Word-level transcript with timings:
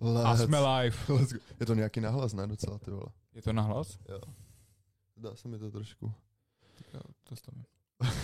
Let's, 0.00 0.26
A 0.26 0.36
jsme 0.36 0.58
live. 0.60 0.96
let's 1.08 1.32
go. 1.32 1.38
Je 1.60 1.66
to 1.66 1.74
nějaký 1.74 2.00
nahlas, 2.00 2.32
ne? 2.32 2.46
Docela, 2.46 2.78
ty 2.78 2.90
vole. 2.90 3.06
Je 3.34 3.42
to 3.42 3.52
nahlas? 3.52 3.98
Jo. 4.08 4.20
Zdá 5.16 5.34
se 5.36 5.48
mi 5.48 5.58
to 5.58 5.70
trošku. 5.70 6.12
Tak 6.74 6.94
jo, 6.94 7.00
to 7.24 7.36
stavím. 7.36 7.64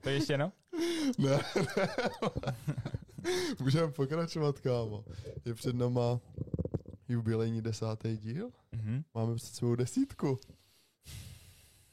To 0.00 0.08
ještě 0.08 0.32
jedno? 0.32 0.52
ne, 1.18 1.38
ne. 2.46 2.56
Můžeme 3.60 3.92
pokračovat, 3.92 4.60
kámo. 4.60 5.04
Je 5.44 5.54
před 5.54 5.76
náma 5.76 6.20
jubilejní 7.08 7.62
desátý 7.62 8.16
díl. 8.16 8.50
Mhm. 8.72 9.04
Máme 9.14 9.34
před 9.34 9.54
svou 9.54 9.74
desítku. 9.74 10.38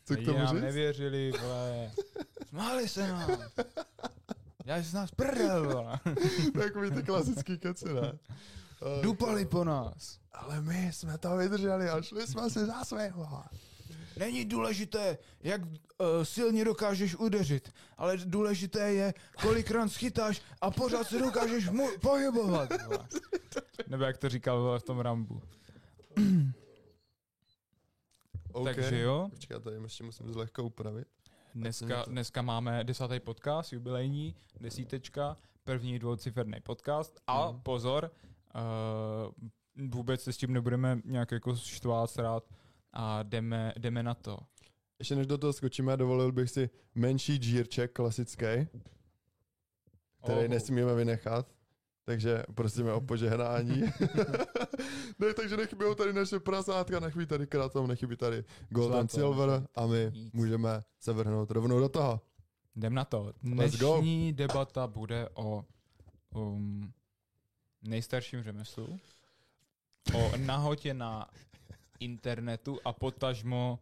Co 0.05 0.15
k 0.15 0.25
tomu 0.25 0.39
říct? 0.47 0.61
nevěřili, 0.61 1.31
vole. 1.31 1.91
Smáli 2.49 2.89
se 2.89 3.07
nám. 3.07 3.29
Já 4.65 4.81
z 4.83 4.93
nás 4.93 5.11
prdel. 5.11 5.91
Takový 6.59 6.91
ty 6.91 7.03
klasický 7.03 7.57
keci, 7.57 7.93
ne? 7.93 8.13
Dupali 9.01 9.45
po 9.45 9.63
nás. 9.63 10.19
Ale 10.33 10.61
my 10.61 10.91
jsme 10.93 11.17
to 11.17 11.37
vydrželi 11.37 11.89
a 11.89 12.01
šli 12.01 12.27
jsme 12.27 12.49
si 12.49 12.65
za 12.65 12.83
svého. 12.83 13.43
Není 14.17 14.45
důležité, 14.45 15.17
jak 15.43 15.61
uh, 15.61 15.69
silně 16.23 16.65
dokážeš 16.65 17.15
udeřit, 17.15 17.73
ale 17.97 18.17
důležité 18.17 18.93
je, 18.93 19.13
kolikrát 19.41 19.87
schytáš 19.89 20.41
a 20.61 20.71
pořád 20.71 21.07
se 21.07 21.19
dokážeš 21.19 21.69
mu- 21.69 21.99
pohybovat. 22.01 22.69
vole. 22.83 23.07
Nebo 23.87 24.03
jak 24.03 24.17
to 24.17 24.29
říkal 24.29 24.61
vole, 24.61 24.79
v 24.79 24.83
tom 24.83 24.99
Rambu. 24.99 25.41
Okay. 28.51 28.73
Takže 28.75 28.99
jo, 28.99 29.27
Počkej, 29.31 29.55
já 29.55 29.59
tady 29.59 29.75
ještě 29.83 30.03
musím 30.03 30.33
zlehka 30.33 30.61
upravit. 30.61 31.07
Dneska, 31.55 32.03
dneska 32.07 32.41
máme 32.41 32.83
desátý 32.83 33.19
podcast, 33.19 33.73
jubilejní, 33.73 34.35
desítečka, 34.59 35.37
první 35.63 35.99
dvouciferný 35.99 36.61
podcast 36.63 37.19
a 37.27 37.51
Mhm. 37.51 37.61
pozor, 37.61 38.11
uh, 38.55 39.89
vůbec 39.89 40.23
se 40.23 40.33
s 40.33 40.37
tím 40.37 40.53
nebudeme 40.53 40.99
nějak 41.05 41.31
jako 41.31 41.55
štvát, 41.55 42.09
srát 42.09 42.43
a 42.93 43.23
jdeme, 43.23 43.73
jdeme 43.79 44.03
na 44.03 44.13
to. 44.13 44.37
Ještě 44.99 45.15
než 45.15 45.27
do 45.27 45.37
toho 45.37 45.53
skočíme, 45.53 45.97
dovolil 45.97 46.31
bych 46.31 46.49
si 46.49 46.69
menší 46.95 47.35
džírček 47.37 47.91
klasický, 47.93 48.45
který 50.23 50.39
Oh. 50.39 50.47
nesmíme 50.47 50.95
vynechat. 50.95 51.54
Takže 52.05 52.43
prosíme 52.55 52.93
o 52.93 53.01
požehnání. 53.11 53.81
ne, 55.19 55.33
takže 55.33 55.57
nechybí 55.57 55.85
tady 55.97 56.13
naše 56.13 56.39
prasátka, 56.39 56.99
nechybí 56.99 57.25
tady 57.25 57.47
kratom, 57.47 57.87
nechybí 57.87 58.17
tady 58.17 58.43
Gold 58.69 58.93
and 58.95 59.11
Zlato, 59.11 59.17
Silver 59.17 59.67
a 59.75 59.85
my 59.87 60.11
nic. 60.13 60.33
můžeme 60.33 60.81
se 60.99 61.13
vrhnout 61.13 61.51
rovnou 61.51 61.79
do 61.79 61.89
toho. 61.89 62.21
Jdem 62.75 62.93
na 62.93 63.05
to. 63.05 63.33
Dnešní 63.43 64.33
debata 64.33 64.87
bude 64.87 65.29
o 65.33 65.65
um, 66.33 66.93
nejstarším 67.81 68.43
řemeslu, 68.43 68.99
o 70.13 70.37
nahotě 70.37 70.93
na 70.93 71.29
internetu 71.99 72.79
a 72.85 72.93
potažmo 72.93 73.79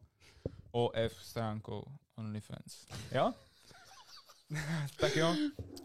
OF 0.72 1.14
stránkou 1.22 1.84
OnlyFans. 2.16 2.86
Jo? 3.12 3.34
tak 5.00 5.16
jo. 5.16 5.36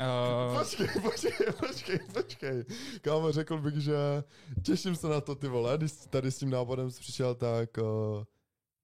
Uh, 0.00 0.58
Počkej, 0.58 0.88
počkej, 1.02 1.32
počkej, 1.60 1.98
počkej. 2.12 2.64
Kámo, 3.00 3.32
řekl 3.32 3.58
bych, 3.58 3.74
že 3.74 3.96
těším 4.62 4.96
se 4.96 5.08
na 5.08 5.20
to, 5.20 5.34
ty 5.34 5.48
vole, 5.48 5.78
když 5.78 5.92
tady 5.92 6.30
s 6.30 6.38
tím 6.38 6.50
návodem 6.50 6.90
jsi 6.90 7.00
přišel, 7.00 7.34
tak 7.34 7.70
uh, 7.78 8.24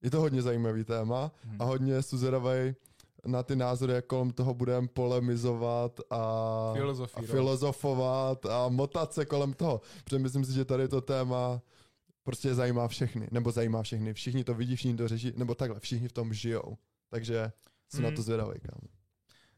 je 0.01 0.11
to 0.11 0.19
hodně 0.21 0.41
zajímavý 0.41 0.83
téma 0.83 1.31
hm. 1.45 1.55
a 1.59 1.65
hodně 1.65 2.01
suzeravej 2.01 2.75
na 3.25 3.43
ty 3.43 3.55
názory, 3.55 3.93
jak 3.93 4.05
kolem 4.05 4.31
toho 4.31 4.53
budeme 4.53 4.87
polemizovat 4.87 5.99
a, 6.09 6.15
a 7.13 7.21
filozofovat 7.25 8.45
a 8.45 8.69
motat 8.69 9.13
se 9.13 9.25
kolem 9.25 9.53
toho. 9.53 9.81
Protože 10.03 10.19
myslím 10.19 10.45
si, 10.45 10.53
že 10.53 10.65
tady 10.65 10.87
to 10.87 11.01
téma 11.01 11.61
prostě 12.23 12.55
zajímá 12.55 12.87
všechny, 12.87 13.27
nebo 13.31 13.51
zajímá 13.51 13.83
všechny. 13.83 14.13
Všichni 14.13 14.43
to 14.43 14.53
vidí, 14.53 14.75
všichni 14.75 14.97
to 14.97 15.07
řeší, 15.07 15.33
nebo 15.35 15.55
takhle, 15.55 15.79
všichni 15.79 16.07
v 16.07 16.13
tom 16.13 16.33
žijou. 16.33 16.77
Takže 17.09 17.51
jsem 17.89 18.03
na 18.03 18.09
Mm. 18.09 18.15
to 18.15 18.21
zvědavý, 18.21 18.59
kámo. 18.59 18.94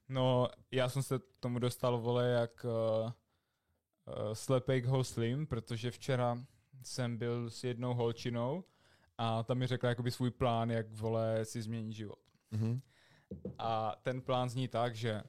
No, 0.09 0.47
já 0.71 0.89
jsem 0.89 1.03
se 1.03 1.19
tomu 1.19 1.59
dostal, 1.59 1.97
vole, 1.97 2.29
jak 2.29 2.65
uh, 2.65 2.71
uh, 2.71 4.33
slepej 4.33 4.81
k 4.81 4.85
hoslím, 4.85 5.47
protože 5.47 5.91
včera 5.91 6.37
jsem 6.83 7.17
byl 7.17 7.49
s 7.49 7.63
jednou 7.63 7.93
holčinou 7.93 8.63
a 9.17 9.43
ta 9.43 9.53
mi 9.53 9.67
řekla 9.67 9.89
jakoby 9.89 10.11
svůj 10.11 10.31
plán, 10.31 10.71
jak, 10.71 10.91
vole, 10.91 11.45
si 11.45 11.61
změnit 11.61 11.93
život. 11.93 12.19
Mhm. 12.51 12.81
A 13.59 13.95
ten 14.01 14.21
plán 14.21 14.49
zní 14.49 14.67
tak, 14.67 14.95
že 14.95 15.23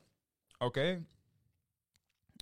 OK, 0.59 0.77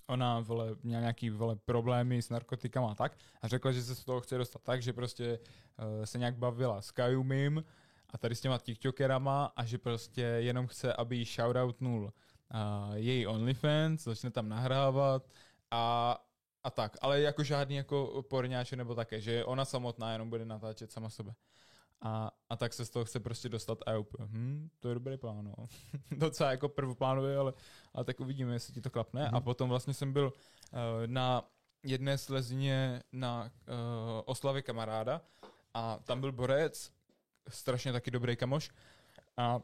ona 0.07 0.41
vole, 0.41 0.77
měla 0.83 1.01
nějaký 1.01 1.31
vole, 1.31 1.57
problémy 1.57 2.23
s 2.23 2.29
narkotikama 2.29 2.91
a 2.91 2.95
tak 2.95 3.19
a 3.43 3.49
řekla, 3.49 3.73
že 3.73 3.83
se 3.83 3.95
z 3.95 4.05
toho 4.05 4.21
chce 4.21 4.39
dostat 4.39 4.63
tak, 4.63 4.83
že 4.83 4.93
prostě 4.93 5.39
uh, 5.39 6.05
se 6.05 6.19
nějak 6.19 6.37
bavila 6.37 6.83
s 6.83 6.91
Kajumim 6.91 7.65
a 8.11 8.19
tady 8.19 8.35
s 8.35 8.41
těma 8.41 8.59
TikTokerama 8.59 9.53
a 9.57 9.65
že 9.65 9.79
prostě 9.79 10.23
jenom 10.23 10.67
chce, 10.67 10.93
aby 10.93 11.17
jí 11.17 11.25
shoutoutnul 11.25 12.13
uh, 12.55 12.95
její 12.95 13.27
OnlyFans, 13.27 14.05
začne 14.05 14.31
tam 14.31 14.49
nahrávat 14.49 15.29
a 15.71 16.17
a 16.67 16.71
tak, 16.71 16.97
ale 17.01 17.21
jako 17.21 17.45
žádný 17.45 17.77
jako 17.77 18.25
porňáče 18.29 18.77
nebo 18.77 18.95
také, 18.95 19.21
že 19.21 19.45
ona 19.45 19.65
samotná 19.65 20.13
jenom 20.13 20.31
bude 20.31 20.45
natáčet 20.45 20.93
sama 20.93 21.11
sebe. 21.11 21.35
A, 22.01 22.31
a 22.49 22.57
tak 22.57 22.73
se 22.73 22.85
z 22.85 22.91
toho 22.91 23.05
chce 23.05 23.21
prostě 23.21 23.49
dostat 23.49 23.79
a 23.87 23.99
úplně, 23.99 24.29
hm, 24.31 24.69
to 24.81 24.89
je 24.89 24.95
dobrý 24.95 25.17
plán, 25.17 25.45
no. 25.45 25.67
Docela 26.19 26.51
jako 26.51 26.69
prvoplánový, 26.69 27.35
ale, 27.35 27.53
ale 27.95 28.05
tak 28.05 28.21
uvidíme, 28.21 28.53
jestli 28.53 28.75
ti 28.75 28.81
to 28.81 28.91
klapne. 28.91 29.25
Mhm. 29.25 29.35
A 29.35 29.41
potom 29.41 29.69
vlastně 29.69 29.95
jsem 29.95 30.13
byl 30.13 30.33
uh, 30.73 30.81
na 31.07 31.43
jedné 31.83 32.19
slezině 32.19 33.03
na 33.13 33.43
uh, 33.45 33.51
oslavě 34.25 34.63
kamaráda 34.63 35.21
a 35.75 35.99
tam 36.05 36.21
byl 36.21 36.33
borec, 36.33 36.93
strašně 37.49 37.93
taky 37.93 38.11
dobrý 38.11 38.37
kamoš 38.37 38.71
a 39.37 39.61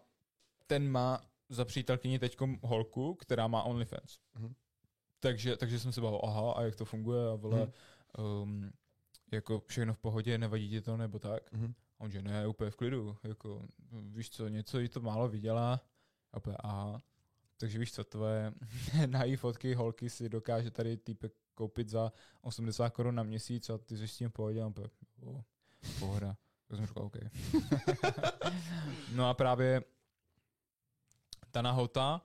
ten 0.66 0.90
má 0.90 1.20
za 1.52 1.64
přítelkyni 1.64 2.18
teďkom 2.18 2.58
holku, 2.62 3.14
která 3.14 3.46
má 3.46 3.62
OnlyFans. 3.62 4.18
Mhm. 4.34 4.54
Takže, 5.20 5.56
takže 5.56 5.78
jsem 5.78 5.92
se 5.92 6.00
bavil, 6.00 6.20
aha, 6.22 6.52
a 6.52 6.62
jak 6.62 6.76
to 6.76 6.84
funguje 6.84 7.30
a 7.30 7.34
vole, 7.34 7.72
um, 8.42 8.72
jako 9.32 9.62
všechno 9.66 9.94
v 9.94 9.98
pohodě, 9.98 10.38
nevadí 10.38 10.70
ti 10.70 10.80
to 10.80 10.96
nebo 10.96 11.18
tak. 11.18 11.52
Mhm. 11.52 11.74
A 11.98 12.04
on 12.04 12.10
že 12.10 12.22
ne, 12.22 12.46
úplně 12.46 12.70
v 12.70 12.76
klidu, 12.76 13.16
jako 13.22 13.66
víš 13.92 14.30
co, 14.30 14.48
něco 14.48 14.78
jí 14.78 14.88
to 14.88 15.00
málo 15.00 15.28
vydělá. 15.28 15.80
A 16.32 16.36
úplně 16.36 16.56
aha. 16.60 17.02
Takže 17.56 17.78
víš 17.78 17.92
co, 17.92 18.04
tvoje 18.04 18.52
na 19.06 19.24
její 19.24 19.36
fotky 19.36 19.74
holky 19.74 20.10
si 20.10 20.28
dokáže 20.28 20.70
tady 20.70 20.96
týpek 20.96 21.32
koupit 21.54 21.88
za 21.88 22.12
80 22.40 22.90
korun 22.90 23.14
na 23.14 23.22
měsíc 23.22 23.70
a 23.70 23.78
ty 23.78 23.96
jsi 23.96 24.08
s 24.08 24.16
tím 24.16 24.28
v 24.28 24.32
pohodě 24.32 24.62
a 24.62 24.66
on 24.66 24.70
úplně, 24.70 24.88
pohoda. 25.98 26.36
Tak 26.68 26.76
jsem 26.76 26.86
říkal, 26.86 27.04
OK. 27.04 27.16
no 29.14 29.28
a 29.28 29.34
právě 29.34 29.82
ta 31.52 31.62
nahota, 31.62 32.22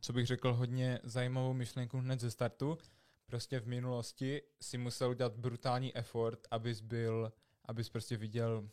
co 0.00 0.12
bych 0.12 0.26
řekl 0.26 0.54
hodně 0.54 1.00
zajímavou 1.02 1.52
myšlenku 1.52 1.98
hned 1.98 2.20
ze 2.20 2.30
startu, 2.30 2.78
prostě 3.26 3.60
v 3.60 3.66
minulosti 3.66 4.42
si 4.60 4.78
musel 4.78 5.10
udělat 5.10 5.36
brutální 5.36 5.96
effort, 5.96 6.40
abys 6.50 6.80
byl, 6.80 7.32
abys 7.64 7.88
prostě 7.88 8.16
viděl 8.16 8.68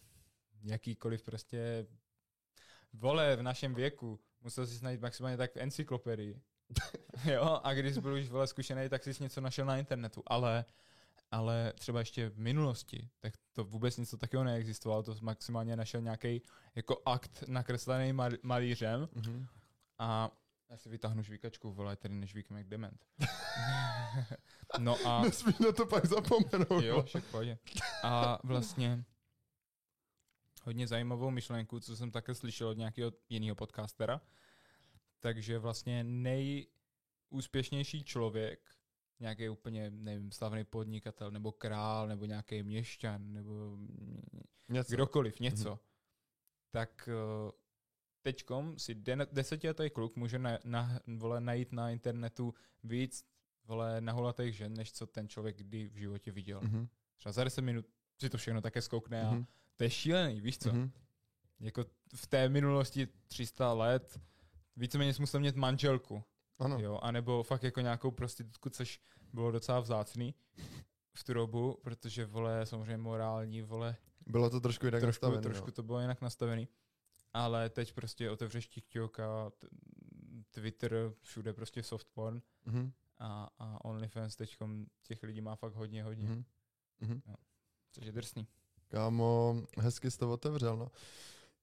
jakýkoliv 0.63 1.23
prostě 1.23 1.87
vole 2.93 3.35
v 3.35 3.43
našem 3.43 3.75
věku. 3.75 4.19
Musel 4.41 4.67
si 4.67 4.83
najít 4.83 5.01
maximálně 5.01 5.37
tak 5.37 5.51
v 5.53 5.57
encyklopedii. 5.57 6.41
jo, 7.25 7.59
a 7.63 7.73
když 7.73 7.97
byl 7.97 8.13
už 8.13 8.29
vole 8.29 8.47
zkušený, 8.47 8.89
tak 8.89 9.03
jsi 9.03 9.23
něco 9.23 9.41
našel 9.41 9.65
na 9.65 9.77
internetu, 9.77 10.23
ale 10.27 10.65
ale 11.31 11.73
třeba 11.79 11.99
ještě 11.99 12.29
v 12.29 12.39
minulosti, 12.39 13.09
tak 13.19 13.33
to 13.53 13.63
vůbec 13.63 13.97
něco 13.97 14.17
takového 14.17 14.43
neexistovalo, 14.43 15.03
to 15.03 15.15
maximálně 15.21 15.75
našel 15.75 16.01
nějaký 16.01 16.41
jako 16.75 17.01
akt 17.05 17.43
nakreslený 17.47 18.13
mal- 18.13 18.37
malířem 18.43 19.09
Mhm. 19.13 19.47
A 19.99 20.31
já 20.69 20.77
si 20.77 20.89
vytáhnu 20.89 21.23
žvíkačku, 21.23 21.73
vole, 21.73 21.95
tady 21.95 22.13
nežvíkám 22.13 22.57
jak 22.57 22.67
dement. 22.67 23.05
no 24.79 24.97
a... 25.05 25.21
Nesmíš 25.21 25.57
na 25.57 25.71
to 25.71 25.85
pak 25.85 26.05
zapomenout. 26.05 26.83
Jo, 26.83 27.03
však 27.03 27.25
pohodě. 27.25 27.57
A 28.03 28.39
vlastně 28.43 29.05
hodně 30.63 30.87
zajímavou 30.87 31.31
myšlenku, 31.31 31.79
co 31.79 31.95
jsem 31.95 32.11
také 32.11 32.35
slyšel 32.35 32.67
od 32.67 32.77
nějakého 32.77 33.11
jiného 33.29 33.55
podcastera. 33.55 34.21
Takže 35.19 35.59
vlastně 35.59 36.03
nejúspěšnější 36.03 38.03
člověk, 38.03 38.71
nějaký 39.19 39.49
úplně, 39.49 39.91
nevím, 39.91 40.31
slavný 40.31 40.63
podnikatel, 40.63 41.31
nebo 41.31 41.51
král, 41.51 42.07
nebo 42.07 42.25
nějaký 42.25 42.63
měšťan, 42.63 43.33
nebo 43.33 43.77
Něco. 44.69 44.95
kdokoliv, 44.95 45.39
něco, 45.39 45.69
mm-hmm. 45.69 45.79
tak 46.71 47.09
uh, 47.45 47.51
teďkom 48.25 48.73
si 48.79 48.95
den, 48.95 49.27
desetiletý 49.31 49.89
kluk 49.89 50.15
může 50.15 50.39
na, 50.39 50.57
na, 50.63 50.99
vole, 51.17 51.41
najít 51.41 51.71
na 51.71 51.89
internetu 51.89 52.53
víc 52.83 53.25
vole, 53.65 54.01
nahulatých 54.01 54.55
žen, 54.55 54.73
než 54.73 54.91
co 54.91 55.05
ten 55.07 55.27
člověk 55.29 55.57
kdy 55.57 55.87
v 55.87 55.95
životě 55.97 56.31
viděl. 56.31 56.59
Mm-hmm. 56.59 56.71
Mhm. 56.73 56.87
Třeba 57.17 57.31
za 57.33 57.43
10 57.43 57.61
minut 57.61 57.85
si 58.21 58.29
to 58.29 58.37
všechno 58.37 58.61
také 58.61 58.81
zkoukne 58.81 59.21
a 59.27 59.31
Mhm. 59.31 59.45
to 59.75 59.83
je 59.83 59.89
šílený, 59.89 60.41
víš 60.41 60.57
co? 60.57 60.69
Mhm. 60.73 60.91
Jako 61.59 61.85
v 62.15 62.27
té 62.27 62.49
minulosti 62.49 63.07
300 63.27 63.73
let 63.73 64.19
víceméně 64.75 65.13
jsi 65.13 65.21
musel 65.21 65.39
mít 65.39 65.55
manželku, 65.55 66.23
Ano. 66.59 66.79
Jo, 66.79 66.99
anebo 67.01 67.43
fakt 67.43 67.63
jako 67.63 67.81
nějakou 67.81 68.11
prostitutku, 68.11 68.69
což 68.69 68.99
bylo 69.33 69.51
docela 69.51 69.79
vzácný 69.79 70.35
v 71.13 71.23
tu 71.23 71.33
dobu, 71.33 71.77
protože 71.83 72.25
vole, 72.25 72.65
samozřejmě 72.65 72.97
morální, 72.97 73.61
vole, 73.61 73.95
Bylo 74.27 74.49
to 74.49 74.59
trošku 74.61 74.85
jinak 74.85 75.01
trošku, 75.01 75.25
nastavené. 75.25 75.41
trošku 75.41 75.65
no. 75.65 75.71
to 75.71 75.83
bylo 75.83 75.99
jinak 76.01 76.21
nastavený. 76.21 76.67
Ale 77.35 77.69
teď 77.69 77.93
prostě 77.93 78.29
otevřeš 78.31 78.67
TikTok 78.67 79.19
a 79.19 79.51
Twitter, 80.51 81.13
všude 81.21 81.53
prostě 81.53 81.83
soft 81.83 82.07
porn 82.13 82.41
Mhm. 82.65 82.91
a, 83.19 83.49
a 83.59 83.85
OnlyFans 83.85 84.35
teďkom 84.35 84.85
těch 85.03 85.23
lidí 85.23 85.41
má 85.41 85.55
fakt 85.55 85.73
hodně, 85.75 86.03
hodně. 86.03 86.27
Mhm. 86.29 86.43
Mhm. 86.99 87.21
Což 87.91 88.05
je 88.05 88.11
drsný. 88.11 88.47
Kámo, 88.87 89.63
hezky 89.77 90.11
jsi 90.11 90.17
to 90.19 90.31
otevřel, 90.31 90.77
no. 90.77 90.91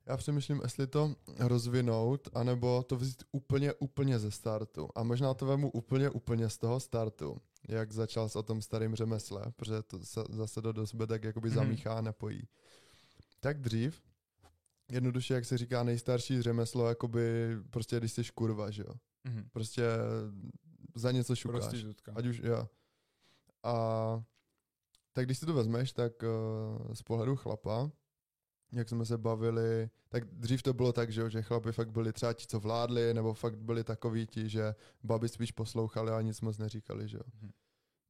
Já 0.06 0.16
přemýšlím, 0.16 0.60
jestli 0.62 0.86
to 0.86 1.14
rozvinout, 1.38 2.28
anebo 2.34 2.82
to 2.82 2.96
vzít 2.96 3.22
úplně, 3.32 3.72
úplně 3.72 4.18
ze 4.18 4.30
startu. 4.30 4.88
A 4.94 5.02
možná 5.02 5.34
to 5.34 5.46
vemu 5.46 5.70
úplně, 5.70 6.10
úplně 6.10 6.48
z 6.48 6.58
toho 6.58 6.80
startu, 6.80 7.40
jak 7.68 7.92
začal 7.92 8.28
s 8.28 8.36
o 8.36 8.42
tom 8.42 8.62
starým 8.62 8.94
řemesle, 8.94 9.52
protože 9.56 9.82
to 9.82 9.98
se, 10.04 10.20
zase 10.30 10.60
do 10.60 10.72
do 10.72 10.86
sebe 10.86 11.06
tak 11.06 11.24
jakoby 11.24 11.48
Mhm. 11.48 11.54
zamíchá 11.56 11.98
a 11.98 12.00
napojí. 12.00 12.48
Tak 13.40 13.60
dřív, 13.60 14.02
jednoduše, 14.92 15.34
jak 15.34 15.44
se 15.44 15.58
říká, 15.58 15.82
nejstarší 15.82 16.42
řemeslo, 16.42 16.88
jakoby 16.88 17.56
prostě 17.70 17.98
když 17.98 18.12
jsi 18.12 18.22
kurva, 18.34 18.70
že 18.70 18.82
jo. 18.82 18.94
Mhm. 19.24 19.48
Prostě 19.52 19.82
za 20.94 21.12
něco 21.12 21.36
šukáš. 21.36 21.60
Prostitutka. 21.60 22.12
Ať 22.16 22.26
už, 22.26 22.38
jo. 22.44 22.68
A 23.62 24.24
tak 25.12 25.24
když 25.24 25.38
si 25.38 25.46
to 25.46 25.54
vezmeš, 25.54 25.92
tak 25.92 26.12
uh, 26.22 26.94
z 26.94 27.02
pohledu 27.02 27.36
chlapa, 27.36 27.90
jak 28.72 28.88
jsme 28.88 29.04
se 29.04 29.18
bavili, 29.18 29.90
tak 30.08 30.24
dřív 30.24 30.62
to 30.62 30.74
bylo 30.74 30.92
tak, 30.92 31.12
že, 31.12 31.20
jo, 31.20 31.28
že 31.28 31.42
chlapi 31.42 31.72
fakt 31.72 31.90
byli 31.90 32.12
třeba 32.12 32.32
ti, 32.32 32.46
co 32.46 32.60
vládli, 32.60 33.14
nebo 33.14 33.34
fakt 33.34 33.58
byli 33.58 33.84
takoví 33.84 34.26
ti, 34.26 34.48
že 34.48 34.74
babi 35.02 35.28
spíš 35.28 35.52
poslouchali 35.52 36.10
a 36.10 36.20
nic 36.20 36.40
moc 36.40 36.58
neříkali, 36.58 37.08
že 37.08 37.16
jo. 37.16 37.22
Mhm. 37.40 37.52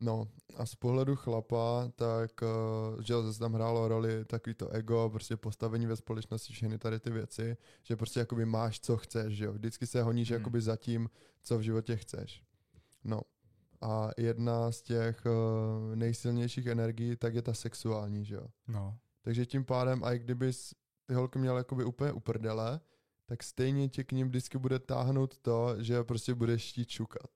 No 0.02 0.28
a 0.56 0.66
z 0.66 0.74
pohledu 0.74 1.16
chlapa, 1.16 1.88
tak 1.96 2.30
uh, 2.42 3.00
že 3.02 3.12
jo, 3.12 3.22
zase 3.22 3.38
tam 3.38 3.52
hrálo 3.54 3.88
roli 3.88 4.24
takový 4.24 4.54
to 4.54 4.68
ego, 4.68 5.08
prostě 5.10 5.36
postavení 5.36 5.86
ve 5.86 5.96
společnosti, 5.96 6.52
všechny 6.52 6.78
tady 6.78 7.00
ty 7.00 7.10
věci, 7.10 7.56
že 7.82 7.96
prostě 7.96 8.20
jakoby 8.20 8.46
máš, 8.46 8.80
co 8.80 8.96
chceš, 8.96 9.34
že 9.36 9.44
jo. 9.44 9.52
Vždycky 9.52 9.86
se 9.86 10.02
honíš 10.02 10.30
Mhm. 10.30 10.40
jakoby 10.40 10.60
za 10.60 10.76
tím, 10.76 11.10
co 11.42 11.58
v 11.58 11.62
životě 11.62 11.96
chceš. 11.96 12.42
No 13.04 13.20
a 13.80 14.10
jedna 14.18 14.72
z 14.72 14.82
těch 14.82 15.22
uh, 15.26 15.94
nejsilnějších 15.96 16.66
energií, 16.66 17.16
tak 17.16 17.34
je 17.34 17.42
ta 17.42 17.54
sexuální, 17.54 18.24
že 18.24 18.34
jo. 18.34 18.46
No. 18.68 18.98
Takže 19.22 19.46
tím 19.46 19.64
pádem, 19.64 20.04
a 20.04 20.12
i 20.12 20.18
kdybys 20.18 20.74
ty 21.06 21.14
holky 21.14 21.38
měl 21.38 21.56
jakoby 21.56 21.84
úplně 21.84 22.12
uprdele, 22.12 22.80
tak 23.26 23.42
stejně 23.42 23.88
tě 23.88 24.04
k 24.04 24.12
ním 24.12 24.28
vždycky 24.28 24.58
bude 24.58 24.78
táhnout 24.78 25.38
to, 25.38 25.82
že 25.82 26.04
prostě 26.04 26.34
budeš 26.34 26.68
chtít 26.70 26.88
šukat. 26.88 27.30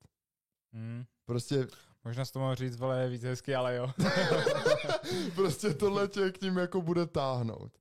Mm. 0.73 1.05
Prostě 1.25 1.67
Možná 2.07 2.25
z 2.25 2.31
toho 2.31 2.43
mohl 2.45 2.55
říct, 2.55 2.77
vole, 2.77 3.09
víc 3.09 3.23
hezky, 3.23 3.55
ale 3.55 3.77
jo. 3.77 3.91
prostě 5.35 5.75
tohle 5.75 6.09
tě 6.09 6.31
k 6.33 6.39
tím 6.39 6.57
jako 6.57 6.83
bude 6.83 7.07
táhnout. 7.07 7.73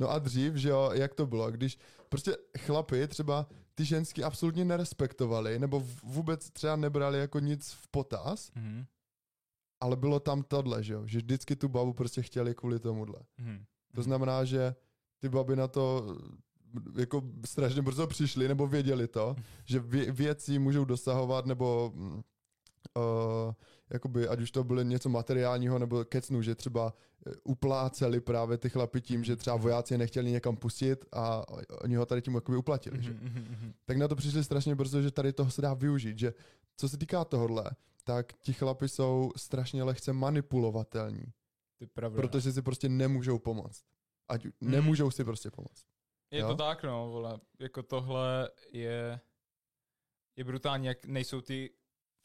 No 0.00 0.10
a 0.10 0.18
dřív, 0.18 0.54
že 0.54 0.68
jo, 0.68 0.90
jak 0.92 1.14
to 1.14 1.26
bylo, 1.26 1.50
když 1.50 1.78
prostě 2.08 2.36
chlapi 2.58 3.08
třeba 3.08 3.46
ty 3.74 3.84
ženský 3.84 4.24
absolutně 4.24 4.64
nerespektovali, 4.64 5.58
nebo 5.58 5.82
vůbec 6.04 6.50
třeba 6.50 6.76
nebrali 6.76 7.18
jako 7.18 7.38
nic 7.38 7.72
v 7.72 7.88
potaz, 7.88 8.50
Mhm. 8.54 8.84
ale 9.80 9.96
bylo 9.96 10.20
tam 10.20 10.42
tohle, 10.42 10.82
že 10.82 10.92
jo, 10.94 11.06
že 11.06 11.18
vždycky 11.18 11.56
tu 11.56 11.68
babu 11.68 11.92
prostě 11.92 12.22
chtěli 12.22 12.54
kvůli 12.54 12.80
tomuhle. 12.80 13.20
Mhm. 13.38 13.64
To 13.94 14.02
znamená, 14.02 14.44
že 14.44 14.74
ty 15.18 15.28
baby 15.28 15.56
na 15.56 15.68
to 15.68 16.16
jako 16.98 17.22
strašně 17.46 17.82
brzo 17.82 18.06
přišli, 18.06 18.48
nebo 18.48 18.66
věděli 18.66 19.08
to, 19.08 19.36
že 19.64 19.80
vě- 19.80 20.12
věcí 20.12 20.58
můžou 20.58 20.84
dosahovat, 20.84 21.46
nebo 21.46 21.92
uh, 21.96 23.52
jakoby, 23.94 24.28
ať 24.28 24.40
už 24.40 24.50
to 24.50 24.64
bylo 24.64 24.82
něco 24.82 25.08
materiálního, 25.08 25.78
nebo 25.78 26.04
kecnu, 26.04 26.42
že 26.42 26.54
třeba 26.54 26.94
eh, 27.26 27.30
upláceli 27.44 28.20
právě 28.20 28.58
ty 28.58 28.68
chlapi 28.70 29.00
tím, 29.00 29.24
že 29.24 29.36
třeba 29.36 29.56
vojáci 29.56 29.94
je 29.94 29.98
nechtěli 29.98 30.30
někam 30.30 30.56
pustit 30.56 31.04
a 31.12 31.42
oni 31.82 31.96
ho 31.96 32.06
tady 32.06 32.22
tím 32.22 32.34
jakoby 32.34 32.58
uplatili. 32.58 33.02
Že? 33.02 33.10
Mhm, 33.10 33.24
mhm, 33.28 33.46
mhm. 33.50 33.72
Tak 33.84 33.96
na 33.96 34.08
to 34.08 34.16
přišli 34.16 34.44
strašně 34.44 34.74
brzo, 34.74 35.02
že 35.02 35.10
tady 35.10 35.32
toho 35.32 35.50
se 35.50 35.62
dá 35.62 35.74
využít, 35.74 36.18
že 36.18 36.34
co 36.76 36.88
se 36.88 36.96
týká 36.98 37.24
tohohle, 37.24 37.70
tak 38.04 38.32
ti 38.32 38.52
chlapi 38.52 38.88
jsou 38.88 39.32
strašně 39.36 39.82
lehce 39.82 40.12
manipulovatelní, 40.12 41.24
je 41.80 41.86
pravda. 41.86 42.16
protože 42.22 42.52
si 42.52 42.62
prostě 42.62 42.88
nemůžou 42.88 43.38
pomoct. 43.38 43.84
Ať 44.28 44.46
nemůžou 44.60 45.10
si 45.10 45.24
prostě 45.24 45.50
pomoct. 45.50 45.84
Je 46.30 46.40
Jo? 46.40 46.48
to 46.48 46.54
tak, 46.54 46.84
no, 46.84 47.10
vole. 47.10 47.40
Jako 47.58 47.82
tohle 47.82 48.50
je, 48.72 49.20
je 50.36 50.44
brutální, 50.44 50.86
jak 50.86 51.06
nejsou 51.06 51.40
ty 51.40 51.70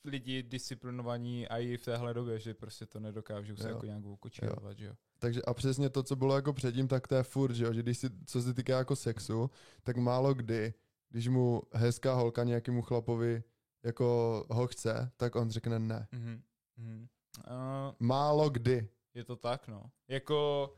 lidi 0.05 0.43
disciplinovaní 0.43 1.47
a 1.47 1.57
i 1.57 1.77
v 1.77 1.85
téhle 1.85 2.13
době, 2.13 2.39
že 2.39 2.53
prostě 2.53 2.85
to 2.85 2.99
nedokážou 2.99 3.55
se 3.55 3.69
Jo. 3.69 3.75
jako 3.75 3.85
nějak 3.85 4.05
ukočírovat, 4.05 4.77
že 4.77 4.85
jo. 4.85 4.95
Takže 5.19 5.41
a 5.41 5.53
přesně 5.53 5.89
to, 5.89 6.03
co 6.03 6.15
bylo 6.15 6.35
jako 6.35 6.53
předtím, 6.53 6.87
tak 6.87 7.07
to 7.07 7.15
je 7.15 7.23
furt, 7.23 7.53
že 7.53 7.65
jo, 7.65 7.73
že 7.73 7.81
když 7.81 7.97
si, 7.97 8.07
co 8.25 8.41
se 8.41 8.53
týká 8.53 8.77
jako 8.77 8.95
sexu, 8.95 9.49
tak 9.83 9.97
málo 9.97 10.33
kdy, 10.33 10.73
když 11.09 11.27
mu 11.27 11.61
hezká 11.73 12.13
holka 12.13 12.43
nějakému 12.43 12.81
chlapovi 12.81 13.43
jako 13.83 14.45
ho 14.49 14.67
chce, 14.67 15.11
tak 15.17 15.35
on 15.35 15.49
řekne 15.49 15.79
ne. 15.79 16.07
Mhm. 16.11 16.41
Mhm. 16.77 17.07
Uh, 17.37 17.95
Málo 17.99 18.49
kdy. 18.49 18.89
je 19.13 19.23
to 19.23 19.35
tak, 19.35 19.67
no. 19.67 19.83
Jako 20.07 20.69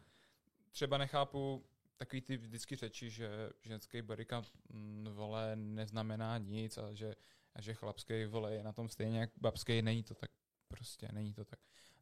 třeba 0.72 0.98
nechápu 0.98 1.66
takový 1.98 2.22
ty 2.22 2.38
vždycky 2.38 2.76
řeči, 2.76 3.10
že 3.10 3.50
ženský 3.62 4.02
barika 4.02 4.42
mm, 4.74 5.08
vole 5.14 5.56
neznamená 5.56 6.38
nic 6.38 6.78
a 6.78 6.94
že, 6.94 7.16
a 7.56 7.62
že 7.62 7.74
chlapský 7.74 8.26
vole 8.26 8.54
je 8.54 8.64
na 8.64 8.74
tom 8.74 8.90
stejně 8.90 9.20
jak 9.20 9.30
babský, 9.38 9.82
není 9.82 10.04
to 10.04 10.14
tak. 10.16 10.32
Prostě 10.68 11.08
není 11.12 11.34
to 11.34 11.46
tak. 11.46 11.60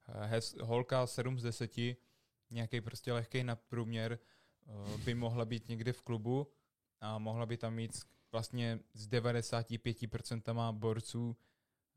Eh, 0.07 0.27
Hez, 0.27 0.55
holka 0.61 1.07
7 1.07 1.39
z 1.39 1.43
10, 1.43 1.71
nějaký 2.49 2.81
prostě 2.81 3.13
lehký 3.13 3.43
nadprůměr 3.43 4.19
eh, 4.67 4.97
by 4.97 5.13
mohla 5.13 5.45
být 5.45 5.67
někde 5.67 5.93
v 5.93 6.01
klubu 6.01 6.51
a 7.01 7.17
mohla 7.17 7.45
by 7.45 7.57
tam 7.57 7.73
mít 7.73 7.91
vlastně 8.31 8.79
s 8.93 9.07
95% 9.07 10.71
borců 10.73 11.37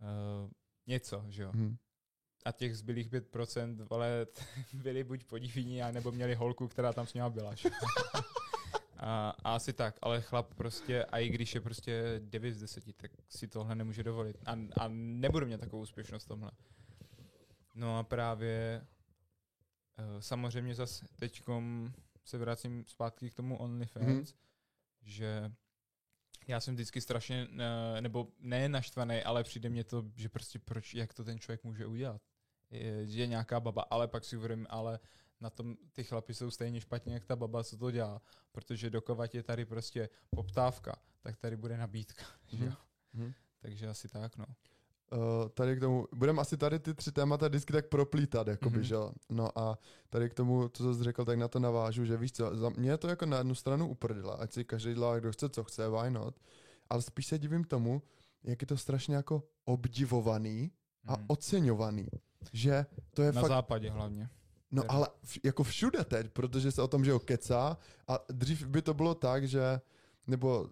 eh, 0.01 0.51
něco, 0.87 1.25
že 1.29 1.43
jo 1.43 1.53
Hm. 1.55 1.77
a 2.45 2.53
těch 2.53 2.77
zbylých 2.77 3.11
5% 3.11 3.87
ale 3.91 4.27
byli 4.73 5.05
buď 5.05 5.25
podivíni, 5.25 5.83
nebo 5.93 6.13
měli 6.13 6.35
holku, 6.35 6.69
která 6.69 6.93
tam 6.93 7.07
s 7.07 7.15
ním 7.15 7.25
byla. 7.31 7.55
a, 9.05 9.31
a 9.45 9.55
asi 9.55 9.73
tak, 9.73 9.99
ale 10.03 10.21
chlap 10.21 10.55
prostě, 10.55 11.05
a 11.05 11.19
i 11.19 11.29
když 11.29 11.55
je 11.55 11.61
prostě 11.61 12.21
9 12.25 12.55
z 12.55 12.61
10, 12.61 12.97
tak 12.97 13.11
si 13.29 13.49
tohle 13.49 13.75
nemůže 13.75 14.03
dovolit. 14.03 14.37
A, 14.47 14.53
a 14.81 14.89
nebudu 14.89 15.47
mít 15.47 15.61
takovou 15.61 15.83
úspěšnost 15.83 16.25
v 16.25 16.29
tomhle. 16.29 16.51
No 17.75 17.99
a 17.99 18.03
právě 18.03 18.87
eh, 19.99 20.23
samozřejmě 20.23 20.75
zase 20.75 21.05
teďkom 21.19 21.93
se 22.25 22.39
vracím 22.39 22.85
zpátky 22.89 23.31
k 23.31 23.35
tomu 23.35 23.59
OnlyFans, 23.59 24.07
Mhm. 24.07 24.25
že 25.03 25.53
já 26.49 26.61
jsem 26.61 26.75
vždycky 26.75 27.01
strašně, 27.01 27.49
eh, 27.97 28.01
nebo 28.01 28.29
ne 28.41 28.69
naštvaný, 28.69 29.23
ale 29.23 29.45
přijde 29.45 29.69
mně 29.69 29.85
to, 29.85 30.05
že 30.17 30.29
prostě 30.29 30.59
proč, 30.59 30.95
jak 30.95 31.15
to 31.15 31.25
ten 31.25 31.39
člověk 31.39 31.65
může 31.65 31.87
udělat. 31.87 32.23
Je, 32.71 33.03
je 33.05 33.27
nějaká 33.27 33.61
baba, 33.61 33.83
ale 33.91 34.09
pak 34.09 34.25
si 34.25 34.37
uvědomím, 34.37 34.67
ale 34.71 34.99
na 35.43 35.51
tom 35.51 35.77
ty 35.93 36.05
chlapi 36.05 36.35
jsou 36.35 36.51
stejně 36.51 36.81
špatně, 36.81 37.15
jak 37.15 37.25
ta 37.25 37.37
baba, 37.37 37.65
co 37.65 37.77
to 37.77 37.91
dělá. 37.91 38.23
Protože 38.53 38.91
dokovat 38.91 39.35
je 39.35 39.43
tady 39.43 39.65
prostě 39.65 40.09
poptávka, 40.31 40.97
tak 41.23 41.37
tady 41.37 41.57
bude 41.57 41.77
nabídka. 41.77 42.25
Že? 42.47 42.65
jo? 42.65 42.73
Mhm. 43.13 43.25
Mhm. 43.25 43.33
Takže 43.61 43.89
asi 43.89 44.09
tak, 44.09 44.37
no. 44.37 44.47
Uh, 45.13 45.49
tady 45.49 45.77
k 45.77 45.81
tomu, 45.81 46.09
budeme 46.15 46.41
asi 46.43 46.57
tady 46.57 46.79
ty 46.79 46.95
tři 46.95 47.13
témata 47.13 47.49
vždycky 47.49 47.73
tak 47.73 47.89
proplítat, 47.89 48.47
jakoby, 48.47 48.77
Mhm. 48.77 48.85
že 48.85 48.95
jo. 48.95 49.13
No 49.31 49.59
a 49.59 49.79
tady 50.11 50.31
k 50.31 50.35
tomu, 50.35 50.69
co 50.69 50.95
jsi 50.95 51.05
řekl, 51.05 51.25
tak 51.25 51.39
na 51.39 51.49
to 51.49 51.59
navážu, 51.59 52.05
že 52.05 52.17
víš 52.17 52.33
co, 52.33 52.57
za 52.57 52.69
mě 52.69 52.91
je 52.91 52.99
to 52.99 53.09
jako 53.09 53.27
na 53.27 53.39
jednu 53.39 53.55
stranu 53.55 53.89
uprdela, 53.89 54.35
ať 54.35 54.53
si 54.53 54.65
každý 54.65 54.95
dělá, 54.95 55.19
kdo 55.21 55.33
chce, 55.33 55.49
co 55.49 55.65
chce, 55.65 55.89
why 55.89 56.11
not, 56.11 56.35
ale 56.91 57.03
spíš 57.03 57.27
se 57.27 57.39
divím 57.39 57.65
tomu, 57.65 58.03
jak 58.45 58.63
je 58.63 58.67
to 58.67 58.77
strašně 58.77 59.15
jako 59.17 59.43
obdivovaný 59.65 60.73
a 61.07 61.17
Mhm. 61.17 61.25
oceňovaný, 61.29 62.07
že 62.53 62.87
to 63.15 63.23
je 63.23 63.33
Na 63.33 63.41
fakt 63.41 63.49
západě 63.51 63.91
hlavně. 63.91 64.29
No 64.73 64.83
ale 64.89 65.09
v, 65.25 65.39
jako 65.45 65.63
všude 65.63 66.05
teď, 66.05 66.31
protože 66.31 66.73
se 66.73 66.83
o 66.83 66.89
tom, 66.89 67.05
že 67.05 67.11
jo, 67.11 67.19
kecá 67.19 67.79
a 68.09 68.19
dřív 68.29 68.67
by 68.67 68.83
to 68.83 68.95
bylo 68.95 69.15
tak, 69.15 69.49
že 69.49 69.81
nebo 70.27 70.69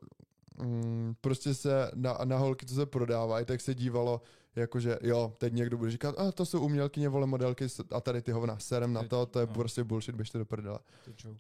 mm, 0.62 1.14
prostě 1.20 1.54
se 1.54 1.90
na, 1.94 2.18
na 2.24 2.38
holky, 2.38 2.66
co 2.66 2.74
se 2.74 2.86
prodávají, 2.86 3.46
tak 3.46 3.60
se 3.60 3.74
dívalo, 3.74 4.22
jakože 4.56 4.98
jo, 5.02 5.32
teď 5.38 5.52
někdo 5.52 5.78
bude 5.78 5.90
říkat, 5.90 6.18
a 6.18 6.32
to 6.32 6.46
jsou 6.46 6.60
umělkyně, 6.60 7.08
vole 7.08 7.26
modelky 7.26 7.66
a 7.90 8.00
tady 8.00 8.22
ty 8.22 8.32
hovna, 8.32 8.58
serem 8.58 8.92
na 8.92 9.02
to, 9.02 9.26
to 9.26 9.40
je 9.40 9.46
no. 9.46 9.52
prostě 9.54 9.84
bullshit, 9.84 10.14
běžte 10.14 10.38
do 10.38 10.44
prdele. 10.44 10.78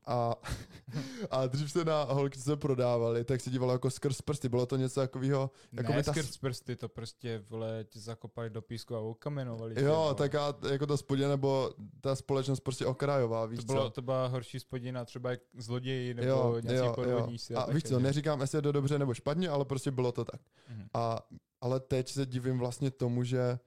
A, 0.06 0.34
a 1.30 1.46
dřív 1.46 1.72
se 1.72 1.84
na 1.84 2.02
holky, 2.02 2.38
co 2.38 2.44
se 2.44 2.56
prodávaly, 2.56 3.24
tak 3.24 3.40
se 3.40 3.50
dívalo 3.50 3.72
jako 3.72 3.90
skrz 3.90 4.22
prsty, 4.22 4.48
bylo 4.48 4.66
to 4.66 4.76
něco 4.76 5.00
takového, 5.00 5.50
jako 5.72 5.92
ne 5.92 6.02
ta 6.02 6.12
skrz 6.12 6.36
prsty, 6.36 6.76
to 6.76 6.88
prostě, 6.88 7.44
vole, 7.48 7.84
tě 7.88 8.00
zakopali 8.00 8.50
do 8.50 8.62
písku 8.62 8.96
a 8.96 9.00
okamenovali. 9.00 9.74
tě, 9.74 9.80
Jo, 9.80 9.94
vole. 9.94 10.14
tak 10.14 10.34
a, 10.34 10.54
jako 10.70 10.86
ta 10.86 10.96
spodě, 10.96 11.28
nebo 11.28 11.70
ta 12.00 12.16
společnost 12.16 12.60
prostě 12.60 12.86
okrajová, 12.86 13.46
víš 13.46 13.60
to, 13.60 13.66
bylo, 13.66 13.84
co? 13.84 13.90
to 13.90 14.02
byla 14.02 14.26
horší 14.26 14.60
spodina, 14.60 15.04
třeba 15.04 15.30
jak 15.30 15.40
zloději 15.58 16.14
nebo 16.14 16.28
jo, 16.28 16.60
nějací 16.62 16.76
jo, 16.76 16.84
jo. 16.84 16.92
podvodníci. 16.94 17.54
A 17.54 17.72
víš 17.72 17.82
co, 17.82 17.98
neříkám, 17.98 18.40
jestli 18.40 18.58
je 18.58 18.62
to 18.62 18.72
dobře 18.72 18.98
nebo 18.98 19.14
špatně, 19.14 19.48
ale 19.48 19.64
prostě 19.64 19.90
bylo 19.90 20.12
to 20.12 20.24
tak. 20.24 20.40
Mhm. 20.68 20.88
A 20.94 21.20
ale 21.60 21.80
teď 21.80 22.08
se 22.08 22.26
divím 22.26 22.58
vlastně 22.58 22.90
tomu, 22.90 23.24
že 23.24 23.58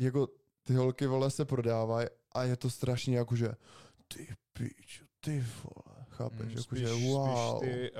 jako 0.00 0.28
ty 0.62 0.74
holky 0.74 1.06
vole 1.06 1.30
se 1.30 1.44
prodávají 1.44 2.08
a 2.32 2.42
je 2.44 2.56
to 2.56 2.70
strašně 2.70 3.16
jakože 3.16 3.48
ty 4.08 4.28
piču, 4.52 5.04
ty 5.20 5.40
vole, 5.40 6.04
chápeš, 6.08 6.52
Mm, 6.54 6.58
jakože 6.58 6.88
spíš, 6.88 7.04
wow. 7.12 7.58
Spíš 7.58 7.70
ty, 7.70 7.92
uh, 7.92 7.98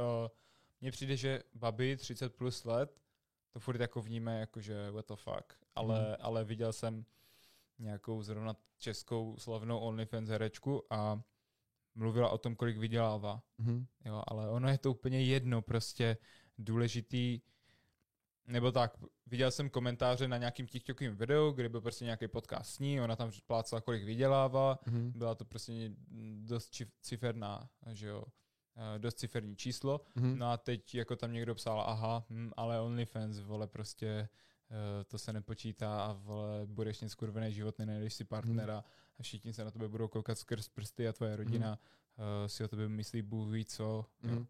mně 0.80 0.90
přijde, 0.90 1.16
že 1.16 1.42
baby 1.54 1.96
30 1.96 2.34
plus 2.36 2.64
let 2.64 3.00
to 3.52 3.60
furt 3.60 3.80
jako 3.80 4.02
vníme 4.02 4.40
jakože 4.40 4.90
what 4.90 5.08
the 5.08 5.14
fuck, 5.16 5.52
ale, 5.74 6.00
Mhm. 6.00 6.16
ale 6.20 6.44
viděl 6.44 6.72
jsem 6.72 7.04
nějakou 7.78 8.22
zrovna 8.22 8.56
českou 8.78 9.36
slavnou 9.38 9.78
OnlyFans 9.78 10.28
herečku 10.28 10.82
a 10.90 11.22
mluvila 11.94 12.28
o 12.28 12.38
tom, 12.38 12.56
kolik 12.56 12.76
vydělává. 12.78 13.42
Mhm. 13.58 13.86
Jo, 14.04 14.22
ale 14.26 14.50
ono 14.50 14.68
je 14.68 14.78
to 14.78 14.90
úplně 14.90 15.24
jedno, 15.24 15.62
prostě 15.62 16.16
důležitý, 16.58 17.40
nebo 18.46 18.72
tak, 18.72 18.96
viděl 19.26 19.50
jsem 19.50 19.70
komentáře 19.70 20.28
na 20.28 20.36
nějakým 20.38 20.66
TikTokovým 20.66 21.16
videu, 21.16 21.50
kde 21.52 21.68
byl 21.68 21.80
prostě 21.80 22.04
nějaký 22.04 22.28
podcast 22.28 22.70
s 22.74 22.78
ní, 22.78 23.00
ona 23.00 23.16
tam 23.16 23.30
plácala, 23.46 23.80
kolik 23.80 24.04
vydělává, 24.04 24.78
Mhm. 24.86 25.12
byla 25.16 25.34
to 25.34 25.44
prostě 25.44 25.90
dost 26.42 26.82
ciferná, 27.00 27.68
že 27.92 28.08
jo, 28.08 28.24
eh, 28.76 28.98
dost 28.98 29.18
ciferní 29.18 29.56
číslo. 29.56 30.00
Mhm. 30.14 30.38
No 30.38 30.50
a 30.50 30.56
teď 30.56 30.94
jako 30.94 31.16
tam 31.16 31.32
někdo 31.32 31.54
psal, 31.54 31.80
aha, 31.80 32.24
hm, 32.30 32.50
ale 32.56 32.80
OnlyFans, 32.80 33.40
vole, 33.40 33.66
prostě 33.66 34.28
eh, 34.70 35.04
to 35.04 35.18
se 35.18 35.32
nepočítá 35.32 36.04
a 36.04 36.12
vole, 36.12 36.60
budeš 36.66 37.00
mít 37.00 37.08
skurvený 37.08 37.52
život, 37.52 37.78
nenajdeš 37.78 38.14
si 38.14 38.24
partnera 38.24 38.84
a 39.18 39.22
všichni 39.22 39.52
se 39.52 39.64
na 39.64 39.70
tebe 39.70 39.88
budou 39.88 40.08
koukat 40.08 40.38
skrz 40.38 40.68
prsty 40.68 41.08
a 41.08 41.12
tvoje 41.12 41.36
rodina 41.36 41.78
eh, 42.18 42.48
si 42.48 42.64
o 42.64 42.68
tebe 42.68 42.88
myslí 42.88 43.22
Bůh 43.22 43.48
ví 43.52 43.64
co, 43.64 43.84
jo. 43.84 44.06
Mhm. 44.22 44.46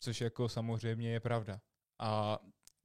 což 0.00 0.20
jako 0.20 0.48
samozřejmě 0.48 1.10
je 1.10 1.20
pravda. 1.20 1.60
A 1.98 2.38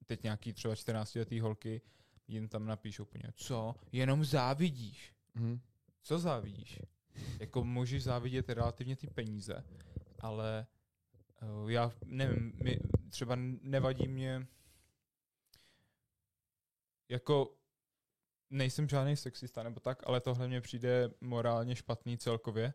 teď 0.04 0.24
nějaký 0.24 0.54
třeba 0.54 0.76
14 0.76 1.16
letý 1.16 1.40
holky 1.40 1.82
jim 2.28 2.48
tam 2.48 2.66
napíšou 2.66 3.04
úplně, 3.04 3.24
co, 3.36 3.76
jenom 3.92 4.26
závidíš. 4.26 5.14
Mhm. 5.34 5.60
Co 6.02 6.20
závidíš? 6.20 6.80
Jako 7.40 7.64
můžeš 7.64 8.04
závidět 8.04 8.50
relativně 8.50 8.96
ty 8.96 9.08
peníze, 9.08 9.64
ale 10.20 10.68
uh, 11.42 11.72
já 11.72 11.92
nevím, 12.06 12.54
mi, 12.64 12.80
třeba 13.10 13.36
nevadí 13.62 14.08
mě 14.08 14.48
jako 17.10 17.58
nejsem 18.50 18.90
žádný 18.90 19.16
sexista 19.16 19.64
nebo 19.64 19.80
tak, 19.80 20.08
ale 20.08 20.22
tohle 20.22 20.48
mně 20.48 20.62
přijde 20.62 21.10
morálně 21.22 21.76
špatný 21.76 22.18
celkově. 22.18 22.74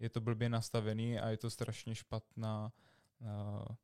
Je 0.00 0.08
to 0.08 0.20
blbě 0.20 0.48
nastavený 0.48 1.18
a 1.18 1.28
je 1.28 1.36
to 1.36 1.50
strašně 1.50 1.94
špatná 1.94 2.72
uh, 3.20 3.76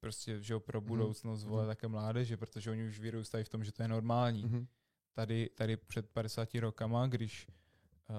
prostě, 0.00 0.40
že 0.42 0.52
jo, 0.54 0.60
pro 0.60 0.80
Mhm. 0.80 0.88
budoucnost 0.88 1.44
vole 1.44 1.62
Mhm. 1.62 1.70
také 1.70 1.88
mládeže, 1.88 2.36
protože 2.36 2.70
oni 2.70 2.88
už 2.88 3.00
vyrůstají 3.00 3.44
v 3.44 3.48
tom, 3.48 3.64
že 3.64 3.72
to 3.72 3.82
je 3.82 3.88
normální 3.88 4.42
Mhm. 4.44 4.66
tady, 5.12 5.50
tady 5.54 5.76
před 5.76 6.10
50 6.10 6.60
rokama, 6.60 7.06
když 7.06 7.48
uh, 7.48 8.14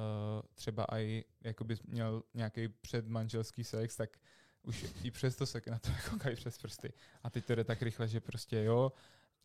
třeba 0.56 0.86
i 0.92 1.24
jakoby 1.42 1.76
měl 1.88 2.24
nějaký 2.34 2.68
předmanželský 2.68 3.64
sex, 3.64 3.96
tak 3.96 4.18
už 4.64 4.86
i 5.04 5.12
přesto 5.12 5.46
se 5.46 5.62
na 5.70 5.80
to 5.80 5.90
koukají 6.10 6.36
přes 6.36 6.58
prsty. 6.58 6.94
A 7.24 7.30
teď 7.30 7.46
to 7.46 7.56
jde 7.56 7.64
tak 7.64 7.82
rychle, 7.82 8.08
že 8.08 8.20
prostě 8.20 8.64
jo, 8.64 8.92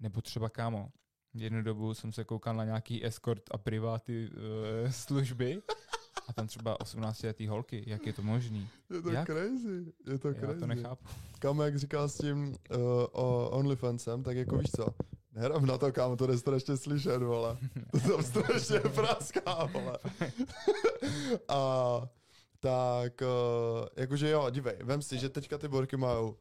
nebo 0.01 0.21
třeba 0.23 0.49
kámo. 0.51 0.93
Jednu 1.35 1.63
dobu 1.63 1.95
jsem 1.95 2.13
se 2.13 2.25
koukal 2.25 2.55
na 2.57 2.65
nějaký 2.65 3.07
escort 3.07 3.43
a 3.51 3.59
priváty 3.59 4.31
uh, 4.31 4.91
služby 4.91 5.63
a 6.29 6.33
tam 6.33 6.47
třeba 6.47 6.81
18 6.81 7.23
letý 7.23 7.47
holky. 7.47 7.85
Jak 7.87 8.07
je 8.07 8.13
to 8.13 8.23
možný? 8.23 8.69
Je 8.91 9.03
to 9.03 9.11
Jak? 9.11 9.27
crazy, 9.27 9.93
je 10.07 10.19
to 10.19 10.29
Já 10.29 10.35
crazy. 10.35 10.61
to 10.61 10.67
nechápu. 10.67 11.07
Kámo, 11.39 11.63
jak 11.63 11.79
říkal 11.79 12.09
s 12.09 12.19
tím 12.19 12.49
uh, 12.49 12.57
o 13.13 13.51
OnlyFansem, 13.51 14.23
tak 14.23 14.37
jako 14.37 14.59
víš 14.59 14.71
co, 14.77 14.87
nehrám 15.33 15.67
na 15.67 15.79
to, 15.79 15.93
kámo, 15.93 16.17
to 16.17 16.27
jde 16.27 16.39
strašně 16.39 16.77
slyšet, 16.77 17.23
vole. 17.23 17.57
To 17.93 17.99
tam 18.01 18.23
strašně 18.23 18.81
praská, 18.95 19.65
vole. 19.65 19.99
A 21.49 22.03
tak, 22.61 23.21
uh, 23.23 23.87
jakože 23.97 24.31
jo, 24.31 24.51
dívej, 24.51 24.77
vem 24.83 25.03
si, 25.03 25.19
že 25.19 25.29
teďka 25.29 25.59
ty 25.59 25.69
borky 25.69 25.97
mají 25.97 26.33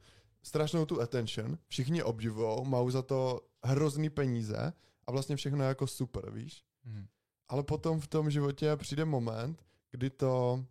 strašnou 0.44 0.86
tu 0.86 1.02
attention, 1.02 1.58
všichni 1.68 1.98
je 1.98 2.04
obdivujou, 2.04 2.66
mají 2.66 2.92
za 2.92 3.02
to 3.02 3.42
hrozný 3.64 4.10
peníze 4.10 4.74
a 5.08 5.12
vlastně 5.12 5.36
všechno 5.36 5.64
je 5.64 5.68
jako 5.68 5.88
super, 5.88 6.32
víš? 6.32 6.64
Mhm. 6.86 7.06
Ale 7.48 7.64
potom 7.64 8.00
v 8.00 8.08
tom 8.08 8.30
životě 8.30 8.76
přijde 8.76 9.06
moment, 9.06 9.64
kdy 9.96 10.10
to 10.10 10.66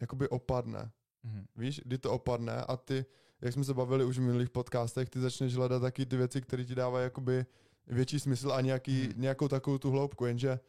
jakoby 0.00 0.28
opadne. 0.28 0.90
Mhm. 1.22 1.46
Víš, 1.56 1.80
kdy 1.84 1.98
to 1.98 2.12
opadne 2.12 2.64
a 2.64 2.76
ty, 2.76 3.04
jak 3.40 3.52
jsme 3.52 3.64
se 3.64 3.74
bavili 3.74 4.04
už 4.04 4.18
v 4.18 4.22
minulých 4.22 4.50
podcastech, 4.50 5.10
ty 5.10 5.20
začneš 5.20 5.54
hledat 5.56 5.82
taky 5.82 6.06
ty 6.06 6.16
věci, 6.16 6.40
které 6.40 6.64
ti 6.64 6.74
dávají 6.74 7.04
jakoby 7.04 7.46
větší 7.86 8.20
smysl 8.20 8.52
a 8.52 8.60
nějaký, 8.60 9.02
Hmm. 9.02 9.12
nějakou 9.16 9.48
takovou 9.48 9.78
tu 9.78 9.90
hloubku, 9.90 10.26
jenže 10.26 10.60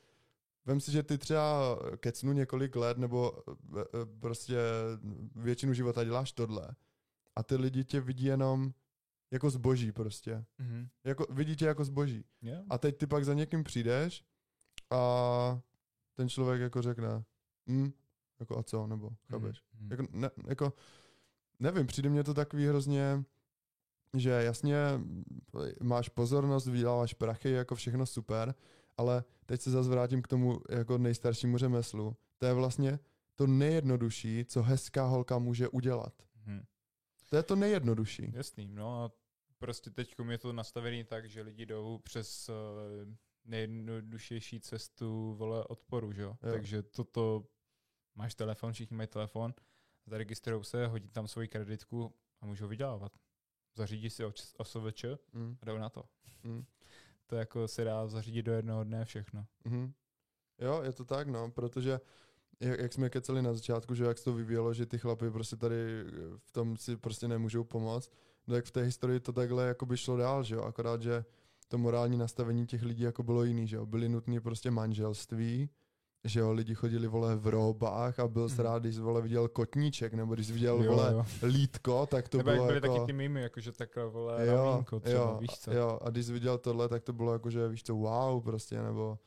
vem 0.66 0.80
si, 0.80 0.92
že 0.92 1.04
ty 1.04 1.18
třeba 1.18 1.80
kecnu 1.98 2.34
několik 2.34 2.76
let 2.76 2.98
nebo 2.98 3.34
e, 3.48 3.82
e, 3.82 4.06
prostě 4.20 4.58
většinu 5.36 5.74
života 5.74 6.04
děláš 6.04 6.32
tohle 6.32 6.76
a 7.36 7.44
ty 7.44 7.56
lidi 7.56 7.84
tě 7.84 8.02
vidí 8.02 8.26
jenom 8.26 8.74
jako 9.32 9.50
zboží 9.50 9.92
prostě. 9.92 10.46
Mhm. 10.58 10.88
Jako, 11.04 11.26
vidí 11.30 11.56
tě 11.56 11.66
jako 11.66 11.86
zboží. 11.86 12.26
Jo. 12.42 12.64
A 12.70 12.78
teď 12.78 12.98
ty 12.98 13.08
pak 13.08 13.26
za 13.26 13.34
někým 13.34 13.64
přijdeš 13.64 14.26
a 14.90 15.62
ten 16.14 16.30
člověk 16.30 16.62
jako 16.62 16.82
řekne, 16.82 17.24
hm, 17.72 17.92
jako 18.40 18.60
a 18.60 18.64
co, 18.64 18.88
nebo 18.88 19.10
chápeš? 19.30 19.62
Mhm. 19.80 19.92
Jako, 19.92 20.04
ne, 20.12 20.30
jako, 20.48 20.74
nevím, 21.60 21.88
přijde 21.88 22.10
mně 22.10 22.24
to 22.24 22.34
takový 22.34 22.68
hrozně, 22.68 23.24
že 24.18 24.30
jasně 24.30 24.78
máš 25.82 26.10
pozornost, 26.10 26.68
vyděláváš 26.68 27.14
prachy, 27.14 27.52
jako 27.52 27.76
všechno 27.76 28.06
super, 28.06 28.56
ale 28.98 29.24
teď 29.46 29.62
se 29.62 29.72
zase 29.72 29.90
vrátím 29.90 30.22
k 30.22 30.28
tomu 30.28 30.62
jako 30.70 30.98
nejstaršímu 30.98 31.58
řemeslu. 31.58 32.16
To 32.38 32.46
je 32.46 32.54
vlastně 32.54 33.00
to 33.36 33.48
nejjednodušší, 33.48 34.46
co 34.46 34.62
hezká 34.62 35.06
holka 35.06 35.40
může 35.40 35.70
udělat. 35.70 36.14
Mhm. 36.46 36.66
To 37.30 37.36
je 37.36 37.44
to 37.44 37.56
nejjednodušší. 37.56 38.32
Jasný, 38.34 38.68
no 38.68 39.04
a 39.04 39.12
prostě 39.60 39.90
teď 39.90 40.16
je 40.30 40.38
to 40.38 40.54
nastavený 40.54 41.04
tak, 41.04 41.30
že 41.30 41.42
lidi 41.42 41.66
jdou 41.66 41.98
přes 41.98 42.50
uh, 42.50 43.14
nejjednodušější 43.46 44.60
cestu 44.60 45.36
vole 45.38 45.64
odporu, 45.64 46.12
že? 46.12 46.22
Jo. 46.22 46.38
Takže 46.40 46.84
toto, 46.84 47.46
máš 48.16 48.36
telefon, 48.36 48.74
všichni 48.74 48.98
mají 48.98 49.08
telefon, 49.08 49.54
zaregistrují 50.06 50.64
se, 50.64 50.88
hodí 50.88 51.10
tam 51.10 51.28
svoji 51.28 51.48
kreditku 51.48 52.14
a 52.42 52.46
můžou 52.46 52.68
vydělávat. 52.68 53.12
Zařídí 53.76 54.10
si 54.10 54.24
OSVČ 54.58 55.06
Mm, 55.34 55.58
a 55.62 55.66
jdou 55.66 55.78
na 55.78 55.90
to. 55.90 56.04
mm, 56.44 56.66
To 57.28 57.36
jako 57.36 57.68
se 57.68 57.84
dá 57.84 58.08
zařídit 58.08 58.44
do 58.44 58.52
jednoho 58.52 58.84
dne 58.84 59.06
všechno. 59.06 59.46
mhm. 59.66 59.94
Jo, 60.60 60.82
je 60.84 60.94
to 60.94 61.06
tak, 61.06 61.28
no, 61.28 61.52
protože 61.52 62.00
jak, 62.60 62.80
jak 62.80 62.94
jsme 62.94 63.10
keceli 63.10 63.42
na 63.42 63.54
začátku, 63.54 63.96
že 63.96 64.04
jak 64.04 64.18
se 64.18 64.24
to 64.24 64.34
vyvíjelo, 64.34 64.74
že 64.74 64.86
ty 64.86 64.98
chlapy 64.98 65.32
prostě 65.32 65.56
tady 65.56 65.76
v 66.38 66.52
tom 66.52 66.78
si 66.78 66.98
prostě 66.98 67.28
nemůžou 67.28 67.64
pomoct, 67.64 68.12
no 68.48 68.56
jak 68.56 68.66
v 68.66 68.72
té 68.72 68.82
historii 68.82 69.20
to 69.20 69.34
takhle 69.34 69.68
jako 69.68 69.86
by 69.86 69.98
šlo 69.98 70.18
dál, 70.18 70.44
že 70.44 70.56
jo, 70.56 70.62
akorát, 70.64 71.02
že 71.02 71.26
to 71.68 71.78
morální 71.78 72.18
nastavení 72.18 72.68
těch 72.68 72.84
lidí 72.84 73.04
jako 73.04 73.24
bylo 73.24 73.44
jiný, 73.44 73.68
že 73.68 73.76
jo, 73.76 73.86
byly 73.86 74.10
nutné 74.10 74.42
prostě 74.42 74.72
manželství, 74.72 75.70
že 76.24 76.40
jo, 76.40 76.52
lidi 76.54 76.76
chodili, 76.76 77.08
vole, 77.08 77.36
v 77.36 77.48
robách 77.48 78.20
a 78.20 78.28
byl 78.28 78.44
Mhm. 78.48 78.54
mm. 78.58 78.60
rád, 78.64 78.80
když 78.84 78.98
vole, 78.98 79.22
viděl 79.22 79.48
kotníček, 79.48 80.14
nebo 80.14 80.34
když 80.34 80.52
viděl, 80.52 80.84
Jo, 80.84 80.92
vole, 80.92 81.14
jo. 81.14 81.26
lítko, 81.44 82.06
tak 82.06 82.30
to 82.30 82.38
Nebo 82.38 82.50
jak 82.50 82.58
bylo 82.58 82.68
byly 82.68 82.78
jako... 82.78 82.88
taky 82.88 83.06
ty 83.06 83.14
mýmy, 83.14 83.42
jakože 83.42 83.72
takhle 83.72 84.06
vole 84.06 84.46
jo, 84.48 84.54
ramínko 84.70 85.00
třeba, 85.00 85.20
jo, 85.20 85.38
víš 85.42 85.50
co? 85.60 85.72
jo, 85.74 86.00
a 86.02 86.10
když 86.10 86.30
viděl 86.30 86.58
tohle, 86.58 86.90
tak 86.90 87.04
to 87.04 87.14
bylo 87.14 87.34
jako, 87.34 87.50
že 87.50 87.68
víš 87.68 87.84
co, 87.84 87.96
wow, 87.96 88.44
prostě, 88.44 88.82
nebo 88.82 89.20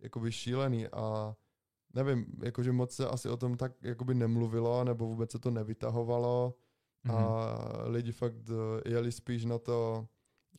jakoby 0.00 0.32
šílený 0.32 0.88
a 0.88 1.34
nevím, 1.94 2.26
jakože 2.42 2.72
moc 2.72 2.92
se 2.92 3.08
asi 3.08 3.28
o 3.28 3.36
tom 3.36 3.56
tak 3.56 3.72
jakoby 3.82 4.14
nemluvilo, 4.14 4.84
nebo 4.84 5.06
vůbec 5.06 5.30
se 5.32 5.38
to 5.38 5.50
nevytahovalo 5.50 6.54
Mhm. 7.04 7.14
a 7.16 7.58
lidi 7.84 8.12
fakt 8.12 8.34
eh, 8.50 8.88
jeli 8.90 9.12
spíš 9.12 9.44
na 9.44 9.58
to, 9.58 10.06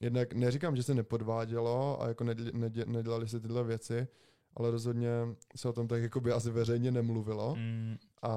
jednak 0.02 0.34
neříkám, 0.34 0.76
že 0.76 0.84
se 0.84 0.94
nepodvádělo 0.94 2.02
a 2.02 2.08
jako 2.08 2.24
nedě, 2.24 2.52
nedě, 2.54 2.86
nedělali 2.86 3.28
se 3.28 3.40
tyhle 3.40 3.64
věci, 3.64 4.08
ale 4.58 4.72
rozhodně 4.72 5.10
se 5.56 5.70
o 5.70 5.74
tom 5.74 5.88
tak 5.88 6.02
jakoby 6.02 6.32
asi 6.32 6.52
veřejně 6.52 6.92
nemluvilo 6.92 7.56
Mm, 7.56 7.98
a 8.22 8.32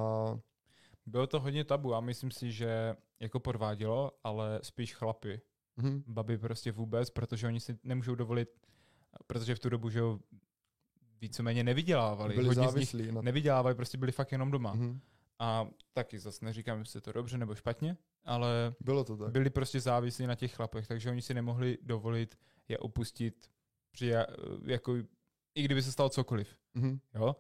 bylo 1.07 1.27
to 1.27 1.41
hodně 1.41 1.65
tabu 1.65 1.95
a 1.95 2.01
myslím 2.01 2.31
si, 2.31 2.53
že 2.53 2.97
jako 3.21 3.41
podvádělo, 3.41 4.13
ale 4.25 4.61
spíš 4.63 4.95
chlapy. 4.95 5.41
mhm, 5.77 6.03
baby 6.07 6.39
prostě 6.39 6.73
vůbec, 6.73 7.11
protože 7.11 7.47
oni 7.47 7.61
si 7.61 7.79
nemůžou 7.85 8.15
dovolit, 8.15 8.49
protože 9.27 9.55
v 9.55 9.59
tu 9.59 9.69
dobu, 9.69 9.91
že 9.91 9.99
jo, 9.99 10.19
víceméně 11.21 11.65
nevydělávali. 11.65 12.35
byli 12.35 12.47
Hodně 12.49 12.63
z 12.63 12.75
nich 12.75 12.89
závislí 12.91 13.13
nevydělávali, 13.23 13.75
prostě 13.75 13.99
byli 13.99 14.13
fakt 14.13 14.33
jenom 14.33 14.51
doma. 14.51 14.73
mhm, 14.75 15.01
A 15.39 15.67
taky 15.93 16.19
zase 16.19 16.45
neříkám, 16.45 16.79
jestli 16.79 16.97
je 16.97 17.01
to 17.01 17.13
dobře 17.13 17.39
nebo 17.39 17.55
špatně, 17.55 17.97
ale 18.25 18.75
bylo 18.81 19.05
to 19.05 19.17
tak. 19.17 19.31
byli 19.33 19.51
prostě 19.51 19.81
závislí 19.81 20.27
na 20.27 20.35
těch 20.35 20.55
chlapech, 20.55 20.87
takže 20.87 21.11
oni 21.11 21.23
si 21.23 21.35
nemohli 21.35 21.79
dovolit 21.83 22.39
je 22.69 22.79
opustit 22.79 23.51
při, 23.93 24.13
jako, 24.65 24.97
i 25.55 25.63
kdyby 25.63 25.83
se 25.83 25.93
stalo 25.93 26.09
cokoliv. 26.09 26.57
Mhm, 26.75 27.01
Jo? 27.15 27.37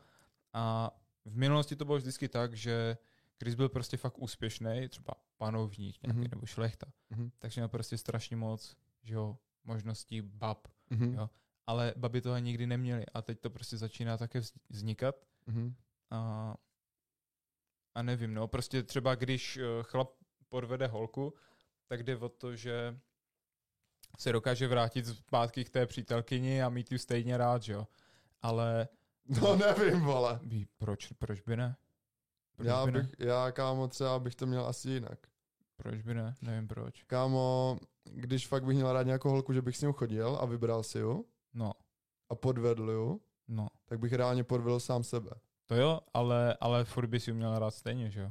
A 0.52 0.90
v 1.25 1.37
minulosti 1.37 1.76
to 1.76 1.85
bylo 1.85 1.99
vždycky 1.99 2.29
tak, 2.29 2.55
že 2.55 2.97
když 3.38 3.55
byl 3.55 3.69
prostě 3.69 3.97
fakt 3.97 4.19
úspěšný, 4.19 4.88
třeba 4.88 5.14
panovník 5.37 6.02
nějaký, 6.02 6.21
Mhm. 6.21 6.29
nebo 6.31 6.47
šlechta, 6.47 6.87
mhm, 7.11 7.31
takže 7.38 7.61
měl 7.61 7.69
prostě 7.69 7.99
strašně 7.99 8.37
moc 8.37 8.76
že 9.02 9.14
jo, 9.14 9.38
možností 9.64 10.23
bab, 10.23 10.69
Mhm. 10.90 11.14
Jo. 11.14 11.31
ale 11.67 11.95
baby 11.97 12.21
toho 12.21 12.38
nikdy 12.38 12.67
neměly 12.67 13.07
a 13.14 13.23
teď 13.23 13.40
to 13.40 13.50
prostě 13.50 13.76
začíná 13.76 14.17
také 14.17 14.40
vz- 14.40 14.57
vznikat 14.69 15.14
Mhm. 15.47 15.75
a, 16.11 16.55
a 17.95 18.02
nevím, 18.02 18.35
no, 18.35 18.49
prostě 18.49 18.83
třeba 18.83 19.14
když 19.14 19.57
eh, 19.57 19.62
chlap 19.83 20.11
podvede 20.49 20.87
holku, 20.87 21.35
tak 21.87 22.02
jde 22.02 22.17
o 22.17 22.29
to, 22.29 22.57
že 22.57 23.00
se 24.19 24.33
dokáže 24.33 24.69
vrátit 24.69 25.07
zpátky 25.07 25.64
k 25.64 25.71
té 25.71 25.87
přítelkyni 25.87 26.62
a 26.62 26.69
mít 26.69 26.93
ji 26.93 26.99
stejně 26.99 27.37
rád, 27.37 27.62
že 27.62 27.73
jo. 27.73 27.87
Ale 28.43 28.88
No 29.43 29.57
nevím, 29.57 30.00
vole. 30.00 30.40
proč, 30.79 31.12
proč 31.12 31.40
by 31.40 31.57
ne? 31.57 31.76
Proč 32.57 32.67
Já 32.67 32.87
by 32.87 32.93
ne? 32.93 33.00
bych, 33.00 33.11
já 33.19 33.52
kámo 33.52 33.88
třeba 33.88 34.19
bych 34.19 34.35
to 34.35 34.47
měl 34.47 34.67
asi 34.67 34.90
jinak. 34.90 35.19
Proč 35.76 36.02
by 36.02 36.14
ne? 36.14 36.35
Nevím 36.43 36.69
proč. 36.69 37.02
Kámo, 37.02 37.79
když 38.05 38.47
fakt 38.47 38.64
bych 38.64 38.76
měl 38.76 38.93
rád 38.93 39.02
nějakou 39.02 39.31
holku, 39.31 39.52
že 39.52 39.62
bych 39.62 39.76
s 39.76 39.81
ním 39.81 39.93
chodil 39.93 40.38
a 40.40 40.45
vybral 40.47 40.83
si 40.83 40.99
ju 40.99 41.26
No, 41.55 41.73
a 42.29 42.35
podvedl 42.35 42.90
ju, 42.90 43.21
no. 43.49 43.69
tak 43.85 43.99
bych 43.99 44.12
reálně 44.12 44.45
podvedl 44.45 44.81
sám 44.81 45.05
sebe. 45.05 45.31
To 45.67 45.75
jo, 45.76 46.00
ale, 46.14 46.57
ale 46.61 46.85
furt 46.85 47.07
bys 47.07 47.29
ji 47.29 47.35
měl 47.35 47.59
rád 47.59 47.71
stejně, 47.71 48.11
že 48.11 48.21
jo? 48.21 48.31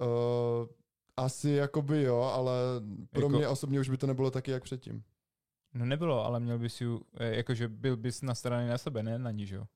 Uh, 0.00 0.66
asi 1.16 1.50
jakoby 1.50 2.02
jo, 2.02 2.20
ale 2.20 2.52
pro 3.10 3.22
Jako- 3.26 3.36
mě 3.36 3.48
osobně 3.48 3.80
už 3.80 3.88
by 3.88 3.96
to 3.96 4.06
nebylo 4.06 4.30
taky 4.30 4.50
jak 4.50 4.62
předtím. 4.62 5.04
No 5.74 5.84
nebylo, 5.84 6.24
ale 6.24 6.40
měl 6.40 6.58
bys 6.58 6.80
ju, 6.80 7.02
eh, 7.16 7.36
jakože 7.36 7.68
byl 7.68 7.96
bys 7.96 8.22
nastraný 8.22 8.68
na 8.68 8.78
sebe, 8.78 9.02
ne 9.02 9.18
na 9.18 9.30
ní, 9.30 9.46
že 9.46 9.56
jo? 9.56 9.66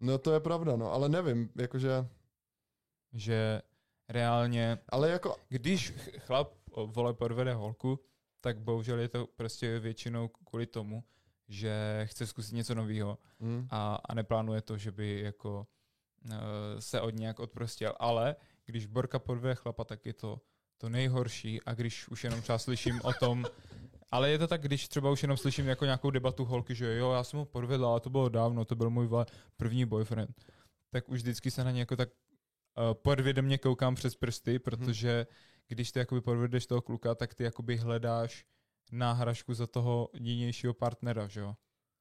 No 0.00 0.18
to 0.18 0.32
je 0.32 0.40
pravda, 0.40 0.76
no, 0.76 0.92
ale 0.92 1.08
nevím, 1.08 1.50
jakože, 1.56 1.90
Že 3.12 3.62
reálně, 4.08 4.78
ale 4.88 5.10
jako, 5.10 5.36
když 5.48 5.90
ch- 5.92 6.18
chlap 6.18 6.52
vole 6.86 7.14
podvede 7.14 7.54
holku, 7.54 8.00
tak 8.40 8.58
bohužel 8.60 8.98
je 8.98 9.08
to 9.08 9.26
prostě 9.26 9.78
většinou 9.78 10.28
kvůli 10.28 10.66
tomu, 10.66 11.04
že 11.48 12.02
chce 12.04 12.26
zkusit 12.26 12.54
něco 12.54 12.74
nového 12.74 13.18
hm, 13.40 13.66
a, 13.70 13.94
a 14.08 14.14
neplánuje 14.14 14.60
to, 14.62 14.78
že 14.78 14.92
by 14.92 15.20
jako 15.20 15.66
uh, 16.24 16.32
se 16.78 17.00
od 17.00 17.14
nějak 17.14 17.40
odprostil. 17.40 17.92
Ale 17.98 18.36
když 18.66 18.86
Borka 18.86 19.18
podvede 19.18 19.54
chlapa, 19.54 19.84
tak 19.84 20.06
je 20.06 20.12
to 20.12 20.40
to 20.80 20.88
nejhorší 20.88 21.62
a 21.62 21.74
když 21.74 22.08
už 22.08 22.24
jenom 22.24 22.42
třeba 22.42 22.58
slyším 22.58 23.00
o 23.04 23.12
tom, 23.12 23.44
ale 24.10 24.30
je 24.30 24.38
to 24.38 24.46
tak, 24.46 24.62
když 24.62 24.88
třeba 24.88 25.10
už 25.10 25.22
jenom 25.22 25.36
slyším 25.36 25.66
jako 25.66 25.84
nějakou 25.84 26.10
debatu 26.10 26.44
holky, 26.44 26.74
že 26.74 26.96
jo, 26.96 27.12
já 27.12 27.24
jsem 27.24 27.38
ho 27.38 27.44
podvedl, 27.44 27.86
ale 27.86 28.00
to 28.00 28.10
bylo 28.10 28.28
dávno, 28.28 28.64
to 28.64 28.76
byl 28.76 28.90
můj 28.90 29.08
první 29.56 29.84
boyfriend, 29.84 30.44
tak 30.90 31.08
už 31.08 31.18
vždycky 31.20 31.50
se 31.50 31.64
na 31.64 31.70
ně 31.70 31.80
jako 31.80 31.96
tak 31.96 32.08
uh, 32.08 32.94
podvědomě 32.94 33.58
koukám 33.58 33.94
přes 33.94 34.14
prsty, 34.14 34.58
protože 34.58 35.26
když 35.68 35.92
ty 35.92 35.98
jakoby 35.98 36.20
podvedeš 36.20 36.66
toho 36.66 36.80
kluka, 36.80 37.14
tak 37.14 37.34
ty 37.34 37.44
jakoby 37.44 37.76
hledáš 37.76 38.44
náhražku 38.92 39.54
za 39.54 39.66
toho 39.66 40.08
jinějšího 40.14 40.74
partnera, 40.74 41.28
že 41.28 41.40
jo. 41.40 41.54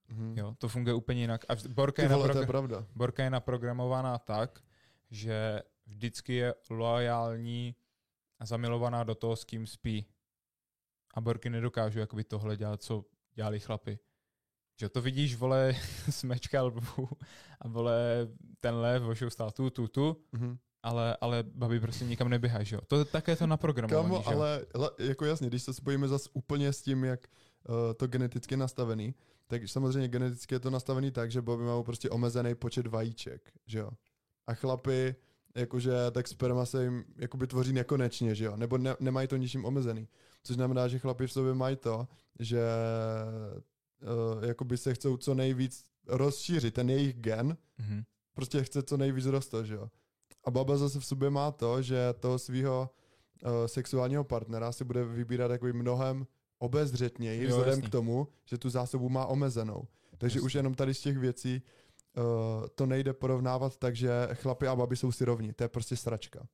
hm. 0.10 0.34
Jo, 0.38 0.56
to 0.58 0.68
funguje 0.68 0.94
úplně 0.94 1.22
jinak. 1.22 1.46
A 1.50 1.54
Borka 1.70 2.02
je, 2.02 2.10
vole, 2.10 2.40
je 2.40 2.48
pravda. 2.48 2.86
Borka 2.96 3.24
je 3.24 3.30
naprogramovaná 3.30 4.18
tak, 4.18 4.64
že 5.12 5.62
vždycky 5.86 6.34
je 6.34 6.54
loajální 6.70 7.76
a 8.40 8.46
zamilovaná 8.46 9.04
do 9.04 9.16
toho, 9.16 9.36
s 9.36 9.44
kým 9.44 9.68
spí. 9.68 10.06
A 11.14 11.22
Borky 11.22 11.50
nedokážou 11.50 12.00
jakoby 12.00 12.24
tohle 12.24 12.58
dělat, 12.58 12.84
co 12.84 13.06
dělali 13.34 13.60
chlapy. 13.60 14.00
Že 14.80 14.90
to 14.90 15.02
vidíš, 15.02 15.36
vole, 15.36 15.76
smečka 16.10 16.62
lvu 16.64 17.10
a 17.62 17.68
vole, 17.68 18.28
ten 18.60 18.76
lev 18.76 19.04
vošou 19.04 19.30
stál 19.30 19.52
tu, 19.52 19.70
tu, 19.70 19.88
tu, 19.88 20.24
Mhm. 20.32 20.58
ale, 20.84 21.18
ale 21.22 21.44
babi 21.44 21.80
prostě 21.80 22.06
nikam 22.06 22.30
neběhají, 22.30 22.66
že 22.66 22.76
jo. 22.76 22.82
To 22.88 23.06
také 23.06 23.32
je 23.32 23.36
to 23.36 23.48
že 24.24 24.32
jo. 24.32 24.38
ale 24.38 24.66
le- 24.76 24.92
jako 25.00 25.26
jasně, 25.26 25.48
když 25.48 25.64
se 25.64 25.74
spojíme 25.74 26.08
zas 26.08 26.30
úplně 26.34 26.74
s 26.74 26.82
tím, 26.82 27.04
jak 27.04 27.28
uh, 27.70 27.76
to 27.94 28.08
geneticky 28.08 28.54
je 28.54 28.58
nastavený, 28.58 29.16
tak 29.48 29.70
samozřejmě 29.70 30.08
geneticky 30.08 30.56
je 30.56 30.60
to 30.60 30.70
nastavený 30.70 31.12
tak, 31.12 31.32
že 31.32 31.42
baby 31.42 31.64
mají 31.64 31.84
prostě 31.84 32.10
omezený 32.10 32.56
počet 32.56 32.88
vajíček, 32.88 33.52
že 33.66 33.80
jo. 33.80 33.92
A 34.48 34.54
chlapy, 34.54 35.16
jakože 35.56 35.92
tak 36.12 36.28
sperma 36.28 36.66
se 36.66 36.84
jim 36.84 37.04
jakoby 37.18 37.48
tvoří 37.48 37.74
nekonečně, 37.74 38.36
že 38.36 38.46
jo, 38.46 38.56
nebo 38.58 38.78
ne, 38.78 38.96
nemají 39.00 39.28
to 39.28 39.38
ničím 39.38 39.66
omezený. 39.66 40.08
Což 40.44 40.56
znamená, 40.56 40.88
že 40.88 41.00
chlapi 41.00 41.28
v 41.28 41.32
sobě 41.32 41.54
mají 41.54 41.76
to, 41.76 42.08
že 42.40 42.62
uh, 44.38 44.44
jakoby 44.44 44.78
se 44.78 44.94
chcou 44.94 45.18
co 45.18 45.34
nejvíc 45.34 45.86
rozšířit, 46.08 46.74
ten 46.74 46.90
jejich 46.90 47.14
gen, 47.16 47.58
Mhm. 47.80 48.04
prostě 48.34 48.64
chce 48.64 48.84
co 48.84 48.98
nejvíc 48.98 49.26
rostat, 49.26 49.66
že 49.66 49.74
jo. 49.76 49.90
A 50.46 50.52
baba 50.52 50.78
zase 50.78 51.00
v 51.00 51.06
sobě 51.06 51.30
má 51.30 51.52
to, 51.52 51.82
že 51.82 52.14
toho 52.20 52.40
svého 52.40 52.90
uh, 53.44 53.50
sexuálního 53.66 54.24
partnera 54.24 54.72
si 54.72 54.84
bude 54.84 55.06
vybírat 55.06 55.48
takový 55.48 55.74
mnohem 55.74 56.28
obezřetněji, 56.60 57.44
Jo, 57.44 57.50
vzhledem 57.50 57.74
jasný. 57.80 57.88
k 57.88 57.92
tomu, 57.92 58.28
že 58.46 58.58
tu 58.58 58.70
zásobu 58.70 59.10
má 59.10 59.26
omezenou. 59.26 59.88
Takže 60.18 60.38
Jasný. 60.38 60.46
už 60.46 60.54
jenom 60.56 60.74
tady 60.74 60.94
z 60.94 61.02
těch 61.02 61.18
věcí 61.18 61.62
to 62.76 62.86
nejde 62.86 63.14
porovnávat 63.14 63.78
tak, 63.78 63.96
že 63.96 64.10
chlapi 64.34 64.68
a 64.68 64.76
baby 64.76 64.96
jsou 64.96 65.12
si 65.12 65.26
rovni. 65.26 65.54
To 65.54 65.64
je 65.64 65.68
prostě 65.68 65.96
sračka. 65.96 66.48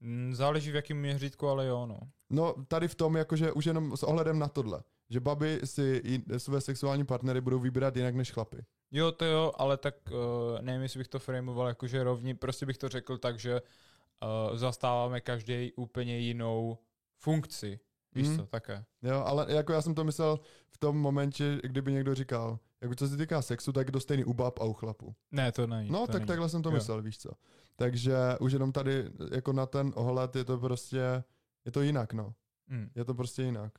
Mm, 0.00 0.34
Záleží 0.34 0.70
v 0.70 0.74
jakém 0.74 0.96
měřítku, 0.96 1.48
ale 1.48 1.66
jo, 1.66 1.86
no. 1.86 2.00
No, 2.30 2.54
tady 2.68 2.88
v 2.88 2.94
tom, 2.94 3.16
jakože 3.16 3.52
už 3.52 3.64
jenom 3.64 3.96
s 3.96 4.02
ohledem 4.02 4.38
na 4.38 4.48
tohle, 4.48 4.82
že 5.10 5.20
baby 5.20 5.60
si 5.64 6.02
své 6.36 6.60
sexuální 6.60 7.04
partnery 7.04 7.40
budou 7.40 7.58
vybírat 7.58 7.96
jinak 7.96 8.14
než 8.14 8.32
chlapy. 8.32 8.64
Jo, 8.90 9.12
to 9.12 9.24
jo, 9.24 9.52
ale 9.56 9.76
tak 9.76 9.94
uh, 10.10 10.60
nevím, 10.60 10.82
jestli 10.82 10.98
bych 10.98 11.08
to 11.08 11.18
framoval 11.18 11.68
jakože 11.68 12.04
rovní, 12.04 12.34
prostě 12.34 12.66
bych 12.66 12.78
to 12.78 12.88
řekl 12.88 13.18
tak, 13.18 13.38
že 13.38 13.60
uh, 13.60 14.56
zastáváme 14.56 15.20
každý 15.20 15.72
úplně 15.76 16.18
jinou 16.18 16.78
funkci. 17.16 17.80
Víš 18.16 18.28
Mhm. 18.28 18.36
co, 18.38 18.46
také. 18.46 18.84
Jo, 19.02 19.22
ale 19.26 19.46
jako 19.54 19.72
já 19.72 19.82
jsem 19.82 19.94
to 19.94 20.04
myslel 20.04 20.40
v 20.70 20.78
tom 20.78 20.96
momentě, 20.98 21.60
kdyby 21.64 21.92
někdo 21.92 22.14
říkal, 22.14 22.58
jako 22.80 22.94
co 22.94 23.08
se 23.08 23.16
týká 23.16 23.42
sexu, 23.42 23.72
tak 23.72 23.86
je 23.88 23.92
to 23.92 24.00
stejný 24.00 24.24
u 24.24 24.32
bab 24.34 24.58
a 24.58 24.64
u 24.64 24.72
chlapů. 24.72 25.14
Ne, 25.30 25.52
to 25.52 25.66
není. 25.66 25.90
No, 25.90 26.00
to 26.00 26.06
tak 26.06 26.14
není. 26.14 26.26
takhle 26.26 26.48
jsem 26.48 26.62
to 26.62 26.68
Jo. 26.68 26.74
myslel, 26.74 27.02
víš 27.02 27.18
co. 27.18 27.30
Takže 27.76 28.14
už 28.40 28.52
jenom 28.52 28.72
tady, 28.72 29.10
jako 29.34 29.52
na 29.52 29.66
ten 29.66 29.92
ohled 29.94 30.36
je 30.36 30.44
to 30.44 30.58
prostě, 30.58 31.24
je 31.64 31.72
to 31.72 31.82
jinak, 31.82 32.12
no. 32.12 32.34
Mm, 32.66 32.90
Je 32.94 33.04
to 33.04 33.14
prostě 33.14 33.42
jinak. 33.42 33.72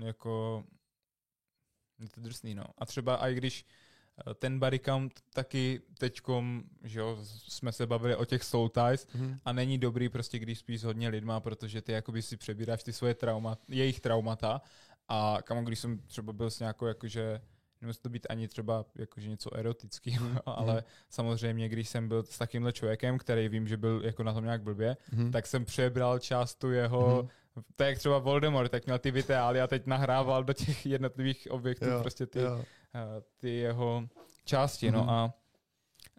jako, 0.00 0.64
je 1.98 2.08
to 2.08 2.20
drsný, 2.20 2.54
no. 2.54 2.64
A 2.78 2.86
třeba 2.86 3.16
i 3.28 3.34
když 3.34 3.64
ten 4.38 4.58
body 4.58 4.78
count 4.78 5.12
taky 5.34 5.80
teďkom, 5.98 6.62
že 6.82 7.00
jo, 7.00 7.18
jsme 7.22 7.72
se 7.72 7.86
bavili 7.86 8.16
o 8.16 8.24
těch 8.24 8.44
soul 8.44 8.68
ties 8.68 9.06
Mhm. 9.14 9.38
a 9.44 9.52
není 9.52 9.78
dobrý 9.78 10.08
prostě, 10.08 10.38
když 10.38 10.58
spíš 10.58 10.84
hodně 10.84 11.08
lidma, 11.08 11.40
protože 11.40 11.82
ty 11.82 11.92
jakoby 11.92 12.22
si 12.22 12.36
přebíráš 12.36 12.82
ty 12.82 12.92
svoje 12.92 13.14
trauma, 13.14 13.58
jejich 13.68 14.00
traumata 14.00 14.60
a 15.08 15.38
kamo, 15.44 15.62
když 15.62 15.78
jsem 15.78 15.98
třeba 15.98 16.32
byl 16.32 16.50
s 16.50 16.58
nějakou 16.60 16.86
jakože 16.86 17.40
nemusí 17.80 18.00
to 18.02 18.08
být 18.08 18.26
ani 18.30 18.48
třeba 18.48 18.84
jakože 18.98 19.28
něco 19.28 19.54
erotického, 19.56 20.28
Mhm. 20.28 20.38
ale 20.46 20.84
samozřejmě, 21.08 21.68
když 21.68 21.88
jsem 21.88 22.08
byl 22.08 22.22
s 22.22 22.38
takýmhle 22.38 22.72
člověkem, 22.72 23.18
který 23.18 23.48
vím, 23.48 23.68
že 23.68 23.76
byl 23.76 24.02
jako 24.04 24.22
na 24.22 24.32
tom 24.34 24.44
nějak 24.44 24.62
blbě, 24.62 24.96
Mhm. 25.12 25.30
tak 25.30 25.46
jsem 25.46 25.64
přebral 25.64 26.18
část 26.18 26.54
tu 26.54 26.70
jeho, 26.70 27.28
to 27.76 27.82
je 27.84 27.88
jak 27.88 27.98
třeba 27.98 28.18
Voldemort, 28.18 28.70
tak 28.70 28.86
měl 28.86 28.98
ty 28.98 29.10
vitály 29.10 29.60
a 29.60 29.66
teď 29.66 29.86
nahrával 29.86 30.44
do 30.44 30.52
těch 30.52 30.86
jednotlivých 30.86 31.48
objektů 31.50 31.84
Jo, 31.88 32.00
prostě 32.00 32.26
ty, 32.26 32.38
jo. 32.40 32.64
Eh, 32.94 33.22
ty 33.36 33.50
jeho 33.50 34.08
části, 34.44 34.90
no 34.90 35.00
Mhm. 35.00 35.10
a, 35.10 35.34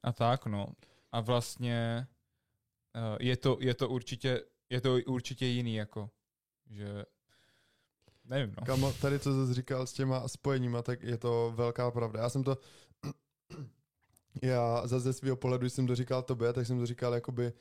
a 0.03 0.11
tak, 0.11 0.45
no. 0.45 0.67
A 1.11 1.21
vlastně 1.21 2.07
eh, 2.95 3.17
je 3.19 3.37
to, 3.37 3.57
je 3.59 3.73
to 3.73 3.89
určitě, 3.89 4.43
je 4.69 4.81
to 4.81 4.97
určitě 5.07 5.45
jiný, 5.45 5.75
jako, 5.75 6.09
že 6.69 7.05
nevím, 8.25 8.55
no. 8.59 8.65
Kamo, 8.65 8.93
tady 8.93 9.19
co 9.19 9.47
jsi 9.47 9.53
říkal 9.53 9.87
s 9.87 9.93
těma 9.93 10.27
spojeníma, 10.27 10.81
tak 10.81 11.03
je 11.03 11.17
to 11.17 11.53
velká 11.55 11.91
pravda. 11.91 12.19
Já 12.21 12.29
jsem 12.29 12.43
to, 12.43 12.57
já 14.41 14.87
zase 14.87 14.99
ze 14.99 15.13
svého 15.13 15.35
pohledu, 15.35 15.61
když 15.61 15.73
jsem 15.73 15.87
to 15.87 15.95
říkal 15.95 16.23
tobě, 16.23 16.53
tak 16.53 16.65
jsem 16.67 16.79
to 16.79 16.85
říkal 16.85 17.13
jakoby 17.13 17.53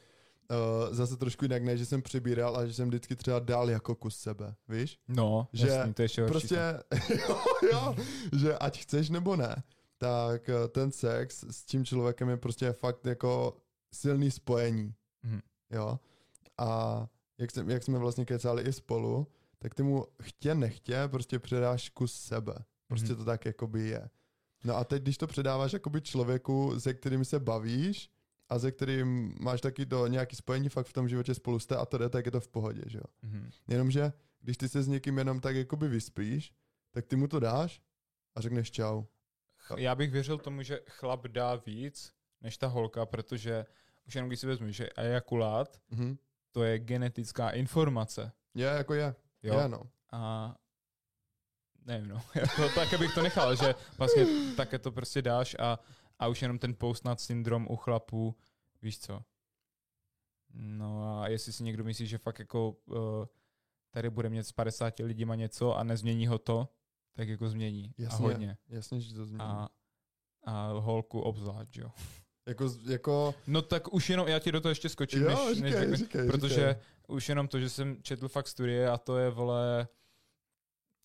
uh, 0.50 0.94
zase 0.94 1.16
trošku 1.16 1.44
jinak, 1.44 1.62
ne, 1.62 1.76
že 1.76 1.86
jsem 1.86 2.02
přibíral, 2.02 2.56
a 2.56 2.66
že 2.66 2.74
jsem 2.74 2.88
vždycky 2.88 3.16
třeba 3.16 3.38
dal 3.38 3.70
jako 3.70 3.94
kus 3.94 4.16
sebe, 4.16 4.54
víš? 4.68 4.98
No, 5.08 5.48
Že 5.52 5.68
jasný, 5.68 5.94
to 5.94 6.02
je 6.02 6.04
ještě 6.04 6.22
horší. 6.22 6.32
Prostě, 6.32 6.58
jo, 7.28 7.40
jo, 7.72 7.96
že 8.38 8.58
ať 8.58 8.78
chceš 8.82 9.10
nebo 9.10 9.36
ne, 9.36 9.62
tak 9.98 10.48
eh, 10.48 10.68
ten 10.68 10.92
sex 10.92 11.44
s 11.50 11.64
tím 11.64 11.84
člověkem 11.84 12.28
je 12.28 12.36
prostě 12.36 12.72
fakt 12.72 13.06
jako 13.06 13.56
silný 13.94 14.30
spojení, 14.30 14.94
Mhm. 15.22 15.40
jo. 15.70 15.98
A 16.58 17.06
jak, 17.38 17.50
jsem, 17.50 17.70
jak 17.70 17.82
jsme 17.82 17.98
vlastně 17.98 18.24
kecali 18.24 18.62
i 18.62 18.72
spolu, 18.72 19.26
tak 19.58 19.74
ty 19.74 19.82
mu 19.82 20.04
chtě 20.22 20.54
nechtě 20.54 20.96
prostě 21.10 21.38
předáš 21.38 21.88
kus 21.90 22.12
sebe. 22.14 22.54
Prostě 22.88 23.08
Mhm. 23.08 23.16
to 23.16 23.24
tak 23.24 23.44
jakoby 23.44 23.80
je. 23.88 24.08
No 24.64 24.76
a 24.76 24.84
teď, 24.84 25.02
když 25.02 25.18
to 25.18 25.26
předáváš 25.26 25.72
jakoby 25.72 26.00
člověku, 26.00 26.80
se 26.80 26.94
kterým 26.94 27.24
se 27.24 27.40
bavíš 27.40 28.10
a 28.50 28.58
se 28.58 28.72
kterým 28.72 29.34
máš 29.40 29.60
taky 29.60 29.86
to 29.86 30.06
nějaký 30.06 30.36
spojení 30.36 30.68
fakt 30.68 30.86
v 30.86 30.92
tom 30.92 31.08
životě 31.08 31.34
spolu 31.34 31.58
jste 31.58 31.76
a 31.76 31.86
to 31.86 31.98
jde, 31.98 32.08
tak 32.08 32.26
je 32.26 32.32
to 32.32 32.40
v 32.40 32.48
pohodě, 32.48 32.82
že 32.86 32.98
jo. 32.98 33.04
Mhm. 33.22 33.50
Jenomže, 33.68 34.12
když 34.40 34.56
ty 34.56 34.68
se 34.68 34.82
s 34.82 34.88
někým 34.88 35.18
jenom 35.18 35.40
tak 35.40 35.56
jakoby 35.56 35.88
vyspíš, 35.88 36.52
tak 36.90 37.06
ty 37.06 37.16
mu 37.16 37.28
to 37.28 37.40
dáš 37.40 37.80
a 38.34 38.40
řekneš 38.40 38.70
čau. 38.70 39.02
Ch- 39.68 39.78
Já 39.78 39.94
bych 39.94 40.10
věřil 40.10 40.38
tomu, 40.38 40.62
že 40.62 40.80
chlap 40.88 41.26
dá 41.28 41.54
víc 41.54 42.12
než 42.40 42.58
ta 42.58 42.66
holka, 42.66 43.06
protože 43.06 43.66
už 44.06 44.14
jenom 44.14 44.28
když 44.28 44.40
si 44.40 44.46
vezmu, 44.46 44.70
že 44.70 44.88
ejakulát, 44.96 45.80
Mhm. 45.90 46.16
to 46.52 46.62
je 46.64 46.78
genetická 46.78 47.50
informace. 47.50 48.32
Je, 48.54 48.66
jako 48.66 48.94
je. 48.94 49.14
Jo? 49.42 49.58
Je, 49.60 49.68
no. 49.68 49.82
A 50.12 50.54
nevím, 51.86 52.08
no, 52.08 52.22
jako, 52.34 52.68
tak 52.74 52.98
bych 53.00 53.14
to 53.14 53.22
nechal, 53.22 53.56
že 53.56 53.74
vlastně 53.98 54.26
také 54.56 54.78
to 54.78 54.92
prostě 54.92 55.22
dáš 55.22 55.56
a, 55.58 55.78
a 56.20 56.28
už 56.28 56.42
jenom 56.42 56.58
ten 56.58 56.74
post-nut 56.74 57.20
syndrom 57.20 57.66
u 57.70 57.76
chlapů, 57.76 58.36
víš 58.82 58.98
co. 58.98 59.22
No 60.54 61.20
a 61.20 61.28
jestli 61.28 61.52
si 61.52 61.64
někdo 61.64 61.84
myslí, 61.84 62.06
že 62.06 62.18
fakt 62.18 62.38
jako 62.38 62.76
uh, 62.86 62.96
tady 63.90 64.10
bude 64.10 64.28
mít 64.28 64.46
s 64.46 64.52
50 64.52 64.98
lidima 64.98 65.34
něco 65.34 65.76
a 65.76 65.84
nezmění 65.84 66.26
ho 66.26 66.38
to, 66.38 66.68
tak 67.12 67.28
jako 67.28 67.48
změní. 67.48 67.94
Jasně, 67.98 68.24
a 68.26 68.28
hodně. 68.28 68.56
Jasně, 68.68 69.00
že 69.00 69.14
to 69.14 69.24
změní. 69.24 69.44
A, 69.44 69.68
a 70.44 70.72
holku 70.72 71.20
obzvlášť, 71.20 71.76
jo. 71.76 71.90
Jako, 72.48 72.70
jako... 72.86 73.34
No 73.46 73.62
tak 73.62 73.94
už 73.94 74.10
jenom, 74.10 74.28
já 74.28 74.38
ti 74.38 74.52
do 74.52 74.60
toho 74.60 74.70
ještě 74.70 74.88
skočím, 74.88 75.22
Jo, 75.22 75.46
než, 75.48 75.56
říkej, 75.56 75.70
než 75.70 75.80
řekne, 75.80 75.96
říkej, 75.96 76.26
protože 76.26 76.68
říkej. 76.68 76.76
už 77.08 77.28
jenom 77.28 77.48
to, 77.48 77.60
že 77.60 77.68
jsem 77.68 78.02
četl 78.02 78.28
fakt 78.28 78.48
studie 78.48 78.90
a 78.90 78.98
to 78.98 79.18
je, 79.18 79.30
vole, 79.30 79.88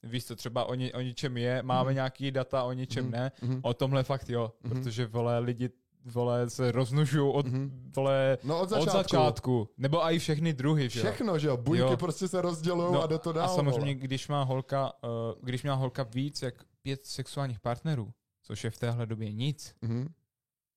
víš 0.05 0.25
co, 0.25 0.35
třeba 0.35 0.63
o, 0.65 0.73
ni, 0.75 0.93
o 0.93 1.01
ničem 1.01 1.37
je, 1.37 1.63
máme 1.63 1.89
Mhm. 1.89 1.95
nějaký 1.95 2.31
data, 2.31 2.63
o 2.63 2.71
ničem 2.73 3.03
Mhm, 3.03 3.11
ne, 3.13 3.31
mhm. 3.41 3.59
o 3.63 3.73
tomhle 3.73 4.03
fakt 4.03 4.29
jo, 4.29 4.51
Mhm. 4.63 4.73
protože, 4.83 5.05
vole, 5.05 5.39
lidi, 5.39 5.69
vole, 6.05 6.49
se 6.49 6.71
rozmnožují 6.71 7.31
od, 7.33 7.45
Mhm. 7.45 7.91
vole, 7.95 8.37
No 8.43 8.59
od 8.59 8.63
od 8.63 8.69
začátku. 8.69 8.91
začátku, 8.97 9.69
nebo 9.77 10.05
i 10.05 10.19
všechny 10.19 10.53
druhy, 10.53 10.89
že 10.89 10.99
jo. 10.99 11.05
Všechno, 11.05 11.39
že 11.39 11.47
jo? 11.47 11.57
Buňky 11.57 11.81
Jo. 11.81 11.97
prostě 11.97 12.27
se 12.27 12.41
rozdělují 12.41 12.93
No, 12.93 13.03
a 13.03 13.07
jde 13.07 13.19
to 13.19 13.31
dál. 13.31 13.45
A 13.45 13.47
samozřejmě, 13.47 13.93
vole. 13.95 14.05
když 14.07 14.27
má 14.27 14.43
holka, 14.43 14.91
uh, 15.03 15.09
když 15.41 15.63
má 15.63 15.73
holka 15.73 16.03
víc 16.03 16.41
jak 16.41 16.55
pět 16.81 17.05
sexuálních 17.05 17.59
partnerů, 17.59 18.13
což 18.43 18.63
je 18.63 18.69
v 18.69 18.77
téhle 18.77 19.05
době 19.05 19.31
nic, 19.31 19.75
Mhm. 19.81 20.07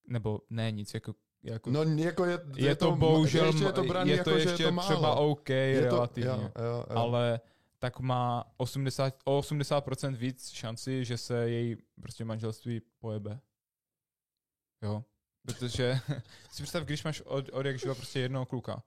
nebo 0.09 0.41
ne 0.51 0.71
nic, 0.71 0.95
jako, 0.95 1.15
jako 1.43 1.71
No 1.71 1.83
jako 1.83 2.25
je, 2.25 2.39
je, 2.57 2.77
to 2.77 2.97
bohužel, 2.97 3.47
ještě 3.47 3.65
je 3.65 3.73
to 3.73 3.85
braný 3.85 4.11
je 4.11 4.17
jako, 4.17 4.31
to 4.31 4.39
že 4.39 4.49
ještě 4.49 4.63
je 4.63 4.67
to 4.69 4.73
málo. 4.73 4.89
třeba 4.89 5.15
OK 5.15 5.49
je 5.51 5.81
to, 5.87 5.97
relativně, 5.97 6.31
jo, 6.31 6.51
jo, 6.59 6.85
jo. 6.91 6.97
ale 6.99 7.41
tak 7.79 8.01
má 8.01 8.45
80, 8.57 9.19
o 9.25 9.41
80% 9.41 10.17
víc 10.17 10.49
šanci, 10.51 11.05
že 11.05 11.17
se 11.19 11.51
její 11.51 11.77
prostě 12.03 12.25
manželství 12.25 12.81
pojebe. 12.99 13.41
Jo, 14.83 15.05
protože 15.43 16.01
si 16.51 16.63
představ, 16.63 16.85
když 16.85 17.05
máš 17.05 17.21
od, 17.21 17.49
od 17.49 17.67
jak 17.67 17.79
živa 17.79 17.95
prostě 17.95 18.21
jednoho 18.21 18.47
kluka, 18.47 18.83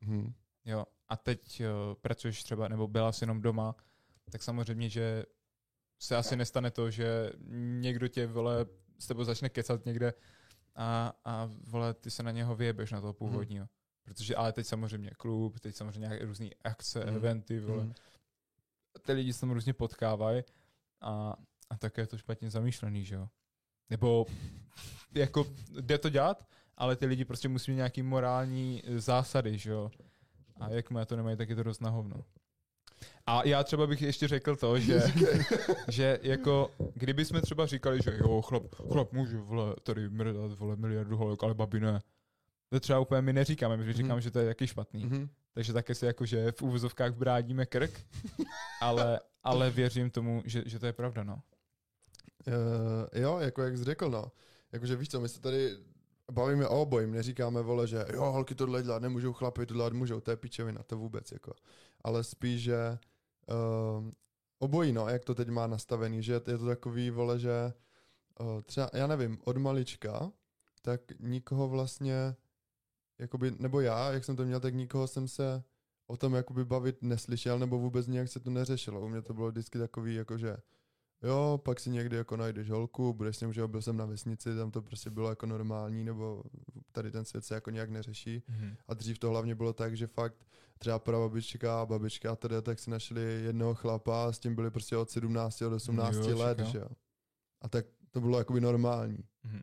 Mhm. 0.00 0.32
jo, 0.64 0.86
a 1.08 1.16
teď 1.16 1.60
uh, 1.60 1.94
pracuješ 1.94 2.42
třeba, 2.42 2.68
nebo 2.68 2.88
byla 2.88 3.12
jsi 3.12 3.22
jenom 3.24 3.42
doma, 3.42 3.74
tak 4.30 4.42
samozřejmě, 4.42 4.88
že 4.88 5.24
se 6.02 6.16
asi 6.16 6.36
nestane 6.36 6.70
to, 6.70 6.90
že 6.90 7.32
někdo 7.80 8.08
tě, 8.08 8.26
vole, 8.26 8.66
s 8.98 9.06
tebou 9.06 9.24
začne 9.24 9.48
kecat 9.48 9.84
někde 9.84 10.14
a, 10.74 11.12
a 11.24 11.50
vole, 11.66 11.94
ty 11.94 12.10
se 12.10 12.22
na 12.22 12.30
něho 12.30 12.56
vyjebeš, 12.56 12.92
na 12.92 13.00
toho 13.00 13.12
původního. 13.12 13.68
Protože, 14.02 14.36
ale 14.36 14.52
teď 14.52 14.66
samozřejmě 14.66 15.10
klub, 15.10 15.60
teď 15.60 15.74
samozřejmě 15.76 16.00
nějaké 16.00 16.24
různé 16.24 16.48
akce, 16.64 17.04
Mhm. 17.06 17.16
eventy, 17.16 17.60
vole. 17.60 17.84
Mhm. 17.84 17.94
Ty 19.02 19.12
lidi 19.12 19.32
se 19.32 19.40
tam 19.40 19.50
různě 19.50 19.72
potkávají 19.72 20.42
a, 21.00 21.36
a 21.70 21.76
také 21.78 22.02
je 22.02 22.06
to 22.06 22.18
špatně 22.18 22.50
zamýšlený, 22.50 23.04
že 23.04 23.14
jo. 23.14 23.28
Nebo 23.90 24.26
jako 25.14 25.46
jde 25.80 25.98
to 25.98 26.08
dělat, 26.08 26.46
ale 26.76 26.96
ty 26.96 27.06
lidi 27.06 27.24
prostě 27.24 27.48
musí 27.48 27.70
mít 27.70 27.76
nějaký 27.76 28.02
morální 28.02 28.82
eh, 28.84 29.00
zásady, 29.00 29.58
že 29.58 29.70
jo. 29.70 29.90
A 30.60 30.70
jakmile 30.70 31.06
to 31.06 31.16
nemají, 31.16 31.36
tak 31.36 31.48
je 31.48 31.56
to 31.56 31.62
dost 31.62 31.80
na 31.80 31.90
hovno. 31.90 32.24
A 33.26 33.46
já 33.46 33.64
třeba 33.64 33.86
bych 33.86 34.02
ještě 34.02 34.28
řekl 34.28 34.56
to, 34.56 34.78
že, 34.78 35.02
že 35.88 36.18
jako, 36.22 36.70
kdyby 36.94 37.24
jsme 37.24 37.42
třeba 37.42 37.66
říkali, 37.66 38.02
že 38.04 38.18
jo, 38.18 38.42
chlap, 38.42 38.74
chlap 38.74 39.12
může, 39.12 39.36
vole, 39.36 39.74
tady 39.82 40.08
mrdat, 40.08 40.58
vole, 40.58 40.76
miliardu 40.76 41.16
holek, 41.16 41.42
ale 41.42 41.54
babi 41.54 41.80
ne. 41.80 42.00
To 42.68 42.80
třeba 42.80 43.00
úplně 43.00 43.22
my 43.22 43.32
neříkáme, 43.32 43.76
my 43.76 43.92
říkáme, 43.92 44.14
Mhm. 44.14 44.20
že 44.20 44.30
to 44.30 44.38
je 44.38 44.46
jaký 44.46 44.66
špatný. 44.66 45.04
Mhm. 45.06 45.28
Takže 45.54 45.72
také 45.72 45.94
si 45.94 46.06
jakože 46.06 46.52
v 46.52 46.62
úvozovkách 46.62 47.14
brádíme 47.14 47.66
krk, 47.66 48.00
ale, 48.80 49.20
ale 49.42 49.70
věřím 49.70 50.10
tomu, 50.10 50.42
že, 50.44 50.62
že 50.66 50.78
to 50.78 50.86
je 50.86 50.92
pravda, 50.92 51.24
no. 51.24 51.42
Uh, 52.46 52.52
jo, 53.22 53.38
jako 53.38 53.62
jak 53.62 53.76
jsi 53.78 53.84
řekl, 53.84 54.10
no. 54.10 54.32
Jakože 54.72 54.96
víš 54.96 55.08
co, 55.08 55.20
my 55.20 55.28
se 55.28 55.40
tady 55.40 55.76
bavíme 56.32 56.68
o 56.68 56.80
obojím, 56.82 57.12
neříkáme, 57.12 57.62
vole, 57.62 57.86
že 57.86 58.04
jo, 58.12 58.20
holky 58.32 58.54
tohle 58.54 58.82
dělat 58.82 59.02
nemůžou, 59.02 59.32
chlapi 59.32 59.66
tohle 59.66 59.80
dělat 59.82 59.92
můžou, 59.92 60.20
to 60.20 60.30
je 60.30 60.36
pičovina, 60.36 60.82
to 60.82 60.96
vůbec, 60.96 61.32
jako. 61.32 61.52
Ale 62.04 62.24
spíš, 62.24 62.62
že 62.62 62.98
uh, 63.48 64.10
obojí, 64.58 64.92
no, 64.92 65.08
jak 65.08 65.24
to 65.24 65.34
teď 65.34 65.48
má 65.48 65.66
nastavený, 65.66 66.22
že 66.22 66.32
je 66.32 66.40
to 66.40 66.66
takový, 66.66 67.10
vole, 67.10 67.38
že 67.38 67.72
uh, 68.40 68.62
třeba, 68.62 68.90
já 68.92 69.06
nevím, 69.06 69.38
od 69.44 69.56
malička, 69.56 70.32
tak 70.82 71.00
nikoho 71.20 71.68
vlastně, 71.68 72.34
jakoby, 73.18 73.52
nebo 73.58 73.80
já, 73.80 74.12
jak 74.12 74.24
jsem 74.24 74.36
to 74.36 74.44
měl, 74.44 74.60
tak 74.60 74.74
nikoho 74.74 75.06
jsem 75.06 75.28
se 75.28 75.62
o 76.06 76.16
tom 76.16 76.34
jakoby 76.34 76.64
bavit 76.64 77.02
neslyšel, 77.02 77.58
nebo 77.58 77.78
vůbec 77.78 78.06
nějak 78.06 78.28
se 78.28 78.40
to 78.40 78.50
neřešilo. 78.50 79.00
U 79.00 79.08
mě 79.08 79.22
to 79.22 79.34
bylo 79.34 79.50
vždycky 79.50 79.78
takový, 79.78 80.14
jakože 80.14 80.56
jo, 81.22 81.60
pak 81.64 81.80
si 81.80 81.90
někdy 81.90 82.16
jako 82.16 82.36
najdeš 82.36 82.70
holku, 82.70 83.12
budeš 83.12 83.36
s 83.36 83.40
ním, 83.40 83.52
že 83.52 83.60
jo, 83.60 83.68
byl 83.68 83.82
jsem 83.82 83.96
na 83.96 84.06
vesnici, 84.06 84.56
tam 84.56 84.70
to 84.70 84.82
prostě 84.82 85.10
bylo 85.10 85.28
jako 85.30 85.46
normální, 85.46 86.04
nebo 86.04 86.42
tady 86.92 87.10
ten 87.10 87.24
svět 87.24 87.44
se 87.44 87.54
jako 87.54 87.70
nějak 87.70 87.90
neřeší. 87.90 88.42
A 88.88 88.94
dřív 88.94 89.18
to 89.18 89.30
hlavně 89.30 89.54
bylo 89.54 89.72
tak, 89.72 89.96
že 89.96 90.06
fakt 90.06 90.46
třeba 90.78 90.98
prababička 90.98 91.80
a 91.80 91.86
babička 91.86 92.32
a 92.32 92.36
teda 92.36 92.60
tak 92.60 92.78
si 92.78 92.90
našli 92.90 93.22
jednoho 93.22 93.74
chlapa 93.74 94.26
a 94.26 94.32
s 94.32 94.38
tím 94.38 94.54
byli 94.54 94.70
prostě 94.70 94.96
od 94.96 95.10
17 95.10 95.62
od 95.62 95.72
18 95.72 96.16
Jo, 96.16 96.38
let, 96.38 96.58
že 96.58 96.78
jo. 96.78 96.88
A 97.62 97.68
tak 97.68 97.86
to 98.10 98.20
bylo 98.20 98.38
jakoby 98.38 98.60
normální. 98.60 99.18
Mhm. 99.44 99.62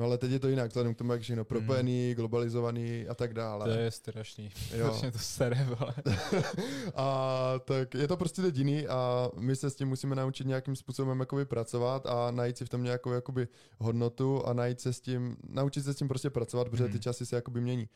No 0.00 0.06
ale 0.06 0.18
teď 0.18 0.30
je 0.30 0.38
to 0.38 0.48
jinak, 0.48 0.68
vzhledem 0.68 0.94
k 0.94 0.98
tomu, 0.98 1.12
jak 1.12 1.20
je 1.20 1.22
všechno 1.22 1.44
propojený, 1.44 2.14
globalizovaný 2.14 3.08
a 3.08 3.14
tak 3.14 3.34
dále. 3.34 3.64
To 3.64 3.70
je 3.80 3.90
strašný. 3.90 4.50
Jo. 4.76 4.86
Strašně 4.88 5.10
to 5.12 5.18
staré, 5.18 5.64
vole. 5.78 5.94
a 6.94 7.52
tak 7.64 7.94
je 7.94 8.08
to 8.08 8.16
prostě 8.16 8.42
teď 8.42 8.56
jiný 8.56 8.86
a 8.88 9.30
my 9.38 9.56
se 9.56 9.70
s 9.70 9.74
tím 9.74 9.88
musíme 9.88 10.16
naučit 10.16 10.46
nějakým 10.46 10.76
způsobem 10.76 11.20
jakoby 11.20 11.44
pracovat 11.44 12.06
a 12.06 12.30
najít 12.30 12.58
si 12.58 12.64
v 12.64 12.68
tom 12.68 12.82
nějakou 12.82 13.10
jakoby 13.12 13.48
hodnotu 13.78 14.46
a 14.46 14.52
najít 14.52 14.80
se 14.80 14.92
s 14.92 15.00
tím, 15.00 15.36
naučit 15.48 15.82
se 15.84 15.94
s 15.94 15.96
tím 15.96 16.08
prostě 16.08 16.30
pracovat, 16.30 16.68
protože 16.68 16.84
ty 16.84 16.90
Mhm. 16.90 17.00
časy 17.00 17.26
se 17.26 17.36
jakoby 17.36 17.60
mění. 17.60 17.88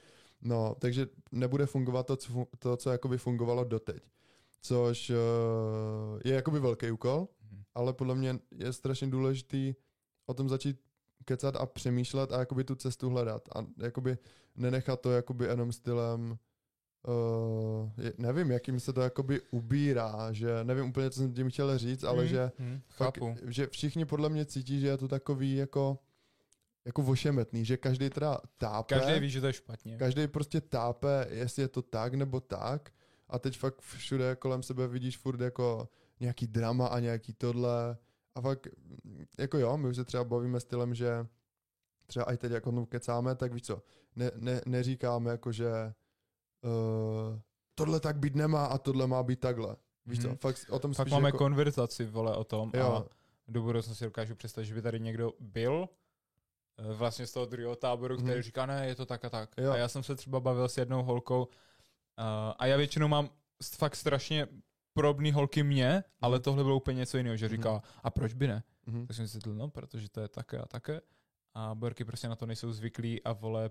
No, 0.43 0.77
takže 0.79 1.07
nebude 1.33 1.67
fungovat 1.67 2.07
to, 2.07 2.17
co, 2.17 2.47
to, 2.59 2.77
co 2.77 2.91
jakoby 2.91 3.19
fungovalo 3.19 3.65
doteď. 3.65 4.03
Což 4.63 5.11
uh, 5.11 5.17
je 6.25 6.35
jakoby 6.35 6.61
velký 6.61 6.91
úkol, 6.91 7.29
Mhm. 7.51 7.63
ale 7.75 7.93
podle 7.93 8.15
mě 8.15 8.39
je 8.55 8.73
strašně 8.73 9.07
důležitý 9.07 9.75
o 10.27 10.35
tom 10.35 10.49
začít 10.49 10.77
kecat 11.25 11.57
a 11.57 11.67
přemýšlet 11.67 12.33
a 12.33 12.39
jakoby 12.39 12.65
tu 12.65 12.75
cestu 12.75 13.09
hledat 13.11 13.49
a 13.57 13.67
jakoby 13.79 14.19
nenechat 14.57 15.01
to 15.01 15.13
jakoby 15.13 15.45
jenom 15.45 15.73
stylem 15.73 16.39
uh, 17.09 17.91
nevím, 18.19 18.51
jakým 18.51 18.81
se 18.81 18.93
to 18.93 19.01
jakoby 19.01 19.41
ubírá, 19.51 20.33
že 20.33 20.65
nevím 20.65 20.85
úplně, 20.89 21.11
co 21.11 21.21
jsem 21.21 21.35
tím 21.35 21.51
chtěl 21.51 21.79
říct, 21.79 22.05
ale 22.05 22.19
Mhm, 22.23 22.29
že 22.29 22.53
mhm, 22.59 22.81
fakt, 22.89 23.19
Chápu. 23.19 23.37
že 23.47 23.67
všichni 23.67 24.05
podle 24.05 24.29
mě 24.29 24.45
cítí, 24.45 24.81
že 24.81 24.87
je 24.87 24.97
to 24.97 25.09
takový 25.09 25.57
jako 25.57 25.99
jako 26.87 27.03
vošemetný, 27.03 27.65
že 27.65 27.77
každý 27.77 28.11
teda 28.11 28.39
tápe, 28.59 28.95
Každý 29.01 29.21
ví, 29.21 29.31
že 29.31 29.41
to 29.41 29.47
je 29.47 29.53
špatně. 29.53 29.97
každý 29.97 30.27
prostě 30.27 30.61
tápe, 30.61 31.27
jestli 31.31 31.63
je 31.63 31.69
to 31.69 31.83
tak 31.83 32.15
nebo 32.15 32.41
tak 32.41 32.91
a 33.29 33.39
teď 33.39 33.59
fakt 33.59 33.81
všude 33.81 34.37
kolem 34.37 34.63
sebe 34.63 34.89
vidíš 34.89 35.19
furt 35.19 35.41
jako 35.41 35.89
nějaký 36.21 36.47
drama 36.47 36.87
a 36.87 37.01
nějaký 37.01 37.33
tohle 37.33 37.97
a 38.35 38.41
fakt 38.41 38.67
jako 39.39 39.59
jo, 39.59 39.77
my 39.77 39.89
už 39.89 39.97
se 39.97 40.05
třeba 40.05 40.25
bavíme 40.25 40.61
stylem, 40.61 40.95
že 40.95 41.27
třeba 42.07 42.33
i 42.33 42.37
teď 42.37 42.53
jako 42.53 42.71
no 42.71 42.87
kecáme, 42.87 43.35
tak 43.35 43.53
víš 43.53 43.63
co, 43.63 43.83
ne, 44.17 44.31
ne, 44.35 44.61
neříkáme 44.67 45.31
jako, 45.31 45.53
že 45.53 45.71
uh, 46.63 47.39
tohle 47.75 48.01
tak 48.01 48.17
být 48.19 48.35
nemá 48.35 48.67
a 48.67 48.79
tohle 48.79 49.07
má 49.07 49.23
být 49.23 49.41
takhle. 49.41 49.77
Víš 50.07 50.23
co, 50.23 50.29
Mhm. 50.29 50.37
fakt 50.37 50.67
o 50.71 50.79
tom 50.79 50.95
Pak 50.95 51.09
máme 51.09 51.29
jako, 51.29 51.39
konverzaci, 51.39 52.05
vole, 52.05 52.37
o 52.37 52.45
tom 52.45 52.71
Jo. 52.75 52.87
a 52.93 53.05
do 53.49 53.63
budoucna 53.63 53.95
si 53.95 54.05
dokážu 54.05 54.35
představit, 54.35 54.67
že 54.67 54.75
by 54.75 54.83
tady 54.83 55.01
někdo 55.01 55.33
byl 55.41 55.89
eh, 56.79 56.93
vlastně 56.95 57.27
z 57.27 57.33
toho 57.33 57.47
druhého 57.47 57.77
táboru, 57.77 58.17
který 58.17 58.31
Mhm. 58.35 58.43
říká, 58.43 58.67
ne, 58.67 58.87
je 58.87 58.95
to 58.95 59.07
tak 59.07 59.25
a 59.25 59.31
tak. 59.31 59.51
Jo. 59.59 59.73
A 59.73 59.77
já 59.77 59.89
jsem 59.89 60.03
se 60.03 60.17
třeba 60.17 60.41
bavil 60.41 60.69
s 60.69 60.79
jednou 60.79 61.03
holkou 61.03 61.45
uh, 61.45 61.51
a 62.59 62.67
já 62.67 62.77
většinou 62.77 63.09
mám 63.09 63.29
fakt 63.77 63.97
strašně 63.97 64.49
podobný 64.95 65.33
holky 65.33 65.63
mě, 65.63 66.05
ale 66.21 66.37
Mhm. 66.37 66.43
tohle 66.43 66.65
bylo 66.65 66.77
úplně 66.77 66.99
něco 66.99 67.17
jiného, 67.17 67.37
že 67.37 67.47
Mhm. 67.47 67.57
říká, 67.57 67.83
a 68.03 68.11
proč 68.11 68.33
by 68.35 68.47
ne? 68.49 68.63
Mhm. 68.87 69.07
Tak 69.07 69.17
jsem 69.17 69.29
si 69.29 69.39
no, 69.53 69.69
protože 69.69 70.09
to 70.09 70.21
je 70.21 70.29
také 70.29 70.59
a 70.59 70.67
také. 70.67 71.01
A 71.55 71.75
borky 71.75 72.05
prostě 72.05 72.29
na 72.29 72.37
to 72.37 72.47
nejsou 72.47 72.73
zvyklí 72.73 73.23
a 73.23 73.33
vole 73.33 73.71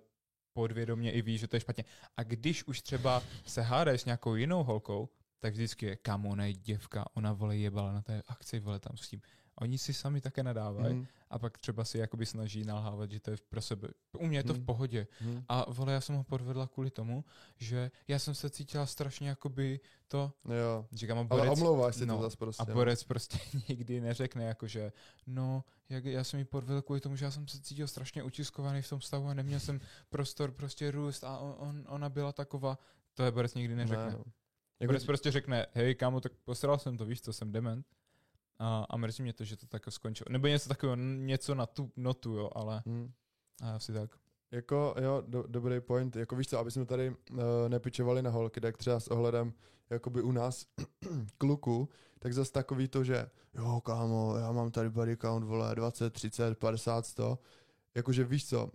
podvědomě 0.54 1.12
i 1.12 1.22
ví, 1.22 1.38
že 1.38 1.48
to 1.48 1.56
je 1.56 1.60
špatně. 1.60 1.86
A 2.18 2.24
když 2.24 2.64
už 2.64 2.82
třeba 2.82 3.24
se 3.46 3.62
hádáš 3.62 4.02
s 4.02 4.06
nějakou 4.06 4.36
jinou 4.36 4.64
holkou, 4.64 5.10
tak 5.40 5.54
vždycky 5.54 5.86
je, 5.86 5.96
kam 5.96 6.26
ona 6.26 6.46
je 6.46 6.54
děvka, 6.54 7.06
ona 7.14 7.34
vole 7.34 7.58
jebala 7.58 7.92
na 7.92 8.02
té 8.02 8.22
akci, 8.28 8.60
vole 8.60 8.80
tam 8.80 8.98
s 8.98 9.10
tím. 9.10 9.22
Oni 9.62 9.78
si 9.78 9.94
sami 9.94 10.22
také 10.22 10.44
nadávají 10.44 10.96
Mhm. 10.96 11.08
a 11.30 11.39
pak 11.39 11.58
třeba 11.58 11.84
si 11.86 11.98
jakoby 11.98 12.26
snaží 12.26 12.63
nalhávat, 12.66 13.12
že 13.12 13.20
to 13.20 13.32
je 13.32 13.38
pro 13.50 13.62
sebe. 13.62 13.88
U 14.20 14.26
mě 14.28 14.39
je 14.39 14.44
to 14.44 14.54
v 14.54 14.58
Mhm. 14.58 14.66
pohodě. 14.66 15.08
Mhm. 15.22 15.44
A 15.50 15.72
vole, 15.72 15.94
já 15.94 16.02
jsem 16.02 16.16
ho 16.16 16.24
podvedla 16.24 16.68
kvůli 16.68 16.89
tomu, 16.92 17.24
že 17.58 17.92
já 18.08 18.20
jsem 18.20 18.36
se 18.36 18.50
cítila 18.50 18.86
strašně 18.86 19.30
jakoby 19.30 19.80
to, 20.08 20.34
Jo. 20.46 20.86
říkám, 20.94 21.18
a 21.18 21.22
Ale 21.30 21.42
borec, 21.42 21.60
omlouváš 21.60 21.96
si 21.96 22.06
no, 22.06 22.16
to 22.18 22.22
zase 22.24 22.38
prostě. 22.38 22.63
a 22.63 22.74
borec 22.74 23.04
prostě 23.04 23.38
nikdy 23.70 24.02
neřekne, 24.02 24.44
jakože, 24.44 24.92
no, 25.28 25.63
jak, 25.89 26.06
já 26.06 26.24
jsem 26.24 26.39
ji 26.39 26.46
podvedl 26.46 26.82
kvůli 26.82 27.00
tomu, 27.02 27.16
že 27.16 27.26
já 27.26 27.32
jsem 27.32 27.48
se 27.48 27.62
cítil 27.62 27.88
strašně 27.88 28.24
utiskovaný 28.24 28.82
v 28.82 28.89
tom 28.89 29.02
stavu 29.02 29.28
a 29.28 29.34
neměl 29.34 29.60
jsem 29.60 29.82
prostor 30.10 30.52
prostě 30.52 30.92
růst 30.92 31.24
a 31.24 31.38
on, 31.38 31.56
on, 31.58 31.86
ona 31.88 32.10
byla 32.10 32.32
taková, 32.32 32.78
to 33.13 33.24
je 33.24 33.32
borec 33.32 33.54
nikdy 33.54 33.76
neřekne. 33.76 34.06
Ne, 34.06 34.12
no. 34.80 34.88
borec 34.88 35.06
prostě 35.06 35.32
řekne, 35.32 35.66
hej 35.74 35.96
kámo, 35.96 36.22
tak 36.22 36.32
posral 36.44 36.80
jsem 36.80 36.98
to, 36.98 37.06
víš 37.06 37.22
co, 37.22 37.34
jsem 37.34 37.52
dement. 37.52 37.86
A, 38.60 38.86
a 38.89 38.98
mrzí 38.98 39.24
mě 39.24 39.34
to, 39.34 39.44
že 39.44 39.58
to 39.58 39.68
tak 39.68 39.84
skončilo. 39.89 40.26
Nebo 40.30 40.48
něco 40.48 40.70
takového, 40.70 40.96
něco 41.02 41.56
na 41.56 41.66
tu 41.66 41.92
notu, 41.96 42.34
jo, 42.34 42.50
ale 42.56 42.82
Hmm. 42.86 43.12
a 43.62 43.76
asi 43.76 43.94
tak. 43.94 44.10
Jako, 44.52 44.96
jo, 45.02 45.24
do, 45.28 45.44
dobrý 45.48 45.80
point. 45.82 46.16
Jako 46.16 46.36
víš 46.36 46.48
co, 46.48 46.60
aby 46.60 46.72
jsme 46.72 46.86
tady 46.86 47.10
uh, 47.10 47.38
nepičovali 47.68 48.22
na 48.22 48.30
holky, 48.30 48.62
tak 48.62 48.78
třeba 48.78 49.00
s 49.00 49.08
ohledem 49.08 49.54
jakoby 49.89 50.22
u 50.22 50.32
nás 50.32 50.66
kluku, 51.38 51.89
tak 52.20 52.34
zase 52.34 52.52
takový 52.52 52.88
to, 52.88 53.04
že 53.04 53.30
jo, 53.54 53.82
kámo, 53.82 54.36
já 54.38 54.52
mám 54.52 54.72
tady 54.72 54.89
body 54.89 55.18
count, 55.18 55.46
vole, 55.46 55.76
20, 55.76 56.13
30, 56.13 56.58
50, 56.58 57.06
100. 57.06 57.39
Jakože 57.96 58.24
víš 58.24 58.48
co, 58.50 58.63
uh, 58.66 58.70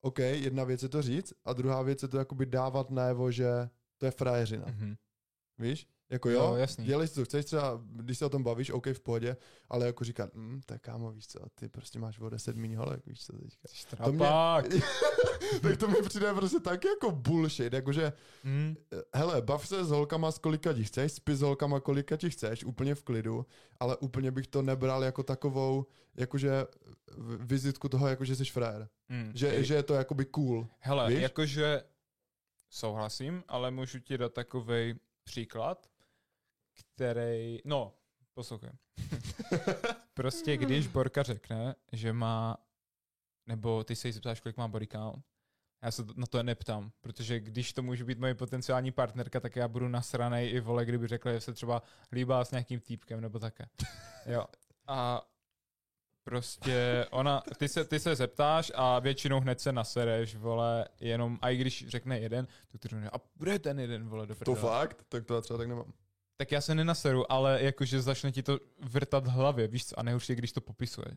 OK, 0.00 0.18
jedna 0.18 0.64
věc 0.64 0.82
je 0.82 0.88
to 0.88 1.02
říct 1.02 1.32
a 1.44 1.52
druhá 1.52 1.82
věc 1.82 2.02
je 2.02 2.08
to 2.08 2.18
jakoby 2.18 2.46
dávat 2.46 2.90
najevo, 2.90 3.30
že 3.30 3.68
to 3.98 4.06
je 4.06 4.10
frajeřina. 4.12 4.64
Mhm. 4.68 4.94
Víš? 5.58 5.86
Jako 6.12 6.30
Jo, 6.30 6.42
jo, 6.44 6.54
jasný. 6.54 6.84
dělej 6.84 7.08
si 7.08 7.14
to 7.14 7.24
chceš 7.24 7.44
třeba, 7.44 7.80
když 7.84 8.18
se 8.18 8.26
o 8.26 8.28
tom 8.28 8.42
bavíš, 8.42 8.70
OK, 8.70 8.86
v 8.86 9.00
pohodě, 9.00 9.36
ale 9.68 9.86
jako 9.86 10.04
říkat, 10.04 10.30
hm, 10.34 10.60
tak 10.66 10.80
kámo, 10.82 11.12
víš 11.12 11.26
co, 11.26 11.38
ty 11.54 11.68
prostě 11.68 11.98
máš 11.98 12.18
o 12.20 12.28
10 12.30 12.56
méně 12.56 12.76
holek, 12.78 13.06
víš 13.06 13.24
co 13.24 13.32
teďka. 13.32 14.04
To 14.04 14.12
mě- 14.12 14.26
tak 15.62 15.76
to 15.76 15.88
mi 15.88 16.02
přijde 16.02 16.34
prostě 16.34 16.60
tak 16.60 16.84
jako 16.84 17.10
bullshit, 17.10 17.72
jakože, 17.72 18.12
Mm. 18.44 18.74
hele, 19.14 19.42
bav 19.42 19.68
se 19.68 19.84
s 19.84 19.90
holkama, 19.90 20.32
s 20.32 20.38
kolika 20.38 20.72
ti 20.72 20.84
chceš, 20.84 21.12
spí 21.12 21.34
s 21.34 21.40
holkama, 21.40 21.80
kolika 21.80 22.16
ti 22.16 22.30
chceš, 22.30 22.64
úplně 22.64 22.94
v 22.94 23.02
klidu, 23.04 23.46
ale 23.80 23.96
úplně 23.96 24.30
bych 24.30 24.46
to 24.46 24.62
nebral 24.62 25.04
jako 25.04 25.22
takovou, 25.22 25.86
jakože 26.14 26.50
vizitku 27.38 27.88
toho, 27.88 28.08
jako 28.08 28.24
že 28.24 28.36
jsi 28.36 28.44
frajer. 28.44 28.88
Mm. 29.08 29.32
Že, 29.34 29.64
že 29.64 29.74
je 29.74 29.82
to 29.82 29.94
jakoby 29.94 30.24
cool. 30.24 30.66
Hele, 30.78 31.08
víš? 31.10 31.20
jakože 31.22 31.82
souhlasím, 32.70 33.44
ale 33.48 33.70
můžu 33.70 33.98
ti 33.98 34.18
dát 34.18 34.32
takový 34.32 34.94
příklad, 35.24 35.86
který, 36.94 37.58
no, 37.64 37.94
poslouchej. 38.34 38.70
prostě 40.14 40.56
když 40.56 40.86
Borka 40.86 41.22
řekne, 41.22 41.74
že 41.92 42.12
má, 42.12 42.56
nebo 43.46 43.84
ty 43.84 43.96
se 43.96 44.08
jí 44.08 44.12
zeptáš, 44.12 44.40
kolik 44.40 44.56
má 44.56 44.68
body 44.68 44.86
count, 44.86 45.24
já 45.82 45.90
se 45.90 46.04
na 46.16 46.26
to 46.26 46.42
neptám, 46.42 46.92
protože 47.00 47.40
když 47.40 47.72
to 47.72 47.82
může 47.82 48.04
být 48.04 48.18
moje 48.18 48.34
potenciální 48.34 48.92
partnerka, 48.92 49.40
tak 49.40 49.56
já 49.56 49.68
budu 49.68 49.88
nasranej 49.88 50.50
i 50.50 50.60
vole, 50.60 50.84
kdyby 50.84 51.08
řekla, 51.08 51.32
že 51.32 51.40
se 51.40 51.52
třeba 51.52 51.82
líbá 52.12 52.44
s 52.44 52.50
nějakým 52.50 52.80
týpkem 52.80 53.20
nebo 53.20 53.38
také. 53.38 53.64
Jo. 54.26 54.44
A 54.86 55.26
prostě 56.24 57.06
ona, 57.10 57.42
ty 57.56 57.68
se, 57.68 57.84
ty 57.84 58.00
se 58.00 58.14
zeptáš 58.14 58.72
a 58.74 58.98
většinou 58.98 59.40
hned 59.40 59.60
se 59.60 59.72
nasereš, 59.72 60.36
vole, 60.36 60.88
jenom, 61.00 61.38
a 61.42 61.50
i 61.50 61.56
když 61.56 61.88
řekne 61.88 62.18
jeden, 62.18 62.46
tak 62.68 62.80
ty 62.80 62.88
řekne, 62.88 63.10
a 63.10 63.20
bude 63.36 63.58
ten 63.58 63.80
jeden, 63.80 64.08
vole, 64.08 64.26
do 64.26 64.34
To 64.34 64.54
fakt? 64.54 65.04
Tak 65.08 65.24
to 65.24 65.34
já 65.34 65.40
třeba 65.40 65.58
tak 65.58 65.68
nemám. 65.68 65.92
Tak 66.36 66.52
já 66.52 66.60
se 66.60 66.74
nenaseru, 66.74 67.32
ale 67.32 67.62
jakože 67.62 68.02
začne 68.02 68.32
ti 68.32 68.42
to 68.42 68.58
vrtat 68.80 69.26
v 69.26 69.30
hlavě, 69.30 69.68
víš 69.68 69.86
co, 69.86 69.98
a 69.98 70.02
nejhorší 70.02 70.32
je, 70.32 70.36
když 70.36 70.52
to 70.52 70.60
popisuje. 70.60 71.16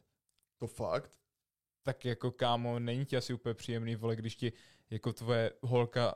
To 0.58 0.67
fakt? 0.67 1.12
Tak 1.84 2.06
jako 2.06 2.32
kámo, 2.32 2.80
není 2.80 3.06
ti 3.06 3.17
asi 3.17 3.34
úplně 3.34 3.54
příjemný, 3.54 3.95
vole, 3.95 4.15
když 4.15 4.36
ti 4.36 4.54
jako 4.89 5.13
tvoje 5.13 5.51
holka, 5.62 6.15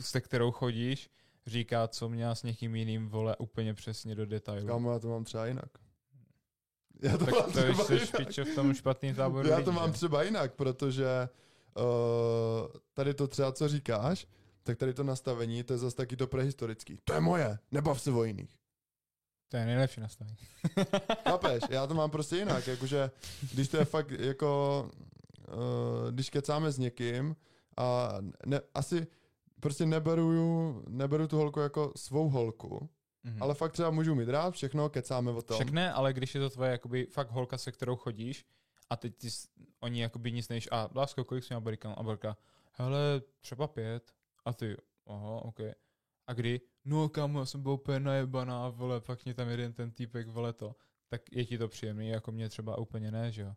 se 0.00 0.20
kterou 0.20 0.50
chodíš, 0.50 1.10
říká, 1.46 1.88
co 1.88 2.08
měla 2.08 2.34
s 2.34 2.42
někým 2.42 2.76
jiným, 2.76 3.08
vole, 3.08 3.36
úplně 3.36 3.74
přesně 3.74 4.14
do 4.14 4.26
detailu. 4.26 4.66
Kámo, 4.66 4.92
já 4.92 4.98
to 4.98 5.08
mám 5.08 5.24
třeba 5.24 5.46
jinak. 5.46 5.70
Já 7.02 7.18
to 7.18 7.24
tak 7.24 7.34
mám 7.34 7.44
to 7.44 7.50
třeba 7.50 7.84
jsi 7.84 7.92
jinak. 7.94 8.08
špičo 8.08 8.44
v 8.44 8.54
tom 8.54 8.74
špatným 8.74 9.14
táboru 9.14 9.48
Já 9.48 9.62
to 9.62 9.72
mám 9.72 9.92
třeba 9.92 10.22
jinak, 10.22 10.54
protože 10.54 11.28
uh, 11.76 12.66
tady 12.94 13.14
to 13.14 13.28
třeba, 13.28 13.52
co 13.52 13.68
říkáš, 13.68 14.26
tak 14.68 14.78
tady 14.78 14.94
to 14.94 15.04
nastavení, 15.04 15.62
to 15.62 15.72
je 15.72 15.78
zase 15.78 15.96
taky 15.96 16.16
to 16.16 16.26
prehistorický. 16.26 17.00
To 17.04 17.12
je 17.12 17.20
moje, 17.20 17.58
nebav 17.70 18.00
se 18.02 18.10
o 18.10 18.24
jiných. 18.24 18.56
To 19.48 19.56
je 19.56 19.64
nejlepší 19.66 20.00
nastavení. 20.00 20.36
Chápeš? 21.28 21.62
Já 21.70 21.86
to 21.86 21.94
mám 21.94 22.10
prostě 22.10 22.36
jinak, 22.36 22.66
jakože 22.66 23.10
když 23.52 23.68
to 23.68 23.76
je 23.76 23.84
fakt 23.84 24.10
jako, 24.10 24.90
uh, 25.48 26.10
když 26.10 26.30
kecáme 26.30 26.72
s 26.72 26.78
někým 26.78 27.36
a 27.76 28.14
ne, 28.46 28.60
asi 28.74 29.06
prostě 29.60 29.86
neberu, 29.86 30.82
neberu 30.88 31.28
tu 31.28 31.36
holku 31.36 31.60
jako 31.60 31.92
svou 31.96 32.28
holku, 32.28 32.88
Mhm. 33.24 33.42
ale 33.42 33.54
fakt 33.54 33.72
třeba 33.72 33.90
můžu 33.90 34.14
mít 34.14 34.28
rád, 34.28 34.54
všechno, 34.54 34.88
kecáme 34.88 35.30
o 35.30 35.42
tom. 35.42 35.58
Ne, 35.70 35.92
ale 35.92 36.12
když 36.12 36.34
je 36.34 36.40
to 36.40 36.50
tvoje 36.50 36.70
jakoby 36.70 37.06
fakt 37.06 37.30
holka, 37.30 37.58
se 37.58 37.72
kterou 37.72 37.96
chodíš 37.96 38.44
a 38.90 38.96
teď 38.96 39.16
ty, 39.16 39.28
oni 39.80 40.00
jakoby 40.00 40.32
nic 40.32 40.48
nejíš 40.48 40.68
a 40.72 40.88
lásko, 40.94 41.24
kolik 41.24 41.44
jsi 41.44 41.54
měl 41.54 41.76
count? 41.76 41.98
A 41.98 42.02
Borka, 42.02 42.36
hele, 42.72 43.22
třeba 43.40 43.66
pět. 43.66 44.17
A 44.44 44.52
ty, 44.52 44.76
aha, 45.06 45.42
ok. 45.42 45.60
A 46.26 46.32
kdy? 46.32 46.60
No 46.84 47.08
kámo, 47.08 47.38
já 47.38 47.46
jsem 47.46 47.62
byl 47.62 47.72
úplně 47.72 48.00
najebaná, 48.00 48.68
vole, 48.68 49.00
pak 49.00 49.24
mě 49.24 49.34
tam 49.34 49.48
jeden 49.48 49.72
ten 49.72 49.90
týpek, 49.90 50.28
vole 50.28 50.52
to. 50.52 50.76
Tak 51.08 51.22
je 51.32 51.46
ti 51.46 51.58
to 51.58 51.68
příjemný, 51.68 52.08
jako 52.08 52.32
mě 52.32 52.48
třeba 52.48 52.78
úplně 52.78 53.10
ne, 53.10 53.32
že 53.32 53.42
jo? 53.42 53.52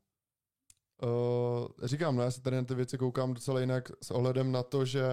Uh, 1.04 1.68
říkám, 1.84 2.16
no 2.16 2.24
já 2.24 2.32
se 2.32 2.42
tady 2.42 2.56
na 2.56 2.64
ty 2.64 2.76
věci 2.76 2.98
koukám 2.98 3.34
docela 3.34 3.60
jinak 3.60 3.92
s 4.02 4.12
ohledem 4.12 4.52
na 4.52 4.64
to, 4.64 4.86
že 4.86 5.04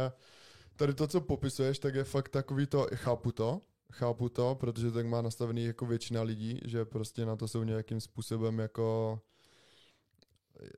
tady 0.77 0.95
to, 0.95 1.07
co 1.07 1.21
popisuješ, 1.21 1.79
tak 1.79 1.95
je 1.95 2.05
fakt 2.05 2.29
takový 2.29 2.67
to, 2.67 2.87
chápu 2.95 3.33
to, 3.33 3.61
chápu 3.93 4.29
to, 4.29 4.55
protože 4.55 4.91
tak 4.91 5.07
má 5.07 5.23
nastavený 5.23 5.65
jako 5.65 5.87
většina 5.87 6.23
lidí, 6.23 6.61
že 6.65 6.85
prostě 6.85 7.27
na 7.27 7.37
to 7.37 7.49
jsou 7.49 7.63
nějakým 7.63 8.01
způsobem 8.01 8.59
jako 8.59 9.21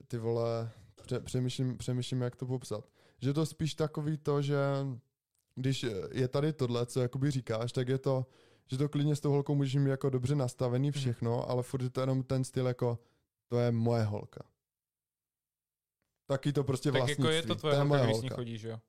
ty 0.09 0.18
vole, 0.18 0.70
pře- 1.03 1.20
přemýšlím, 1.20 1.79
přemýšlím, 1.79 2.20
jak 2.20 2.37
to 2.37 2.46
popsat. 2.46 2.85
Že 3.22 3.33
to 3.33 3.46
spíš 3.46 3.74
takový 3.74 4.16
to, 4.18 4.42
že 4.42 4.56
když 5.54 5.87
je 6.12 6.28
tady 6.28 6.52
tohle, 6.52 6.87
co 6.87 7.00
jakoby 7.00 7.30
říkáš, 7.30 7.72
tak 7.72 7.88
je 7.88 7.98
to, 7.98 8.26
že 8.66 8.78
to 8.78 8.88
klidně 8.88 9.16
s 9.16 9.20
tou 9.20 9.30
holkou 9.30 9.54
můžeš 9.54 9.74
mít 9.74 9.90
jako 9.90 10.11
dobře 10.11 10.35
nastavený 10.35 10.90
všechno, 10.90 11.50
ale 11.50 11.62
furt 11.62 11.83
je 11.83 11.90
to 11.90 12.00
jenom 12.00 12.22
ten 12.22 12.44
styl 12.44 12.66
jako, 12.66 12.98
to 13.48 13.59
je 13.59 13.72
moje 13.72 14.02
holka. 14.02 14.44
Taky 16.26 16.52
to 16.52 16.64
prostě 16.64 16.92
Tak 16.92 17.00
vlastnictví. 17.00 17.24
jako 17.24 17.35
je 17.35 17.42
to 17.42 17.54
tvoje 17.54 17.74
je 17.74 17.78
holka, 17.80 18.04
když 18.04 18.16
holka. 18.16 18.35
chodíš, 18.35 18.61
že 18.61 18.68
jo? 18.68 18.80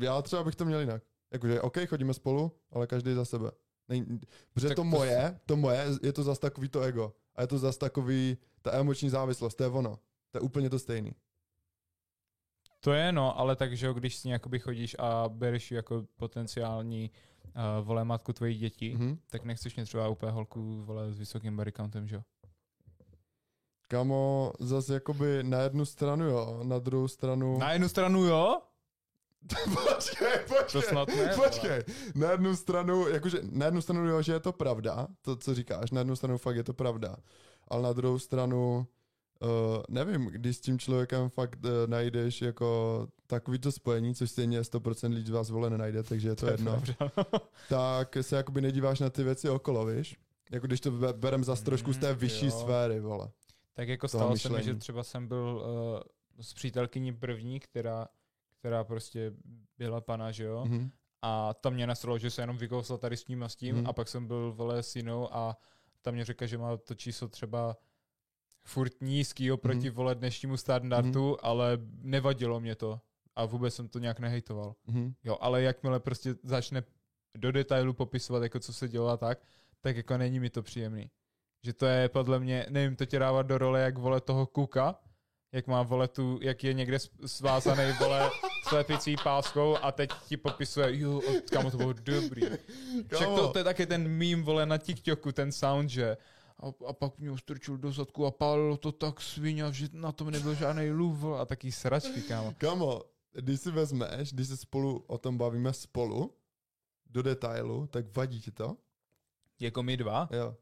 Já 0.00 0.22
třeba 0.22 0.44
bych 0.44 0.56
to 0.56 0.64
měl 0.64 0.80
jinak. 0.80 1.02
Jakože, 1.32 1.60
OK, 1.60 1.76
chodíme 1.88 2.14
spolu, 2.14 2.52
ale 2.70 2.86
každý 2.86 3.14
za 3.14 3.24
sebe. 3.24 3.50
Nej, 3.88 4.04
protože 4.52 4.68
Tak 4.68 4.76
to 4.76 4.80
to 4.80 4.84
moje, 4.84 5.40
to 5.46 5.56
moje, 5.56 5.86
je 6.02 6.12
to 6.12 6.22
zas 6.22 6.38
takový 6.38 6.68
to 6.68 6.80
ego. 6.80 7.14
A 7.34 7.40
je 7.40 7.46
to 7.46 7.58
zas 7.58 7.76
takový, 7.78 8.36
ta 8.62 8.72
emoční 8.72 9.10
závislost, 9.10 9.54
to 9.54 9.62
je 9.64 9.68
ono. 9.70 9.98
To 10.30 10.38
je 10.38 10.40
úplně 10.40 10.70
to 10.70 10.78
stejný. 10.78 11.12
To 12.84 12.92
je 12.92 13.12
no, 13.12 13.38
ale 13.38 13.56
takže 13.56 13.92
když 13.94 14.16
s 14.16 14.24
ní 14.24 14.30
jakoby 14.30 14.58
chodíš 14.58 14.96
a 14.98 15.24
bereš 15.28 15.72
jako 15.72 16.04
potenciální 16.16 17.10
uh, 17.80 17.86
vole 17.86 18.04
matku 18.04 18.32
tvojich 18.32 18.58
dětí, 18.58 18.94
Mhm. 18.94 19.18
tak 19.30 19.44
nechceš 19.44 19.76
mě 19.76 19.84
třeba 19.84 20.08
úplně 20.08 20.32
holku 20.32 20.82
vole 20.84 21.12
s 21.12 21.18
vysokým 21.18 21.56
body 21.56 21.72
countem, 21.72 22.08
že 22.08 22.14
jo? 22.16 22.22
Kamo, 23.88 24.52
zase 24.60 24.94
jakoby 24.94 25.42
na 25.42 25.58
jednu 25.60 25.84
stranu 25.84 26.24
jo, 26.24 26.60
na 26.62 26.78
druhou 26.78 27.08
stranu... 27.08 27.58
Na 27.58 27.72
jednu 27.72 27.88
stranu 27.88 28.24
jo? 28.24 28.62
počkej, 29.74 30.38
počkej, 30.48 30.72
To 30.72 30.82
snad 30.82 31.08
ne, 31.08 31.32
počkej. 31.36 31.82
Na 32.14 32.30
jednu 32.30 32.56
stranu, 32.56 33.08
jakože 33.08 33.38
na 33.50 33.64
jednu 33.66 33.80
stranu 33.82 34.06
jo, 34.08 34.22
že 34.22 34.32
je 34.32 34.40
to 34.40 34.52
pravda, 34.52 35.06
to, 35.22 35.36
co 35.36 35.54
říkáš, 35.54 35.90
na 35.90 36.00
jednu 36.00 36.16
stranu 36.16 36.38
fakt 36.38 36.56
je 36.56 36.64
to 36.64 36.72
pravda, 36.74 37.16
ale 37.68 37.82
na 37.82 37.92
druhou 37.92 38.18
stranu, 38.18 38.86
uh, 39.42 39.82
nevím, 39.88 40.26
když 40.26 40.56
s 40.56 40.60
tím 40.60 40.78
člověkem 40.78 41.28
fakt 41.28 41.64
uh, 41.64 41.70
najdeš 41.86 42.42
jako 42.42 43.08
takový 43.26 43.58
to 43.58 43.72
spojení, 43.72 44.14
což 44.14 44.30
stejně 44.30 44.60
100% 44.60 45.14
lidí 45.14 45.26
z 45.26 45.30
vás 45.30 45.50
vole 45.50 45.70
nenajde, 45.70 46.02
takže 46.02 46.28
je 46.28 46.36
to 46.36 46.46
jedno, 46.50 46.72
Dobře. 46.74 46.94
tak 47.68 48.16
se 48.20 48.36
jakoby 48.36 48.60
nedíváš 48.60 49.00
na 49.00 49.10
ty 49.10 49.22
věci 49.22 49.48
okolo, 49.48 49.86
víš? 49.86 50.16
Jako 50.50 50.66
když 50.66 50.80
to 50.80 50.90
be- 50.90 51.12
berem 51.12 51.44
zas 51.44 51.62
trošku 51.62 51.92
z 51.92 51.98
té 51.98 52.12
Mm, 52.12 52.18
vyšší 52.18 52.46
jo. 52.46 52.50
sféry, 52.52 53.00
vole. 53.00 53.30
tak 53.74 53.88
jako 53.88 54.08
stalo 54.08 54.38
se 54.38 54.48
mi, 54.48 54.62
že 54.62 54.74
třeba 54.74 55.02
jsem 55.02 55.28
byl 55.28 55.62
uh, 55.64 56.00
s 56.44 56.54
přítelkyní 56.54 57.12
první, 57.12 57.60
která, 57.60 58.08
která 58.58 58.84
prostě 58.84 59.32
byla 59.78 60.00
pana, 60.00 60.30
že 60.32 60.44
jo? 60.44 60.64
Mhm. 60.64 60.90
A 61.22 61.54
tam 61.54 61.74
mě 61.74 61.86
nasralo, 61.86 62.18
že 62.18 62.30
se 62.30 62.42
jenom 62.42 62.56
vykousla 62.56 62.98
tady 62.98 63.16
s 63.16 63.24
tím 63.24 63.42
a 63.42 63.48
s 63.48 63.56
tím 63.56 63.76
Mhm. 63.76 63.86
a 63.86 63.92
pak 63.92 64.08
jsem 64.08 64.26
byl 64.26 64.52
vole 64.56 64.82
s 64.82 64.96
jinou 64.96 65.34
a 65.34 65.56
tam 66.02 66.14
mě 66.14 66.24
řekla, 66.24 66.46
že 66.46 66.58
má 66.58 66.76
to 66.76 66.94
číslo 66.94 67.28
třeba 67.28 67.76
furt 68.64 68.92
nízký 69.00 69.52
oproti 69.52 69.86
Mhm. 69.88 69.96
vole 69.96 70.14
dnešnímu 70.14 70.56
standardu, 70.56 71.44
ale 71.46 71.78
nevadilo 72.02 72.60
mě 72.60 72.74
to 72.74 73.00
a 73.36 73.44
vůbec 73.44 73.74
jsem 73.74 73.88
to 73.88 73.98
nějak 73.98 74.20
nehejtoval. 74.20 74.74
Mhm. 74.86 75.14
Jo, 75.24 75.38
ale 75.40 75.62
jakmile 75.62 76.00
prostě 76.00 76.34
začne 76.42 76.82
do 77.38 77.52
detailu 77.52 77.92
popisovat, 77.92 78.42
jako 78.42 78.60
co 78.60 78.72
se 78.72 78.88
dělo 78.88 79.08
a 79.08 79.16
tak, 79.16 79.38
tak 79.80 79.96
jako 79.96 80.16
není 80.18 80.40
mi 80.40 80.50
to 80.50 80.62
příjemný. 80.62 81.10
Že 81.64 81.72
to 81.72 81.86
je 81.86 82.08
podle 82.08 82.40
mě, 82.40 82.66
nevím, 82.70 82.96
to 82.96 83.06
tě 83.06 83.18
dává 83.18 83.42
do 83.42 83.58
role 83.58 83.80
jak 83.80 83.98
vole 83.98 84.20
toho 84.20 84.46
kuka, 84.46 84.94
jak 85.52 85.66
má 85.66 85.82
vole 85.82 86.08
tu, 86.08 86.38
jak 86.42 86.64
je 86.64 86.72
někde 86.74 86.98
svázaný 87.26 87.92
vole 88.00 88.30
slepicí 88.68 89.16
páskou 89.24 89.76
a 89.82 89.92
teď 89.92 90.10
ti 90.28 90.36
popisuje, 90.36 90.98
jo, 90.98 91.20
a 91.28 91.32
kamo 91.52 91.70
to 91.70 91.76
bylo 91.76 91.92
dobrý. 91.92 92.42
Však 93.14 93.28
to, 93.28 93.48
to 93.52 93.58
je 93.58 93.64
taky 93.64 93.86
ten 93.86 94.08
mím 94.08 94.42
vole 94.42 94.66
na 94.66 94.78
TikToku, 94.78 95.32
ten 95.32 95.52
sound, 95.52 95.90
že 95.90 96.16
a, 96.62 96.86
a 96.86 96.92
pak 96.92 97.18
mě 97.18 97.38
strčil 97.38 97.76
do 97.76 97.92
zadku 97.92 98.26
a 98.26 98.30
pálilo 98.30 98.76
to 98.76 98.92
tak 98.92 99.20
svině, 99.20 99.64
že 99.72 99.88
na 99.92 100.12
tom 100.12 100.30
nebyl 100.30 100.54
žádný 100.54 100.90
lův 100.90 101.24
a 101.24 101.44
taky 101.44 101.72
sračky, 101.72 102.22
kámo. 102.22 102.54
Kamo, 102.58 103.02
když 103.32 103.60
si 103.60 103.70
vezmeš, 103.70 104.32
když 104.32 104.48
se 104.48 104.56
spolu 104.56 105.04
o 105.06 105.18
tom 105.18 105.38
bavíme 105.38 105.72
spolu, 105.72 106.34
do 107.06 107.22
detailu, 107.22 107.86
tak 107.86 108.16
vadí 108.16 108.40
ti 108.40 108.50
to? 108.50 108.76
Jako 109.60 109.82
my 109.82 109.96
dva? 109.96 110.28
Jo. 110.32 110.56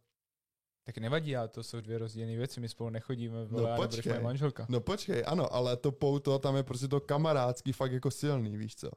Tak 0.84 0.98
nevadí, 0.98 1.36
ale 1.36 1.48
to 1.48 1.62
jsou 1.62 1.80
dvě 1.80 1.98
rozdílné 1.98 2.36
věci, 2.36 2.60
my 2.60 2.68
spolu 2.68 2.90
nechodíme, 2.90 3.44
vole, 3.44 3.62
No 3.62 3.68
no, 3.68 3.68
nebudeš 3.68 3.96
počkej. 3.96 4.12
moje 4.12 4.22
manželka. 4.22 4.66
No 4.68 4.80
počkej, 4.80 5.24
ano, 5.26 5.54
ale 5.54 5.76
to 5.76 5.92
pouto 5.92 6.38
tam 6.38 6.56
je 6.56 6.62
prostě 6.62 6.88
to 6.88 7.00
kamarádský 7.00 7.72
fakt 7.72 7.92
jako 7.92 8.10
silný, 8.10 8.56
víš 8.56 8.76
co? 8.76 8.90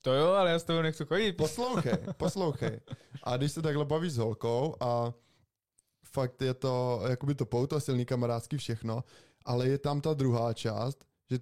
To 0.00 0.12
jo, 0.14 0.26
ale 0.26 0.50
já 0.50 0.58
s 0.58 0.64
tebou 0.64 0.82
nechci 0.82 1.04
chodit. 1.04 1.32
Poslouchej, 1.32 1.92
poslouchej. 2.16 2.80
A 3.22 3.36
když 3.36 3.52
se 3.52 3.62
takhle 3.62 3.84
bavíš 3.84 4.12
s 4.12 4.16
holkou 4.16 4.74
a 4.80 5.14
fakt 6.12 6.42
je 6.42 6.54
to, 6.54 7.02
jakoby 7.08 7.34
to 7.34 7.46
pouto, 7.46 7.80
silný 7.80 8.04
kamarádský 8.04 8.56
všechno, 8.56 9.04
ale 9.44 9.68
je 9.68 9.78
tam 9.78 10.00
ta 10.00 10.14
druhá 10.14 10.52
část, 10.52 11.04
že 11.30 11.38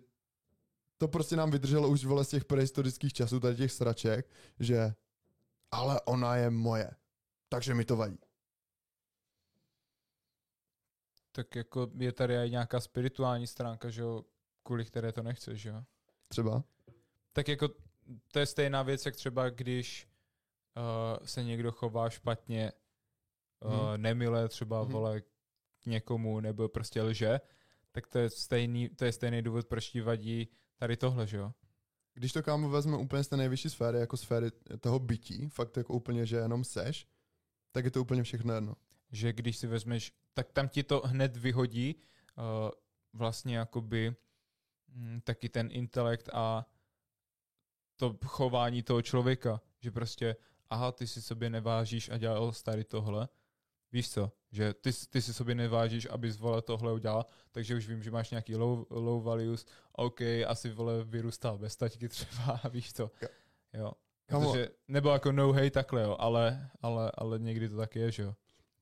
to 0.99 1.09
prostě 1.09 1.37
nám 1.37 1.51
vydrželo 1.51 1.89
už 1.89 2.05
vole 2.05 2.25
z 2.25 2.29
těch 2.29 2.45
prehistorických 2.45 3.13
časů, 3.13 3.41
tady 3.41 3.57
těch 3.57 3.73
sraček, 3.73 4.31
že 4.61 4.95
ale 5.71 6.01
ona 6.01 6.37
je 6.37 6.51
moje, 6.51 6.91
takže 7.49 7.75
mi 7.75 7.85
to 7.85 7.97
vadí. 7.97 8.19
Tak 11.33 11.57
jako 11.57 11.91
je 11.99 12.13
tady 12.13 12.35
i 12.37 12.51
nějaká 12.51 12.81
spirituální 12.81 13.47
stránka, 13.47 13.91
že 13.91 14.03
jo, 14.03 14.25
kvůli 14.63 14.85
které 14.85 15.13
to 15.13 15.23
nechceš, 15.23 15.61
že 15.61 15.69
jo. 15.69 15.85
Třeba? 16.29 16.63
Tak 17.33 17.49
jako 17.49 17.69
to 18.33 18.39
je 18.39 18.47
stejná 18.47 18.83
věc, 18.83 19.07
jak 19.07 19.17
třeba 19.17 19.51
když 19.51 20.09
uh, 20.77 21.27
se 21.27 21.45
někdo 21.45 21.73
chová 21.73 22.11
špatně, 22.11 22.73
uh, 23.65 23.71
Mhm. 23.73 24.03
nemile 24.03 24.49
třeba 24.49 24.83
Mhm. 24.83 24.93
vole 24.93 25.21
k 25.81 25.87
někomu 25.87 26.41
nebo 26.41 26.69
prostě 26.69 27.03
lže, 27.03 27.41
tak 27.93 28.07
to 28.07 28.19
je 28.19 28.31
stejný, 28.31 28.89
to 28.89 29.05
je 29.05 29.13
stejný 29.13 29.43
důvod, 29.43 29.67
proč 29.67 29.89
ti 29.91 30.01
vadí 30.01 30.49
tady 30.77 30.97
tohle, 30.97 31.27
že 31.27 31.37
jo. 31.37 31.53
Když 32.15 32.33
to 32.33 32.43
kámo 32.43 32.69
vezme 32.69 32.97
úplně 32.97 33.25
z 33.25 33.29
té 33.29 33.37
nejvyšší 33.37 33.71
sféry, 33.71 33.99
jako 33.99 34.17
sféry 34.17 34.51
toho 34.81 34.99
bytí, 34.99 35.49
fakt 35.49 35.77
jako 35.77 35.95
úplně, 35.95 36.27
že 36.27 36.37
jenom 36.37 36.65
seš, 36.65 37.07
tak 37.73 37.85
je 37.85 37.91
to 37.91 38.01
úplně 38.01 38.23
všechno 38.23 38.55
jedno. 38.55 38.75
Že 39.13 39.33
když 39.33 39.57
si 39.57 39.67
vezmeš, 39.67 40.13
tak 40.35 40.53
tam 40.53 40.69
ti 40.69 40.83
to 40.83 41.01
hned 41.05 41.37
vyhodí 41.37 41.97
uh, 41.97 42.71
vlastně 43.13 43.57
jakoby 43.57 44.17
mm, 44.89 45.21
taky 45.25 45.49
ten 45.49 45.69
intelekt 45.73 46.29
a 46.33 46.67
to 47.97 48.17
chování 48.25 48.83
toho 48.83 49.03
člověka, 49.03 49.61
že 49.81 49.91
prostě 49.91 50.37
aha, 50.71 50.93
ty 50.93 51.07
si 51.07 51.23
sobě 51.23 51.51
nevážíš 51.51 52.09
a 52.09 52.19
dělal 52.19 52.53
tady 52.63 52.85
tohle, 52.85 53.29
víš 53.93 54.11
co, 54.11 54.33
že 54.53 54.75
ty, 54.75 54.91
ty 55.11 55.23
si 55.23 55.35
sobě 55.35 55.55
nevážíš, 55.55 56.09
abys 56.11 56.39
vole 56.39 56.63
tohle 56.63 56.93
udělal, 56.93 57.27
takže 57.53 57.77
už 57.77 57.89
vím, 57.89 58.03
že 58.03 58.11
máš 58.11 58.31
nějaký 58.31 58.57
low, 58.57 58.87
low 58.91 59.23
values, 59.23 59.67
OK, 59.93 60.21
asi 60.47 60.71
vole 60.71 61.05
vyrůstal 61.05 61.59
bez 61.59 61.77
taťky 61.77 62.09
třeba, 62.09 62.61
víš 62.71 62.93
co, 62.93 63.11
Jo. 63.73 63.93
Kamo- 64.29 64.53
Protože, 64.53 64.69
nebo 64.89 65.11
jako 65.11 65.33
no 65.33 65.53
hej 65.53 65.71
takhle, 65.71 66.03
jo, 66.03 66.17
ale, 66.19 66.71
ale, 66.83 67.13
ale 67.15 67.39
někdy 67.39 67.69
to 67.69 67.77
tak 67.77 67.97
je, 67.97 68.11
že 68.11 68.23
jo. 68.23 68.35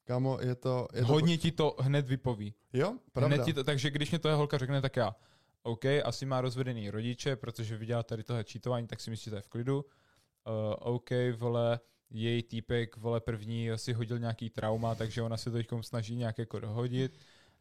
Kámo, 0.05 0.39
je 0.41 0.55
to... 0.55 0.89
Je 0.95 1.01
to 1.01 1.07
Hodně 1.07 1.39
ti 1.39 1.53
to 1.53 1.77
hned 1.81 2.09
vypoví. 2.09 2.55
Jo, 2.73 2.99
pravda. 3.13 3.35
Hned 3.35 3.45
ti 3.45 3.53
to, 3.53 3.65
takže 3.65 3.91
když 3.91 4.11
mě 4.11 4.19
to 4.19 4.37
holka 4.37 4.59
řekne, 4.59 4.81
tak 4.81 4.97
já, 4.97 5.17
OK, 5.63 5.85
asi 6.05 6.27
má 6.27 6.41
rozvedený 6.41 6.91
rodiče, 6.91 7.37
protože 7.37 7.77
viděla 7.77 8.03
tady 8.03 8.25
tohle 8.25 8.45
čítování, 8.45 8.87
tak 8.87 9.01
si 9.01 9.11
myslí, 9.11 9.25
že 9.25 9.31
to 9.31 9.37
je 9.37 9.43
v 9.43 9.49
klidu. 9.49 9.77
Uh, 9.77 10.75
OK, 10.79 11.11
vole, 11.37 11.81
její 12.11 12.43
týpek, 12.43 12.97
vole, 12.97 13.21
první 13.21 13.71
asi 13.71 13.93
hodil 13.93 14.19
nějaký 14.19 14.51
trauma, 14.51 14.95
takže 14.95 15.23
ona 15.23 15.37
se 15.37 15.51
to 15.51 15.57
teďkom 15.57 15.83
snaží 15.83 16.17
nějak 16.17 16.39
jako 16.39 16.61
dohodit. 16.61 17.19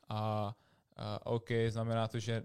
A 0.10 0.53
uh, 0.97 1.34
OK, 1.34 1.49
znamená 1.69 2.08
to, 2.08 2.19
že 2.19 2.43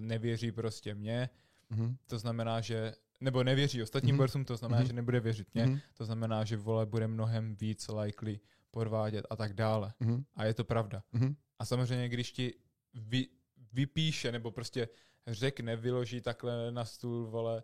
nevěří 0.00 0.52
prostě 0.52 0.94
mě, 0.94 1.30
Mhm. 1.70 1.96
to 2.06 2.18
znamená, 2.18 2.60
že 2.60 2.94
nebo 3.20 3.44
nevěří 3.44 3.82
ostatním 3.82 4.14
Mhm. 4.14 4.18
borcům, 4.18 4.44
to 4.44 4.56
znamená, 4.56 4.78
Mhm. 4.80 4.86
že 4.86 4.92
nebude 4.92 5.20
věřit 5.20 5.54
mě, 5.54 5.66
Mhm. 5.66 5.80
to 5.94 6.04
znamená, 6.04 6.44
že 6.44 6.56
vole 6.56 6.86
bude 6.86 7.06
mnohem 7.08 7.56
víc 7.56 7.88
likely 7.88 8.40
podvádět 8.70 9.26
a 9.30 9.36
tak 9.36 9.52
dále. 9.54 9.92
Mhm. 10.00 10.24
A 10.34 10.44
je 10.44 10.54
to 10.54 10.64
pravda. 10.64 11.02
Mhm. 11.12 11.36
A 11.58 11.64
samozřejmě, 11.64 12.08
když 12.08 12.32
ti 12.32 12.54
vy, 12.94 13.26
vypíše 13.72 14.32
nebo 14.32 14.50
prostě 14.50 14.88
řekne, 15.26 15.76
vyloží 15.76 16.20
takhle 16.20 16.72
na 16.72 16.84
stůl, 16.84 17.26
vole, 17.26 17.62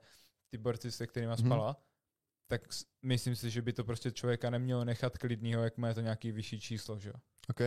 ty 0.48 0.58
borci, 0.58 0.90
se 0.92 1.06
kterými 1.06 1.32
Mhm. 1.32 1.46
spala, 1.46 1.76
tak 2.50 2.68
myslím 3.02 3.36
si, 3.36 3.50
že 3.50 3.62
by 3.62 3.72
to 3.72 3.84
prostě 3.84 4.10
člověka 4.10 4.50
nemělo 4.50 4.84
nechat 4.84 5.18
klidnýho, 5.18 5.62
jak 5.62 5.78
má 5.78 5.94
to 5.94 6.00
nějaký 6.00 6.32
vyšší 6.32 6.60
číslo, 6.60 6.98
že 6.98 7.08
jo. 7.08 7.14
OK. 7.50 7.60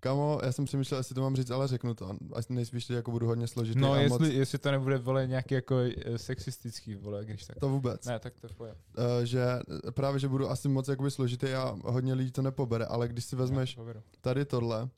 Kámo, 0.00 0.40
já 0.42 0.52
jsem 0.52 0.64
přemýšlel, 0.64 1.00
jestli 1.00 1.14
to 1.14 1.20
mám 1.20 1.36
říct, 1.36 1.50
ale 1.50 1.68
řeknu 1.68 1.94
to. 1.94 2.16
Asi 2.32 2.52
nejspíš 2.52 2.86
to 2.86 2.92
jako 2.92 3.10
budu 3.10 3.26
hodně 3.26 3.46
složitý. 3.46 3.80
No, 3.80 3.92
a 3.92 4.00
jestli, 4.00 4.26
moc, 4.26 4.34
jestli 4.34 4.58
to 4.58 4.70
nebude, 4.70 4.98
vole, 4.98 5.26
nějaký 5.26 5.54
jako 5.54 5.76
eh, 5.78 6.18
sexistický, 6.18 6.94
vole, 6.94 7.24
když 7.24 7.44
tak. 7.44 7.58
to 7.58 7.68
vůbec. 7.68 8.06
Ne, 8.06 8.18
tak 8.18 8.40
to 8.40 8.46
je 8.46 8.54
pojem. 8.54 8.76
Uh, 8.98 9.24
že 9.24 9.42
eh, 9.88 9.90
právě, 9.92 10.20
že 10.20 10.28
budu 10.28 10.50
asi 10.50 10.68
moc 10.68 10.88
jakoby 10.88 11.10
složitý 11.10 11.46
a 11.48 11.76
hodně 11.84 12.14
lidí 12.14 12.30
to 12.30 12.42
nepobere, 12.42 12.86
ale 12.86 13.08
když 13.08 13.24
si 13.24 13.36
vezmeš 13.36 13.78
tady 14.20 14.44
tohle, 14.44 14.88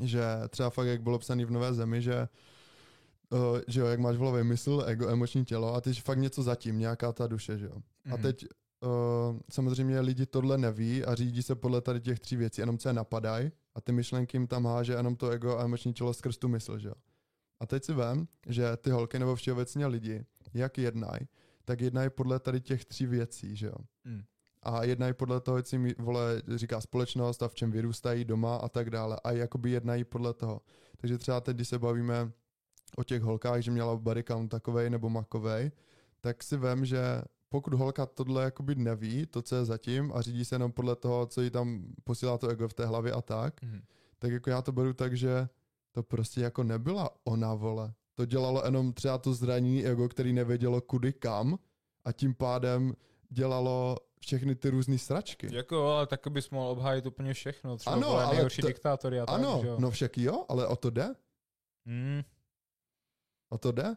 že 0.00 0.22
třeba 0.50 0.70
fakt, 0.70 0.86
jak 0.86 1.02
bylo 1.02 1.18
psaný 1.18 1.44
v 1.44 1.50
Nové 1.50 1.74
zemi, 1.74 2.02
že 2.02 2.28
Uh, 3.32 3.60
že 3.68 3.80
jo, 3.80 3.86
jak 3.86 4.00
máš 4.00 4.16
volový 4.16 4.44
mysl, 4.44 4.84
ego, 4.86 5.08
emoční 5.08 5.44
tělo 5.44 5.74
a 5.74 5.80
teď 5.80 6.02
fakt 6.02 6.18
něco 6.18 6.42
zatím, 6.42 6.78
nějaká 6.78 7.12
ta 7.12 7.26
duše, 7.26 7.58
že 7.58 7.66
jo. 7.66 7.72
A 8.04 8.14
Mhm. 8.14 8.22
teď 8.22 8.46
uh, 8.80 9.38
samozřejmě 9.50 10.00
lidi 10.00 10.26
tohle 10.26 10.58
neví 10.58 11.04
a 11.04 11.14
řídí 11.14 11.42
se 11.42 11.54
podle 11.54 11.80
tady 11.80 12.00
těch 12.00 12.20
tří 12.20 12.36
věcí, 12.36 12.60
jenom 12.60 12.78
co 12.78 12.88
je 12.88 12.92
napadají 12.92 13.50
a 13.74 13.80
ty 13.80 13.92
myšlenky 13.92 14.36
jim 14.36 14.46
tam 14.46 14.66
háže 14.66 14.92
jenom 14.92 15.16
to 15.16 15.30
ego 15.30 15.56
a 15.58 15.64
emoční 15.64 15.92
tělo 15.92 16.14
skrz 16.14 16.38
tu 16.38 16.48
mysl, 16.48 16.78
že 16.78 16.88
jo. 16.88 16.94
A 17.60 17.66
teď 17.66 17.84
si 17.84 17.92
vem, 17.92 18.28
že 18.46 18.76
ty 18.76 18.90
holky 18.90 19.18
nebo 19.18 19.34
všeobecně 19.36 19.86
lidi, 19.86 20.24
jak 20.54 20.78
jednají, 20.78 21.20
tak 21.64 21.80
jednají 21.80 22.10
podle 22.10 22.40
tady 22.40 22.60
těch 22.60 22.84
tří 22.84 23.06
věcí, 23.06 23.56
že 23.56 23.66
jo. 23.66 23.74
Mm. 24.04 24.22
A 24.62 24.84
jednají 24.84 25.14
podle 25.14 25.40
toho, 25.40 25.62
co 25.62 25.76
jim 25.76 25.94
vole, 25.98 26.42
říká 26.54 26.80
společnost 26.80 27.42
a 27.42 27.48
v 27.48 27.54
čem 27.54 27.70
vyrůstají 27.70 28.24
doma 28.24 28.56
a 28.56 28.68
tak 28.68 28.90
dále. 28.90 29.20
A 29.24 29.32
jakoby 29.32 29.70
jednají 29.70 30.04
podle 30.04 30.34
toho. 30.34 30.60
Takže 30.96 31.18
třeba 31.18 31.40
teď, 31.40 31.56
když 31.56 31.68
se 31.68 31.78
bavíme 31.78 32.32
o 32.96 33.04
těch 33.04 33.22
holkách, 33.22 33.60
že 33.62 33.70
měla 33.70 33.96
body 33.96 34.22
count 34.24 34.50
takovej 34.50 34.90
nebo 34.90 35.10
makovej, 35.10 35.70
tak 36.20 36.42
si 36.42 36.56
vem, 36.56 36.84
že 36.84 36.98
pokud 37.48 37.74
holka 37.74 38.06
tohle 38.06 38.44
jakoby 38.44 38.74
neví, 38.74 39.26
to, 39.26 39.42
co 39.42 39.56
je 39.56 39.64
zatím, 39.64 40.12
a 40.14 40.20
řídí 40.22 40.44
se 40.44 40.54
jenom 40.54 40.72
podle 40.72 40.96
toho, 40.96 41.26
co 41.26 41.40
jí 41.42 41.50
tam 41.50 41.84
posílá 42.04 42.38
to 42.38 42.48
ego 42.48 42.68
v 42.68 42.74
té 42.74 42.86
hlavě 42.86 43.12
a 43.12 43.22
tak, 43.22 43.62
Mhm. 43.62 43.82
tak 44.18 44.30
jako 44.32 44.50
já 44.50 44.62
to 44.62 44.72
beru 44.72 44.92
tak, 44.92 45.16
že 45.16 45.48
to 45.92 46.02
prostě 46.02 46.40
jako 46.40 46.62
nebyla 46.64 47.10
ona, 47.24 47.54
vole. 47.54 47.92
To 48.14 48.24
dělalo 48.26 48.62
jenom 48.64 48.92
třeba 48.92 49.18
to 49.18 49.34
zranění 49.34 49.86
ego, 49.86 50.08
který 50.08 50.32
nevědělo 50.32 50.80
kudy 50.80 51.12
kam 51.12 51.58
a 52.04 52.12
tím 52.12 52.34
pádem 52.34 52.94
dělalo 53.30 53.96
všechny 54.20 54.54
ty 54.54 54.70
různé 54.70 54.98
sračky. 54.98 55.54
Jako, 55.54 55.86
ale 55.86 56.06
tak 56.06 56.20
bys 56.28 56.50
mohl 56.50 56.68
obhájit 56.68 57.06
úplně 57.06 57.34
všechno. 57.34 57.76
Třeba 57.76 57.96
Ano, 57.96 58.08
ale 58.10 58.26
nejhorší 58.34 58.62
to- 58.62 58.66
diktátory 58.68 59.20
a 59.20 59.26
tak, 59.26 59.34
ano, 59.34 59.58
že 59.62 59.68
jo. 59.68 59.76
no 59.80 59.90
však 59.90 60.18
jo, 60.18 60.44
ale 60.48 60.66
o 60.66 60.76
to 60.76 60.90
jde? 60.90 61.14
Mm. 61.84 62.22
O 63.48 63.58
to 63.58 63.72
jde? 63.72 63.96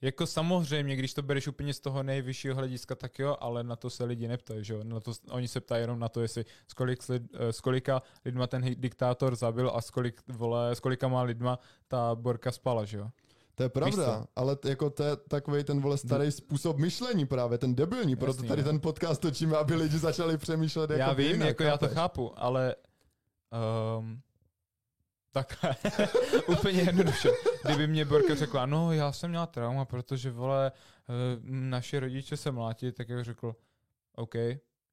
Jako 0.00 0.26
samozřejmě, 0.26 0.96
když 0.96 1.14
to 1.14 1.22
bereš 1.22 1.48
úplně 1.48 1.74
z 1.74 1.80
toho 1.80 2.02
nejvyššího 2.02 2.54
hlediska, 2.54 2.94
tak 2.94 3.18
jo, 3.18 3.36
ale 3.40 3.64
na 3.64 3.76
to 3.76 3.90
se 3.90 4.04
lidi 4.04 4.28
neptají, 4.28 4.64
že 4.64 4.74
jo. 4.74 4.84
Na 4.84 5.00
to, 5.00 5.12
oni 5.30 5.48
se 5.48 5.60
ptají 5.60 5.80
jenom 5.80 5.98
na 5.98 6.08
to, 6.08 6.20
jestli 6.20 6.44
s, 6.68 6.74
kolik, 6.74 7.08
lid, 7.08 7.22
eh, 7.34 7.52
kolika 7.62 8.02
lidma 8.24 8.46
ten 8.46 8.74
diktátor 8.76 9.36
zabil 9.36 9.70
a 9.74 9.80
s, 9.80 9.90
kolik, 9.90 10.20
vole, 10.28 10.70
s 10.70 10.80
kolika 10.80 11.08
má 11.08 11.22
lidma 11.22 11.58
ta 11.88 12.14
borka 12.14 12.52
spala, 12.52 12.84
že 12.84 12.98
jo. 12.98 13.10
To 13.54 13.62
je 13.62 13.68
pravda, 13.68 14.26
ale 14.36 14.56
t- 14.56 14.68
jako 14.68 14.90
to 14.90 15.02
je 15.02 15.16
takový 15.16 15.64
ten 15.64 15.80
vole 15.80 15.98
starý 15.98 16.32
způsob 16.32 16.76
myšlení 16.76 17.26
právě, 17.26 17.58
ten 17.58 17.74
debilní, 17.74 18.16
proto 18.16 18.38
Jasný, 18.38 18.48
tady 18.48 18.62
no. 18.62 18.68
ten 18.68 18.80
podcast 18.80 19.20
točíme, 19.20 19.56
aby 19.56 19.74
lidi 19.74 19.98
začali 19.98 20.38
přemýšlet 20.38 20.90
jako 20.90 21.00
já 21.00 21.12
vím, 21.12 21.30
jinak, 21.30 21.48
jako 21.48 21.62
já 21.62 21.78
to 21.78 21.88
chápu, 21.88 22.32
ale 22.36 22.76
um, 23.98 24.20
takhle, 25.44 25.76
úplně 26.48 26.82
jednoduše. 26.82 27.30
Kdyby 27.64 27.86
mě 27.86 28.04
Borka 28.04 28.34
řekla, 28.34 28.66
no 28.66 28.92
já 28.92 29.12
jsem 29.12 29.30
měla 29.30 29.46
trauma, 29.46 29.84
protože 29.84 30.30
vole, 30.30 30.72
eh, 30.74 31.12
naše 31.42 32.00
rodiče 32.00 32.36
se 32.36 32.50
mlátí, 32.50 32.92
tak 32.92 33.08
já 33.08 33.22
řekl, 33.22 33.56
OK, 34.14 34.34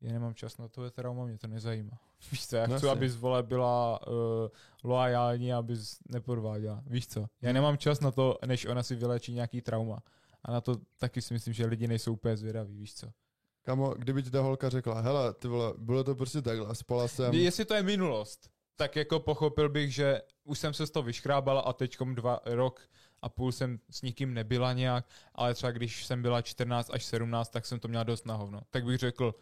já 0.01 0.11
nemám 0.11 0.33
čas 0.33 0.57
na 0.57 0.67
to, 0.67 0.83
je 0.83 0.91
trauma, 0.91 1.25
mě 1.25 1.37
to 1.37 1.47
nezajímá. 1.47 1.99
Víš 2.31 2.47
co, 2.47 2.55
já 2.55 2.67
No 2.67 2.77
chci, 2.77 2.87
abys 2.89 3.15
vole 3.15 3.43
byla 3.43 4.07
uh, 4.07 4.13
loajální, 4.83 5.53
abys 5.53 5.97
nepodváděla. 6.09 6.83
Víš 6.85 7.07
co, 7.07 7.25
já 7.41 7.53
nemám 7.53 7.77
čas 7.77 7.99
na 7.99 8.11
to, 8.11 8.37
než 8.45 8.65
ona 8.65 8.83
si 8.83 8.95
vylečí 8.95 9.33
nějaký 9.33 9.61
trauma. 9.61 10.03
A 10.43 10.51
na 10.51 10.61
to 10.61 10.77
taky 10.97 11.21
si 11.21 11.33
myslím, 11.33 11.53
že 11.53 11.65
lidi 11.65 11.87
nejsou 11.87 12.13
úplně 12.13 12.37
zvědaví, 12.37 12.77
víš 12.77 12.93
co. 12.93 13.07
Kamo, 13.61 13.93
kdyby 13.93 14.23
ti 14.23 14.31
ta 14.31 14.41
holka 14.41 14.69
řekla, 14.69 15.01
hele, 15.01 15.33
ty 15.33 15.47
vole, 15.47 15.73
bylo 15.77 16.03
to 16.03 16.15
prostě 16.15 16.41
takhle, 16.41 16.75
spala 16.75 17.07
jsem, 17.07 17.33
Jestli 17.33 17.65
to 17.65 17.73
je 17.73 17.83
minulost, 17.83 18.49
tak 18.75 18.95
jako 18.95 19.19
pochopil 19.19 19.69
bych, 19.69 19.93
že 19.93 20.21
už 20.43 20.59
jsem 20.59 20.73
se 20.73 20.87
z 20.87 20.91
toho 20.91 21.03
vyškrábala 21.03 21.61
a 21.61 21.73
teďkom 21.73 22.15
dva 22.15 22.39
rok 22.45 22.81
a 23.21 23.29
půl 23.29 23.51
jsem 23.51 23.79
s 23.89 24.01
nikým 24.01 24.33
nebyla 24.33 24.73
nějak, 24.73 25.05
ale 25.35 25.53
třeba 25.53 25.71
když 25.71 26.05
jsem 26.05 26.21
byla 26.21 26.41
14 26.41 26.89
až 26.93 27.05
17, 27.05 27.49
tak 27.49 27.65
jsem 27.65 27.79
to 27.79 27.87
měla 27.87 28.03
dost 28.03 28.25
na 28.25 28.35
hovno. 28.35 28.61
Tak 28.69 28.85
bych 28.85 28.97
řekl, 28.97 29.35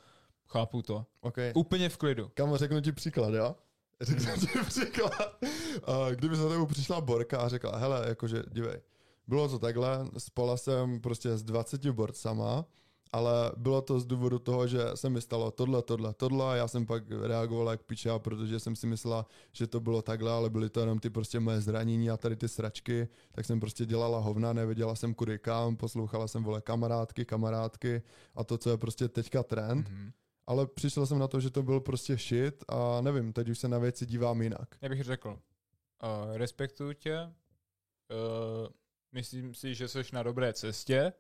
chápu 0.47 0.82
to. 0.82 1.05
okay. 1.21 1.51
Úplně 1.55 1.89
v 1.89 1.97
klidu. 1.97 2.32
Kamo, 2.34 2.57
řeknu 2.57 2.82
ti 2.82 2.91
příklad, 2.91 3.34
jo? 3.34 3.55
Řeknu 4.01 4.47
ti 4.47 4.59
příklad. 4.67 5.43
A 5.84 6.09
kdyby 6.09 6.36
za 6.36 6.49
tebou 6.49 6.65
přišla 6.65 7.01
Borka 7.01 7.38
a 7.38 7.49
řekla, 7.49 7.77
hele, 7.77 8.05
jakože, 8.07 8.43
dívej, 8.51 8.82
bylo 9.27 9.49
to 9.49 9.59
takhle, 9.59 10.05
spala 10.17 10.57
jsem 10.57 11.01
prostě 11.01 11.38
s 11.38 11.43
20 11.43 11.86
borcama 11.86 12.65
ale 13.14 13.51
bylo 13.57 13.82
to 13.82 13.99
z 13.99 14.05
důvodu 14.05 14.39
toho, 14.39 14.68
že 14.68 14.80
se 14.95 15.09
mi 15.09 15.22
stalo 15.22 15.51
tohle, 15.51 15.82
tohle, 15.82 16.14
tohle 16.14 16.51
a 16.51 16.55
já 16.55 16.68
jsem 16.68 16.86
pak 16.86 17.03
reagoval 17.12 17.70
jak 17.70 17.84
piča, 17.84 18.20
protože 18.20 18.59
jsem 18.59 18.76
si 18.76 18.88
myslela, 18.88 19.26
že 19.51 19.68
to 19.68 19.80
bylo 19.80 20.01
takhle, 20.01 20.32
ale 20.32 20.49
byly 20.49 20.70
to 20.70 20.80
jenom 20.80 20.99
ty 20.99 21.09
prostě 21.09 21.39
moje 21.39 21.62
zranění 21.62 22.09
a 22.09 22.18
tady 22.18 22.36
ty 22.36 22.47
sračky, 22.47 23.07
tak 23.32 23.45
jsem 23.45 23.59
prostě 23.59 23.86
dělala 23.86 24.20
hovna, 24.20 24.53
nevěděla 24.53 24.95
jsem 24.95 25.14
kudy 25.14 25.39
kam, 25.39 25.78
poslouchala 25.78 26.28
jsem 26.28 26.43
vole 26.43 26.62
kamarádky, 26.62 27.26
kamarádky 27.26 28.01
a 28.36 28.43
to, 28.43 28.57
co 28.57 28.70
je 28.70 28.78
prostě 28.78 29.07
teďka 29.07 29.43
trend, 29.43 29.89
mm-hmm. 29.89 30.12
ale 30.47 30.68
přišel 30.68 31.05
jsem 31.05 31.20
na 31.20 31.28
to, 31.28 31.39
že 31.39 31.49
to 31.49 31.64
byl 31.64 31.80
prostě 31.80 32.18
shit 32.18 32.64
a 32.68 33.01
nevím, 33.01 33.34
teď 33.34 33.49
už 33.49 33.59
se 33.59 33.68
na 33.68 33.78
věci 33.78 34.05
dívám 34.05 34.41
jinak. 34.41 34.76
Já 34.82 34.89
bych 34.89 35.03
řekl, 35.03 35.30
uh, 35.30 36.38
respektuju 36.38 36.93
tě, 36.93 37.20
uh, 37.24 38.68
myslím 39.12 39.53
si, 39.53 39.76
že 39.76 39.88
jsi 39.88 39.99
na 40.14 40.24
dobré 40.24 40.53
cestě, 40.53 41.14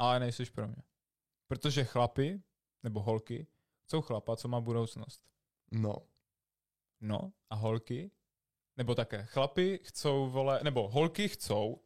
ale 0.00 0.20
nejsiš 0.20 0.50
pro 0.50 0.68
mě. 0.68 0.82
Protože 1.46 1.84
chlapy, 1.84 2.42
nebo 2.82 3.02
holky, 3.02 3.46
jsou 3.86 4.00
chlapa, 4.02 4.36
co 4.36 4.48
má 4.48 4.60
budoucnost. 4.60 5.22
No. 5.72 5.96
No, 7.00 7.32
a 7.50 7.54
holky, 7.54 8.10
nebo 8.76 8.94
také 8.94 9.24
chlapy 9.24 9.80
chcou, 9.82 10.30
vole, 10.30 10.60
nebo 10.62 10.88
holky 10.88 11.28
chcou 11.28 11.80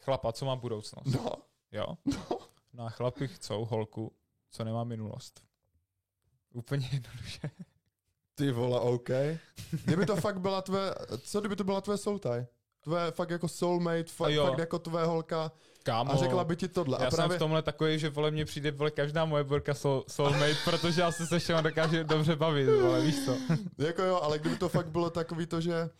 chlapa, 0.00 0.32
co 0.32 0.44
má 0.44 0.56
budoucnost. 0.56 1.06
No. 1.06 1.30
Jo? 1.72 1.86
No. 2.04 2.38
No 2.72 2.84
a 2.84 2.90
chlapy 2.90 3.28
chcou 3.28 3.64
holku, 3.64 4.16
co 4.50 4.64
nemá 4.64 4.84
minulost. 4.84 5.44
Úplně 6.54 6.88
jednoduše. 6.92 7.50
Ty 8.34 8.52
vole, 8.52 8.80
OK. 8.80 9.08
Kdyby 9.84 10.06
to 10.06 10.16
fakt 10.16 10.40
byla 10.40 10.62
tvé, 10.62 10.94
co 11.18 11.40
kdyby 11.40 11.56
to 11.56 11.64
byla 11.64 11.80
tvé 11.80 11.98
soultaj? 11.98 12.46
Tvé 12.80 13.10
fakt 13.10 13.30
jako 13.30 13.48
soulmate, 13.48 14.02
fa- 14.02 14.46
fakt 14.50 14.58
jako 14.58 14.78
tvé 14.78 15.06
holka, 15.06 15.52
Kámo, 15.86 16.12
a 16.12 16.16
řekla 16.16 16.44
by 16.44 16.56
ti 16.56 16.68
tohle. 16.68 16.98
Já 17.00 17.06
a 17.06 17.10
právě... 17.10 17.28
jsem 17.28 17.36
v 17.36 17.38
tomhle 17.38 17.62
takový, 17.62 17.98
že 17.98 18.10
vole 18.10 18.30
mě 18.30 18.44
přijde 18.44 18.70
vole 18.70 18.90
každá 18.90 19.24
moje 19.24 19.44
borka 19.44 19.74
soul, 19.74 20.04
soulmate, 20.08 20.56
protože 20.64 21.00
já 21.00 21.12
se 21.12 21.26
se 21.26 21.38
všem 21.38 21.64
dokážu 21.64 22.02
dobře 22.02 22.36
bavit, 22.36 22.66
vole, 22.66 23.00
víš 23.00 23.24
co. 23.24 23.36
jako 23.78 24.02
jo, 24.02 24.20
ale 24.22 24.38
kdyby 24.38 24.56
to 24.56 24.68
fakt 24.68 24.88
bylo 24.88 25.10
takový 25.10 25.46
to, 25.46 25.60
že 25.60 25.90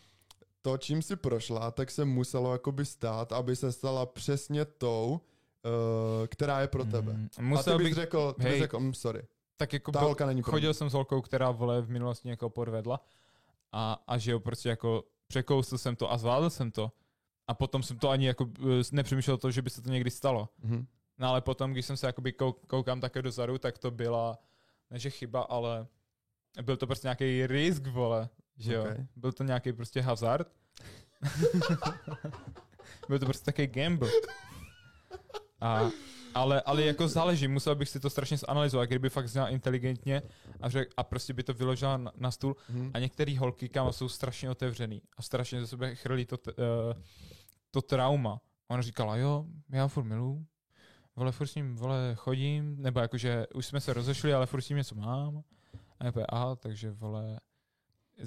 to, 0.62 0.78
čím 0.78 1.03
si 1.03 1.16
prošla, 1.16 1.70
tak 1.70 1.91
se 1.91 2.05
muselo 2.05 2.53
jakoby 2.53 2.84
stát, 2.84 3.32
aby 3.32 3.57
se 3.57 3.72
stala 3.72 4.07
přesně 4.07 4.64
tou, 4.64 5.20
uh, 5.20 6.26
která 6.26 6.61
je 6.61 6.68
pro 6.68 6.84
tebe. 6.84 7.12
Mm, 7.12 7.28
musel 7.41 7.74
a 7.74 7.76
ty 7.76 7.84
bys 7.84 7.89
bych, 7.89 7.95
řekl, 7.95 8.32
ty 8.32 8.43
hej, 8.43 8.53
bys 8.53 8.61
řekl, 8.61 8.80
mm, 8.80 8.95
sorry. 8.95 9.22
Tak 9.57 9.72
jako 9.72 9.93
Ta 9.93 10.01
holka 10.01 10.26
není 10.26 10.43
chodil 10.43 10.74
jsem 10.74 10.91
s 10.91 10.93
holkou, 10.93 11.20
která 11.20 11.51
vole 11.51 11.82
v 11.82 11.91
minulosti 11.91 12.28
někoho 12.28 12.51
podvedla 12.51 13.01
a, 13.72 14.03
a 14.07 14.18
že 14.18 14.32
jo, 14.32 14.41
prostě 14.41 14.68
jako 14.68 15.05
překousl 15.26 15.78
jsem 15.78 15.97
to 15.97 16.12
a 16.12 16.18
zvládl 16.18 16.51
jsem 16.51 16.70
to 16.70 16.93
a 17.49 17.55
potom 17.55 17.83
jsem 17.83 17.99
to 17.99 18.11
ani 18.11 18.27
jako 18.27 18.51
eh, 18.61 18.83
nepřemýšlel 18.93 19.37
to, 19.39 19.51
že 19.51 19.63
by 19.63 19.71
se 19.71 19.83
to 19.83 19.91
někdy 19.91 20.11
stalo. 20.11 20.49
Mm-hmm. 20.65 20.87
No 21.19 21.29
ale 21.29 21.41
potom, 21.41 21.73
když 21.73 21.87
jsem 21.87 21.97
se 21.97 22.07
jakoby 22.07 22.33
koukám 22.67 23.01
také 23.01 23.23
dozadu, 23.23 23.59
tak 23.59 23.79
to 23.79 23.91
byla, 23.91 24.39
ne 24.91 24.99
že 24.99 25.11
chyba, 25.11 25.41
ale 25.41 25.87
byl 26.63 26.77
to 26.77 26.87
prostě 26.87 27.07
nějaký 27.07 27.47
risk, 27.47 27.87
vole, 27.87 28.29
že 28.57 28.75
jo. 28.75 28.83
Okay. 28.83 29.07
Byl 29.17 29.33
to 29.33 29.45
nějaký 29.45 29.73
prostě 29.73 30.01
hazard. 30.01 30.53
byl 33.09 33.19
to 33.19 33.27
prostě 33.27 33.45
takový 33.45 33.67
gamble. 33.67 34.11
A, 35.61 35.91
ale, 36.35 36.61
ale 36.61 36.83
jako 36.85 37.09
záleží, 37.09 37.49
musel 37.49 37.75
bych 37.75 37.89
si 37.89 38.01
to 38.01 38.11
strašně 38.11 38.37
zanalizovat, 38.37 38.89
kdyby 38.89 39.11
fakt 39.11 39.29
zněla 39.29 39.49
inteligentně 39.49 40.23
a, 40.61 40.69
řek, 40.69 40.89
a 40.97 41.03
prostě 41.03 41.33
by 41.33 41.43
to 41.43 41.55
vyložila 41.55 41.97
na, 41.97 42.13
na 42.17 42.31
stůl. 42.31 42.57
Hmm. 42.69 42.91
A 42.95 42.99
některé 42.99 43.39
holky, 43.39 43.69
kam 43.69 43.93
jsou 43.93 44.09
strašně 44.09 44.51
otevřený 44.51 45.03
a 45.17 45.23
strašně 45.23 45.61
ze 45.61 45.67
sebe 45.67 45.95
chrlí 45.95 46.27
to, 46.27 46.37
uh, 46.39 46.55
to 47.77 47.83
trauma. 47.83 48.41
A 48.68 48.74
ona 48.74 48.83
říkala, 48.83 49.16
jo, 49.16 49.45
já 49.70 49.89
furt 49.89 50.05
milu, 50.05 50.47
vole, 51.16 51.33
furt 51.33 51.47
s 51.47 51.55
ním, 51.55 51.77
vole, 51.77 52.12
chodím, 52.14 52.83
nebo 52.83 53.01
jakože 53.01 53.47
už 53.55 53.66
jsme 53.66 53.81
se 53.81 53.93
rozešli, 53.93 54.35
ale 54.35 54.47
furt 54.47 54.61
s 54.61 54.68
ním 54.68 54.79
něco 54.79 54.95
mám. 54.95 55.43
A 55.99 56.05
je 56.05 56.12
aha, 56.29 56.57
takže, 56.57 56.91
vole, 56.91 57.41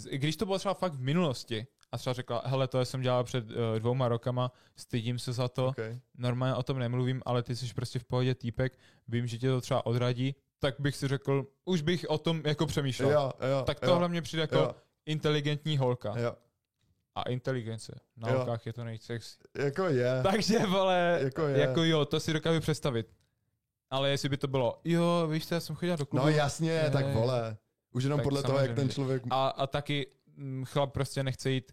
i 0.10 0.18
když 0.18 0.38
to 0.38 0.46
bylo 0.46 0.58
třeba 0.58 0.74
fakt 0.74 0.94
v 0.94 1.00
minulosti, 1.00 1.68
a 1.92 1.98
třeba 1.98 2.14
řekla, 2.14 2.42
hele, 2.46 2.68
to 2.68 2.86
jsem 2.86 3.02
dělala 3.02 3.24
před 3.24 3.52
uh, 3.52 3.56
dvouma 3.80 4.08
rokama, 4.08 4.52
stydím 4.76 5.20
se 5.20 5.34
za 5.34 5.48
to, 5.48 5.68
okay. 5.68 6.00
normálně 6.18 6.56
o 6.56 6.64
tom 6.64 6.80
nemluvím, 6.80 7.22
ale 7.26 7.44
ty 7.44 7.56
jsi 7.56 7.74
prostě 7.74 8.00
v 8.00 8.04
pohodě 8.04 8.36
týpek, 8.36 8.78
vím, 9.08 9.28
že 9.28 9.38
tě 9.38 9.50
to 9.50 9.62
třeba 9.62 9.86
odradí, 9.86 10.36
tak 10.60 10.76
bych 10.80 10.96
si 10.96 11.08
řekl, 11.08 11.48
už 11.66 11.82
bych 11.82 12.06
o 12.10 12.18
tom 12.18 12.42
jako 12.46 12.66
přemýšlel. 12.66 13.12
Jo, 13.12 13.32
jo, 13.50 13.64
tak 13.66 13.80
tohle 13.80 14.10
mě 14.10 14.22
přijde 14.22 14.42
jako 14.42 14.56
jo. 14.56 14.76
inteligentní 15.06 15.78
holka. 15.78 16.20
Jo. 16.20 16.36
A 17.16 17.22
inteligence. 17.24 18.00
Na 18.18 18.30
jo. 18.30 18.58
je 18.66 18.74
to 18.74 18.84
nejsexy. 18.84 19.38
Jako 19.58 19.84
je. 19.84 20.20
Takže, 20.24 20.60
vole, 20.60 21.20
jako, 21.24 21.48
je. 21.48 21.60
jako 21.60 21.84
jo, 21.84 22.06
to 22.06 22.20
si 22.20 22.34
dokážu 22.34 22.60
představit. 22.60 23.14
Ale 23.90 24.10
jestli 24.10 24.30
by 24.30 24.38
to 24.38 24.48
bylo, 24.48 24.82
jo, 24.84 25.28
víš 25.32 25.48
co, 25.48 25.54
já 25.54 25.60
jsem 25.60 25.76
chodil 25.76 25.98
do 25.98 26.06
klubu. 26.06 26.26
No 26.26 26.32
jasně, 26.32 26.72
je, 26.72 26.90
tak 26.90 27.14
vole. 27.14 27.58
Už 27.92 28.04
jenom 28.04 28.22
podle 28.22 28.44
toho, 28.44 28.60
jak 28.60 28.76
ten 28.76 28.90
člověk... 28.90 29.24
A, 29.30 29.48
a 29.48 29.68
taky 29.68 30.08
Mm, 30.40 30.66
chlap 30.66 30.94
prostě 30.94 31.24
nechce 31.24 31.52
jít 31.52 31.72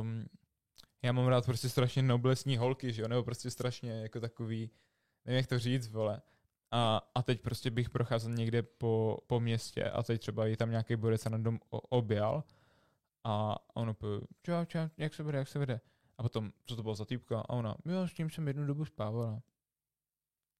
um, 0.00 0.26
já 1.02 1.12
mám 1.12 1.26
rád 1.26 1.46
prostě 1.46 1.68
strašně 1.68 2.02
noblesní 2.02 2.56
holky, 2.56 2.92
že 2.92 3.02
jo, 3.02 3.08
nebo 3.08 3.22
prostě 3.22 3.50
strašně 3.50 3.90
jako 3.92 4.20
takový, 4.20 4.70
nevím 5.24 5.36
jak 5.36 5.46
to 5.46 5.58
říct, 5.58 5.88
vole. 5.88 6.22
A, 6.70 7.10
a 7.14 7.22
teď 7.22 7.40
prostě 7.40 7.70
bych 7.70 7.90
procházel 7.90 8.32
někde 8.32 8.62
po, 8.62 9.18
po 9.26 9.40
městě 9.40 9.84
a 9.84 10.02
teď 10.02 10.20
třeba 10.20 10.46
je 10.46 10.56
tam 10.56 10.70
nějaký 10.70 10.96
borec 10.96 11.26
a 11.26 11.30
na 11.30 11.38
dom 11.38 11.58
objal 11.70 12.44
a 13.24 13.56
ono 13.74 13.94
po, 13.94 14.06
čau, 14.42 14.64
čau, 14.64 14.88
jak 14.96 15.14
se 15.14 15.22
vede, 15.22 15.38
jak 15.38 15.48
se 15.48 15.58
vede. 15.58 15.80
A 16.18 16.22
potom, 16.22 16.52
co 16.64 16.76
to 16.76 16.82
bylo 16.82 16.94
za 16.94 17.04
týpka? 17.04 17.40
A 17.40 17.50
ona, 17.50 17.76
jo, 17.84 18.08
s 18.08 18.12
tím 18.14 18.30
jsem 18.30 18.48
jednu 18.48 18.66
dobu 18.66 18.84
spávala. 18.84 19.42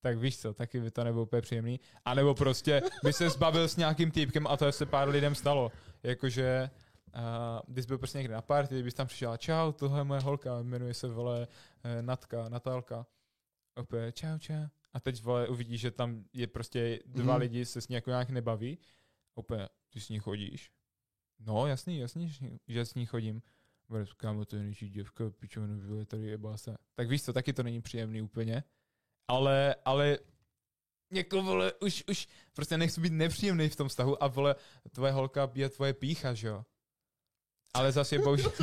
Tak 0.00 0.18
víš 0.18 0.38
co, 0.38 0.54
taky 0.54 0.80
by 0.80 0.90
to 0.90 1.04
nebylo 1.04 1.22
úplně 1.22 1.42
příjemný. 1.42 1.80
A 2.04 2.14
nebo 2.14 2.34
prostě 2.34 2.82
by 3.04 3.12
se 3.12 3.30
zbavil 3.30 3.68
s 3.68 3.76
nějakým 3.76 4.10
týpkem 4.10 4.46
a 4.46 4.56
to 4.56 4.72
se 4.72 4.86
pár 4.86 5.08
lidem 5.08 5.34
stalo. 5.34 5.72
Jakože 6.02 6.70
a 7.12 7.62
když 7.66 7.86
byl 7.86 7.98
prostě 7.98 8.18
někde 8.18 8.34
na 8.34 8.42
party, 8.42 8.74
kdybys 8.74 8.94
tam 8.94 9.06
přišel, 9.06 9.36
čau, 9.36 9.72
tohle 9.72 10.00
je 10.00 10.04
moje 10.04 10.20
holka, 10.20 10.62
jmenuje 10.62 10.94
se, 10.94 11.08
vole, 11.08 11.48
eh, 11.84 12.02
Natka, 12.02 12.48
Natálka. 12.48 13.06
Opět, 13.74 14.16
čau, 14.16 14.38
čau. 14.38 14.66
A 14.92 15.00
teď, 15.00 15.22
vole, 15.22 15.48
uvidíš, 15.48 15.80
že 15.80 15.90
tam 15.90 16.24
je 16.32 16.46
prostě 16.46 17.00
dva 17.06 17.34
mm. 17.34 17.40
lidi, 17.40 17.64
se 17.64 17.80
s 17.80 17.88
ní 17.88 17.94
jako 17.94 18.10
nějak 18.10 18.30
nebaví. 18.30 18.78
Opět, 19.34 19.68
ty 19.90 20.00
s 20.00 20.08
ní 20.08 20.18
chodíš? 20.18 20.70
No, 21.46 21.66
jasný, 21.66 21.98
jasný, 21.98 22.32
že 22.68 22.84
s 22.84 22.94
ní 22.94 23.06
chodím. 23.06 23.42
Bude, 23.88 24.06
kámo, 24.16 24.44
to 24.44 24.56
je 24.56 24.62
nejší 24.62 24.88
děvka, 24.88 25.24
pičovinu, 25.30 25.88
vole, 25.88 26.06
tady 26.06 26.26
je 26.26 26.38
bása. 26.38 26.76
Tak 26.94 27.08
víš 27.08 27.22
co, 27.22 27.32
taky 27.32 27.52
to 27.52 27.62
není 27.62 27.82
příjemný 27.82 28.22
úplně. 28.22 28.64
Ale, 29.28 29.74
ale 29.84 30.18
jako 31.10 31.42
vole, 31.42 31.72
už, 31.72 32.04
už 32.10 32.28
prostě 32.52 32.78
nechci 32.78 33.00
být 33.00 33.12
nepříjemný 33.12 33.68
v 33.68 33.76
tom 33.76 33.88
vztahu 33.88 34.22
a 34.22 34.26
vole, 34.26 34.54
tvoje 34.90 35.12
holka 35.12 35.50
je 35.54 35.68
tvoje 35.68 35.92
pícha, 35.92 36.34
že 36.34 36.48
jo? 36.48 36.64
Ale 37.74 37.92
zase 37.92 38.14
je 38.14 38.18
bohužel... 38.18 38.52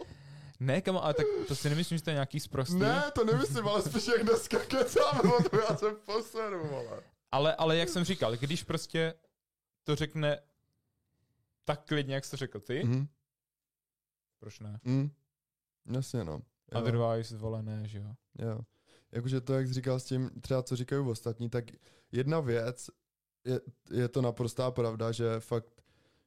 ne, 0.60 0.80
kamo, 0.80 1.04
ale 1.04 1.14
tak 1.14 1.26
to 1.48 1.56
si 1.56 1.68
nemyslím, 1.68 1.98
že 1.98 2.04
to 2.04 2.10
je 2.10 2.14
nějaký 2.14 2.40
zprostý. 2.40 2.78
Ne, 2.78 3.04
to 3.14 3.24
nemyslím, 3.24 3.68
ale 3.68 3.82
spíš 3.82 4.06
jak 4.06 4.22
dneska 4.22 4.58
kecáme 4.58 5.34
o 5.34 5.42
tom, 5.42 5.60
já 5.68 5.76
jsem 5.76 5.96
poseru, 5.96 6.68
vole. 6.68 7.02
Ale, 7.32 7.54
ale 7.54 7.76
jak 7.76 7.88
jsem 7.88 8.04
říkal, 8.04 8.36
když 8.36 8.64
prostě 8.64 9.14
to 9.84 9.96
řekne 9.96 10.38
tak 11.64 11.84
klidně, 11.84 12.14
jak 12.14 12.24
jsi 12.24 12.30
to 12.30 12.36
řekl 12.36 12.60
ty, 12.60 12.84
mm. 12.84 13.08
proč 14.38 14.60
ne? 14.60 14.80
Mm. 14.84 15.10
Jasně, 15.92 16.24
no. 16.24 16.42
Jo. 16.72 16.80
Otherwise, 16.80 17.36
vole, 17.36 17.62
ne, 17.62 17.88
že 17.88 17.98
jo. 17.98 18.14
Jo. 18.38 18.60
Jakože 19.12 19.40
to, 19.40 19.54
jak 19.54 19.66
jsi 19.66 19.74
říkal 19.74 20.00
s 20.00 20.04
tím, 20.04 20.30
třeba 20.40 20.62
co 20.62 20.76
říkají 20.76 21.06
ostatní, 21.06 21.50
tak 21.50 21.64
jedna 22.12 22.40
věc, 22.40 22.90
je, 23.44 23.60
je 23.90 24.08
to 24.08 24.22
naprostá 24.22 24.70
pravda, 24.70 25.12
že 25.12 25.40
fakt 25.40 25.80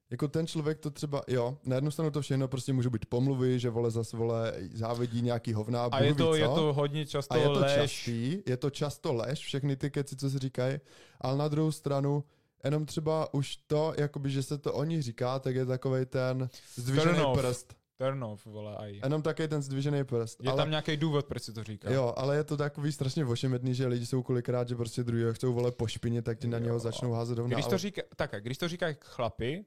jako 0.10 0.28
ten 0.28 0.48
člověk 0.48 0.80
to 0.80 0.92
třeba, 0.92 1.22
jo, 1.28 1.58
na 1.64 1.76
jednu 1.76 1.92
stranu 1.92 2.12
to 2.12 2.22
všechno 2.22 2.48
prostě 2.48 2.74
může 2.74 2.90
být 2.90 3.06
pomluvy, 3.06 3.60
že 3.60 3.70
vole 3.70 3.92
zase 3.92 4.18
vole 4.18 4.54
závidí 4.74 5.22
nějaký 5.22 5.54
hovná. 5.54 5.84
A 5.92 6.04
je 6.04 6.16
to, 6.16 6.36
je 6.36 6.48
to 6.48 6.74
hodně 6.74 7.06
často 7.06 7.34
a 7.34 7.38
je 7.38 7.46
to 7.46 7.60
lež. 7.60 7.76
Častý, 7.76 8.44
je 8.46 8.58
to 8.58 8.70
často 8.70 9.14
lež, 9.14 9.40
všechny 9.40 9.76
ty 9.76 9.92
keci, 9.92 10.16
co 10.16 10.30
se 10.30 10.40
říkají, 10.40 10.80
ale 11.22 11.38
na 11.38 11.48
druhou 11.48 11.72
stranu, 11.72 12.24
jenom 12.64 12.86
třeba 12.86 13.34
už 13.34 13.56
to, 13.56 13.94
jakoby, 13.98 14.30
že 14.30 14.44
se 14.44 14.58
to 14.58 14.74
o 14.74 14.84
nich 14.84 15.04
říká, 15.04 15.40
tak 15.40 15.56
je 15.56 15.66
takový 15.66 16.06
ten 16.06 16.50
zdvižený 16.76 17.16
Turn 17.16 17.34
prst. 17.34 17.76
Turn 17.98 18.24
off, 18.24 18.46
vole, 18.46 18.78
aj. 18.78 19.00
Jenom 19.04 19.22
taky 19.22 19.48
ten 19.48 19.62
zdvižený 19.62 20.04
prst. 20.04 20.44
Je 20.44 20.52
ale, 20.52 20.58
tam 20.58 20.70
nějaký 20.70 20.98
důvod, 20.98 21.26
proč 21.26 21.44
si 21.44 21.54
to 21.54 21.64
říká. 21.64 21.92
Jo, 21.92 22.14
ale 22.18 22.36
je 22.36 22.44
to 22.44 22.58
takový 22.58 22.92
strašně 22.92 23.24
vošemetný, 23.24 23.76
že 23.76 23.88
lidi 23.88 24.06
jsou 24.06 24.24
kolikrát, 24.24 24.68
že 24.68 24.76
prostě 24.76 25.04
druhý 25.04 25.24
chcou 25.32 25.54
vole 25.54 25.72
po 25.72 25.88
špině, 25.88 26.22
tak 26.22 26.40
ti 26.40 26.48
na 26.48 26.60
něho 26.60 26.80
začnou 26.80 27.12
házet 27.12 27.38
rovna. 27.38 27.54
Když 27.54 27.66
to 27.66 27.78
říká, 27.78 28.02
tak, 28.16 28.32
když 28.40 28.58
to 28.58 28.68
říkají 28.68 28.96
chlapi, 29.02 29.66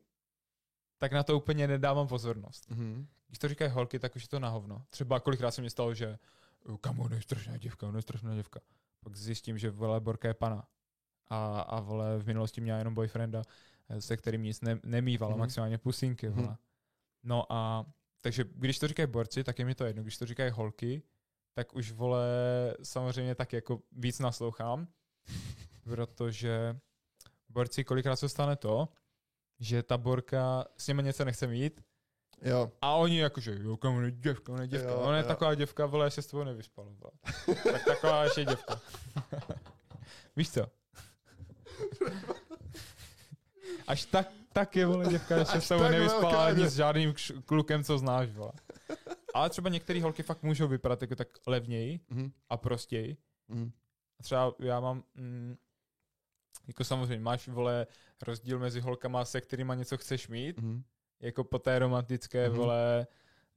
tak 0.99 1.12
na 1.12 1.22
to 1.22 1.36
úplně 1.36 1.68
nedávám 1.68 2.09
pozornost. 2.09 2.70
Mm-hmm. 2.70 3.07
Když 3.26 3.38
to 3.38 3.49
říkají 3.49 3.70
holky, 3.70 3.99
tak 3.99 4.16
už 4.16 4.22
je 4.22 4.28
to 4.28 4.38
na 4.38 4.49
hovno. 4.49 4.82
Třeba 4.90 5.20
kolikrát 5.20 5.51
se 5.51 5.62
mi 5.62 5.70
stalo, 5.70 5.94
že 5.94 6.18
kamo, 6.80 7.05
on 7.05 7.12
je 7.12 7.22
strašná 7.22 7.57
děvka, 7.57 7.88
on 7.88 7.97
je 7.97 8.03
strašná 8.03 8.34
děvka. 8.34 8.61
Pak 9.05 9.16
zjistím, 9.16 9.59
že 9.59 9.70
vole 9.70 10.01
Borka 10.01 10.28
je 10.28 10.34
pana. 10.34 10.64
A, 11.29 11.61
a 11.61 11.81
vole 11.81 12.18
v 12.18 12.27
minulosti 12.27 12.61
měla 12.61 12.79
jenom 12.79 12.95
boyfrienda, 12.95 13.43
eh, 13.89 14.01
se 14.01 14.16
kterým 14.16 14.43
nic 14.43 14.61
ne, 14.61 14.81
nemývala, 14.85 15.35
mm-hmm. 15.35 15.39
maximálně 15.39 15.79
pusinky. 15.79 16.29
Vole. 16.29 16.49
Mm-hmm. 16.49 16.57
No 17.22 17.53
a 17.53 17.87
takže 18.20 18.45
když 18.55 18.79
to 18.79 18.89
říkají 18.89 19.07
borci, 19.07 19.45
tak 19.45 19.59
je 19.59 19.64
mi 19.64 19.74
to 19.74 19.85
jedno. 19.85 20.03
Když 20.03 20.18
to 20.18 20.27
říkají 20.27 20.51
holky, 20.51 21.03
tak 21.55 21.74
už 21.74 21.93
vole 21.93 22.27
samozřejmě 22.83 23.35
tak 23.35 23.53
jako 23.53 23.83
víc 23.93 24.18
naslouchám, 24.18 24.89
protože 25.85 26.79
borci 27.49 27.85
kolikrát 27.85 28.16
se 28.16 28.29
stane 28.29 28.57
to, 28.57 28.89
že 29.61 29.83
ta 29.83 29.99
borka 29.99 30.64
s 30.77 30.87
nimi 30.87 31.03
něco 31.03 31.24
nechce 31.24 31.47
mít 31.47 31.81
Jo. 32.43 32.72
a 32.81 32.95
oni 32.95 33.18
jakože, 33.18 33.59
jo, 33.62 33.77
kam 33.77 34.05
je 34.05 34.11
děvka, 34.11 34.53
ona 34.53 34.62
je 34.62 34.68
děvka. 34.68 34.91
Jo, 34.91 34.97
ona 34.97 35.16
je 35.16 35.22
jo. 35.22 35.29
taková 35.29 35.55
děvka, 35.55 35.87
vole, 35.87 36.11
se 36.11 36.22
s 36.22 36.27
tebou 36.27 36.45
nevyspala. 36.45 36.89
Vole. 36.89 37.12
tak 37.72 37.85
taková 37.85 38.24
ještě 38.24 38.45
děvka. 38.45 38.81
Víš 40.37 40.51
co? 40.51 40.66
Až 43.87 44.05
tak, 44.05 44.29
tak 44.53 44.77
je, 44.77 44.87
vole, 44.87 45.07
děvka, 45.07 45.43
že 45.55 45.61
se 45.61 45.77
nevyspala 45.91 46.47
ani 46.47 46.68
s 46.68 46.74
žádným 46.77 47.14
klukem, 47.45 47.85
co 47.85 47.99
znáš, 47.99 48.31
vole. 48.31 48.53
Ale 49.35 49.51
třeba 49.51 49.68
některé 49.70 50.03
holky 50.03 50.22
fakt 50.22 50.43
můžou 50.43 50.68
vypadat 50.68 51.03
jako 51.03 51.14
tak 51.16 51.29
levněji 51.47 52.01
Mhm. 52.11 52.31
a 52.49 52.57
prostěji. 52.57 53.16
Mhm. 53.49 53.70
A 54.20 54.22
třeba 54.22 54.55
já 54.61 54.81
mám, 54.81 55.03
mm, 55.14 55.57
jako 56.68 56.85
samozřejmě 56.85 57.24
máš, 57.24 57.49
vole, 57.49 57.87
rozdíl 58.22 58.59
mezi 58.59 58.81
holkama, 58.81 59.24
se 59.24 59.41
kterýma 59.41 59.74
něco 59.74 59.97
chceš 59.97 60.29
mít, 60.29 60.61
Mhm. 60.61 60.83
jako 61.20 61.45
po 61.45 61.59
té 61.59 61.79
romantické, 61.79 62.49
Mhm. 62.49 62.59
vole, 62.59 63.07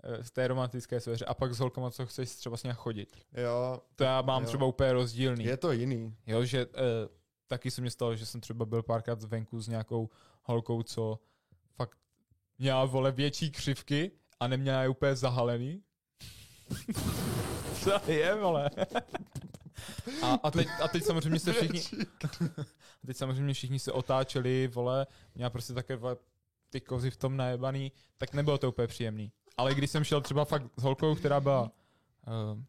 eh, 0.04 0.24
v 0.24 0.32
té 0.32 0.48
romantické 0.48 1.00
sféře 1.00 1.26
a 1.26 1.34
pak 1.34 1.54
s 1.54 1.60
holkama, 1.60 1.92
co 1.92 2.06
chceš 2.06 2.30
třeba 2.36 2.58
s 2.58 2.64
ním 2.64 2.74
chodit. 2.74 3.18
Jo. 3.34 3.82
To 3.96 4.04
já 4.04 4.22
mám 4.22 4.42
jo. 4.44 4.48
třeba 4.48 4.66
úplně 4.66 4.94
rozdílný. 4.94 5.46
Je 5.46 5.58
to 5.58 5.72
jiný. 5.72 6.16
Jo, 6.28 6.46
že 6.46 6.66
uh, 6.66 6.72
taky 7.50 7.72
se 7.72 7.82
mi 7.82 7.92
stalo, 7.92 8.16
že 8.16 8.26
jsem 8.26 8.42
třeba 8.42 8.66
byl 8.66 8.84
párkrát 8.84 9.24
venku 9.24 9.62
s 9.62 9.68
nějakou 9.68 10.10
holkou, 10.44 10.84
co 10.84 11.20
fakt 11.76 11.98
měla, 12.58 12.86
vole, 12.86 13.12
větší 13.12 13.52
křivky 13.52 14.12
a 14.40 14.48
neměla 14.48 14.82
je 14.82 14.90
úplně 14.90 15.16
zahalený. 15.16 15.84
Co 17.84 18.12
je, 18.12 18.36
vole? 18.36 18.70
A, 20.22 20.34
a, 20.44 20.52
teď, 20.52 20.68
a 20.84 20.88
teď 20.88 21.04
samozřejmě 21.04 21.40
se 21.40 21.54
všichni, 21.54 21.82
a 23.04 23.08
teď 23.08 23.18
samozřejmě 23.18 23.54
všichni 23.54 23.80
se 23.80 23.92
otáčeli, 23.92 24.68
vole, 24.68 25.08
měla 25.36 25.50
prostě 25.50 25.74
také 25.74 25.96
vole, 25.96 26.18
ty 26.70 26.82
kozy 26.82 27.12
v 27.12 27.18
tom 27.18 27.38
najebaný, 27.38 27.92
tak 28.18 28.34
nebylo 28.34 28.58
to 28.58 28.70
úplně 28.70 28.88
příjemný. 28.88 29.32
Ale 29.58 29.76
když 29.76 29.92
jsem 29.92 30.04
šel 30.04 30.22
třeba 30.22 30.46
fakt 30.46 30.64
s 30.78 30.84
holkou, 30.84 31.16
která 31.16 31.40
byla 31.40 31.62
uh, 31.64 32.64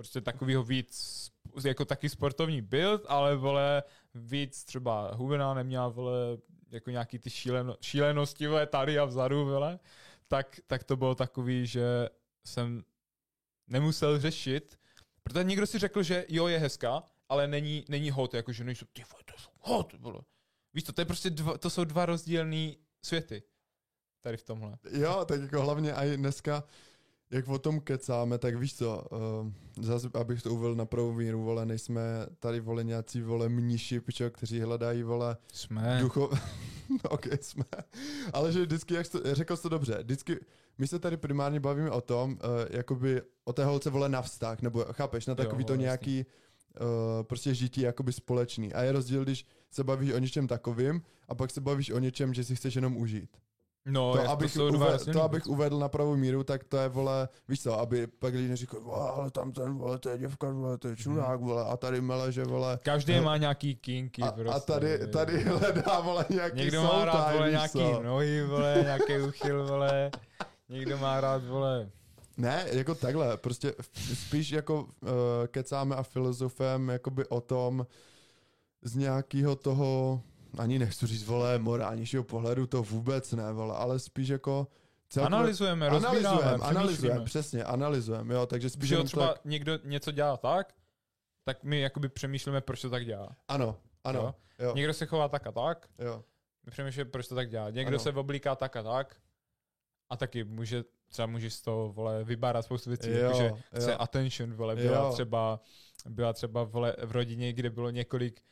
prostě 0.00 0.20
takovýho 0.20 0.62
víc, 0.62 1.30
jako 1.64 1.84
taky 1.84 2.08
sportovní 2.08 2.62
build, 2.62 3.02
ale 3.08 3.36
vole, 3.36 3.82
víc 4.14 4.64
třeba 4.64 5.14
hubená 5.14 5.54
neměla, 5.54 5.88
vole, 5.88 6.38
jako 6.70 6.90
nějaký 6.90 7.18
ty 7.18 7.30
šíleno, 7.30 7.76
šílenosti, 7.80 8.46
vole, 8.46 8.66
tady 8.66 8.98
a 8.98 9.04
vzadu, 9.04 9.44
vole, 9.44 9.78
tak, 10.28 10.60
tak 10.66 10.84
to 10.84 10.96
bylo 10.96 11.14
takový, 11.14 11.66
že 11.66 12.08
jsem 12.46 12.84
nemusel 13.66 14.20
řešit, 14.20 14.78
protože 15.22 15.44
někdo 15.44 15.66
si 15.66 15.78
řekl, 15.78 16.02
že 16.02 16.24
jo, 16.28 16.46
je 16.48 16.58
hezká, 16.58 17.02
ale 17.28 17.46
není, 17.46 17.84
není 17.88 18.10
hot, 18.10 18.34
jakože 18.34 18.64
nejsou, 18.64 18.86
ty 18.92 19.04
vole, 19.12 19.22
to 19.24 19.38
jsou 19.38 19.50
hot, 19.60 19.92
vole. 19.92 20.20
Víš 20.74 20.84
to, 20.84 20.92
to, 20.92 21.00
je 21.00 21.04
prostě 21.04 21.30
dva, 21.30 21.58
to 21.58 21.70
jsou 21.70 21.84
dva 21.84 22.06
rozdílné 22.06 22.72
světy. 23.04 23.42
Tady 24.20 24.36
v 24.36 24.42
tomhle. 24.42 24.78
Jo, 24.90 25.24
tak 25.24 25.40
jako 25.40 25.60
hlavně 25.60 25.92
i 25.92 26.16
dneska, 26.16 26.64
jak 27.30 27.48
o 27.48 27.58
tom 27.58 27.80
kecáme, 27.80 28.38
tak 28.38 28.56
víš 28.56 28.76
co, 28.76 29.04
uh, 29.10 29.84
zase 29.84 30.08
abych 30.14 30.42
to 30.42 30.54
uvedl 30.54 30.74
na 30.74 30.84
pravou 30.86 31.12
míru, 31.12 31.42
vole, 31.42 31.66
nejsme 31.66 32.02
tady, 32.38 32.60
vole, 32.60 32.84
nějací, 32.84 33.20
vole, 33.22 33.48
mniši, 33.48 34.00
pičo, 34.00 34.30
kteří 34.30 34.60
hledají, 34.60 35.02
vole, 35.02 35.36
Jsme. 35.52 35.98
ducho... 36.00 36.30
ok, 37.10 37.26
jsme. 37.40 37.64
Ale 38.32 38.52
že 38.52 38.60
vždycky, 38.60 38.94
jak 38.94 39.06
jsi 39.06 39.12
to, 39.12 39.34
řekl 39.34 39.56
jsi 39.56 39.62
to 39.62 39.68
dobře, 39.68 39.98
vždycky, 40.02 40.36
my 40.78 40.86
se 40.86 40.98
tady 40.98 41.16
primárně 41.16 41.60
bavíme 41.60 41.90
o 41.90 42.00
tom, 42.00 42.30
uh, 42.32 42.38
jakoby 42.70 43.22
o 43.44 43.52
té 43.52 43.64
holce, 43.64 43.90
vole, 43.90 44.08
na 44.08 44.22
vztah, 44.22 44.62
nebo 44.62 44.84
chápeš, 44.92 45.26
na 45.26 45.34
takový 45.34 45.62
Jo, 45.62 45.66
to 45.66 45.72
jasný. 45.72 45.82
nějaký 45.82 46.26
uh, 46.80 46.86
prostě 47.22 47.54
žití 47.54 47.80
jakoby 47.80 48.12
společný. 48.12 48.72
A 48.72 48.82
je 48.82 48.92
rozdíl, 48.92 49.24
když 49.24 49.46
se 49.70 49.84
bavíš 49.84 50.12
o 50.12 50.18
něčem 50.18 50.46
takovým 50.48 51.02
a 51.28 51.34
pak 51.34 51.50
se 51.50 51.60
bavíš 51.60 51.90
o 51.90 51.98
něčem, 51.98 52.34
že 52.34 52.44
si 52.44 52.56
chceš 52.56 52.74
jenom 52.74 52.96
užít. 52.96 53.36
No, 53.86 54.12
To, 54.12 54.30
abych, 54.30 54.54
dva 54.54 54.64
uve, 54.68 54.98
to, 55.12 55.22
abych 55.22 55.46
uvedl 55.46 55.78
na 55.78 55.88
pravou 55.88 56.16
míru, 56.16 56.44
tak 56.44 56.64
to 56.64 56.76
je, 56.76 56.88
vole, 56.88 57.28
víš 57.48 57.62
co, 57.62 57.78
aby 57.80 58.06
pak 58.06 58.34
lidi 58.34 58.48
neříkali, 58.48 58.82
"Vole, 58.82 59.10
ale 59.10 59.30
tam 59.30 59.52
ten, 59.52 59.74
vole, 59.78 59.98
to 59.98 60.08
je 60.08 60.18
děvka, 60.18 60.50
vole, 60.50 60.78
to 60.78 60.88
je 60.88 60.96
čurák, 60.96 61.40
vole, 61.40 61.64
a 61.64 61.76
tady 61.76 62.00
mele, 62.00 62.32
že, 62.32 62.44
vole, 62.44 62.78
Každý 62.82 63.16
No. 63.16 63.22
má 63.22 63.36
nějaký 63.36 63.74
kinky 63.76 64.22
a, 64.22 64.32
prostě. 64.32 64.50
a 64.52 64.60
tady, 64.60 64.98
víš. 64.98 65.06
tady 65.12 65.42
hledá, 65.44 66.00
vole, 66.00 66.24
nějaký 66.30 66.56
Někdo 66.56 66.82
má 66.82 67.04
rád, 67.04 67.12
soultime, 67.12 67.36
vole, 67.36 67.50
nějaký 67.50 67.72
co. 67.78 68.02
nohy, 68.02 68.42
vole, 68.46 68.78
nějaký 68.82 69.18
uchyl, 69.28 69.66
vole. 69.66 70.10
Někdo 70.68 70.98
má 70.98 71.20
rád, 71.20 71.44
vole. 71.44 71.90
Ne, 72.36 72.64
jako 72.72 72.94
takhle, 72.94 73.36
prostě 73.36 73.74
spíš 74.14 74.50
jako 74.50 74.80
uh, 74.82 74.88
kecáme 75.46 75.96
a 75.96 76.02
filozofem 76.02 76.88
jakoby 76.88 77.26
o 77.26 77.40
tom 77.40 77.86
z 78.82 78.96
nějakého 78.96 79.56
toho, 79.56 80.22
ani 80.58 80.78
nechci 80.78 81.06
říct, 81.06 81.24
vole, 81.24 81.58
morálnějšího 81.58 82.24
pohledu, 82.24 82.66
to 82.66 82.82
vůbec 82.82 83.32
ne, 83.32 83.52
vole, 83.52 83.76
ale 83.76 83.98
spíš 83.98 84.28
jako 84.28 84.66
celkově- 85.08 85.26
Analyzujeme, 85.36 85.88
rozbíráme, 85.88 86.28
analyzujeme, 86.28 86.64
analyzujeme, 86.64 87.24
přesně, 87.24 87.64
analyzujeme, 87.64 88.34
jo, 88.34 88.46
takže 88.46 88.70
spíš 88.70 88.88
Že 88.88 88.94
jo, 88.94 88.98
jenom 88.98 89.06
třeba 89.06 89.28
tak, 89.32 89.44
někdo 89.44 89.78
něco 89.84 90.10
dělá 90.10 90.36
tak, 90.36 90.74
tak 91.44 91.64
my 91.64 91.80
jakoby 91.80 92.08
přemýšlíme, 92.08 92.60
proč 92.60 92.80
to 92.80 92.90
tak 92.90 93.04
dělá. 93.06 93.36
ano, 93.48 93.76
ano, 94.04 94.20
Jo. 94.20 94.34
jo, 94.66 94.72
Někdo 94.74 94.92
se 94.94 95.06
chová 95.06 95.28
tak 95.28 95.46
a 95.46 95.52
tak, 95.52 95.88
jo, 95.98 96.24
my 96.66 96.70
přemýšlíme, 96.72 97.10
proč 97.10 97.28
to 97.28 97.34
tak 97.34 97.50
dělá. 97.50 97.70
Někdo 97.70 97.88
Ano. 97.90 97.98
se 97.98 98.12
oblíká 98.12 98.54
tak 98.56 98.76
a 98.76 98.82
tak 98.82 99.16
a 100.10 100.16
taky 100.16 100.44
může, 100.44 100.84
třeba 101.08 101.26
můžeš 101.26 101.54
z 101.54 101.62
toho, 101.62 101.92
vole, 101.92 102.24
vybárat 102.24 102.62
spoustu 102.64 102.90
věcí, 102.90 103.10
Jo, 103.10 103.16
jakože 103.16 103.52
chce 103.76 103.90
jo. 103.90 103.96
attention, 104.00 104.52
vole, 104.54 104.76
byla 104.76 104.98
Jo. 105.06 105.12
třeba, 105.12 105.60
byla 106.08 106.32
třeba 106.32 106.64
vole, 106.64 106.96
v 107.04 107.12
rodině, 107.12 107.52
kde 107.52 107.70
bylo 107.70 107.90
několik 107.90 108.42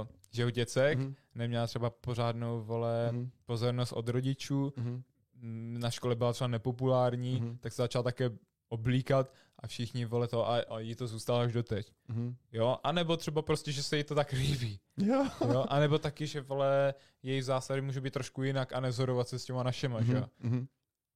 uh, 0.00 0.06
že 0.30 0.42
jo, 0.42 0.50
děcek, 0.50 0.98
Mhm, 0.98 1.14
neměla 1.34 1.66
třeba 1.66 1.90
pořádnou, 1.90 2.60
vole, 2.64 3.12
mhm, 3.12 3.30
pozornost 3.46 3.92
od 3.92 4.08
rodičů, 4.08 4.72
mhm, 4.76 5.02
m, 5.42 5.76
na 5.80 5.90
škole 5.90 6.14
byla 6.16 6.32
třeba 6.32 6.48
nepopulární, 6.48 7.40
Mhm. 7.40 7.58
tak 7.58 7.72
se 7.72 7.82
začala 7.82 8.02
také 8.02 8.30
oblíkat 8.68 9.32
a 9.58 9.66
všichni, 9.66 10.04
vole, 10.04 10.28
to 10.28 10.48
a, 10.48 10.56
a 10.60 10.78
jí 10.78 10.94
to 10.94 11.06
zůstalo 11.06 11.38
až 11.38 11.52
doteď. 11.52 11.92
mhm. 12.08 12.36
Jo, 12.52 12.78
a 12.84 12.92
nebo 12.92 13.16
třeba 13.16 13.42
prostě, 13.42 13.72
že 13.72 13.82
se 13.82 13.96
jí 13.96 14.04
to 14.04 14.14
tak 14.14 14.32
líbí. 14.32 14.80
Jo, 14.96 15.26
Jo, 15.52 15.64
a 15.68 15.78
nebo 15.80 15.98
taky, 15.98 16.26
že 16.26 16.40
vole, 16.40 16.94
její 17.22 17.42
zásady 17.42 17.80
může 17.80 18.00
být 18.00 18.12
trošku 18.12 18.42
jinak 18.42 18.72
a 18.72 18.80
nezhorovat 18.80 19.28
se 19.28 19.38
s 19.38 19.44
těma 19.44 19.62
našima, 19.62 20.02
že 20.02 20.12
jo. 20.12 20.24
Mhm, 20.40 20.66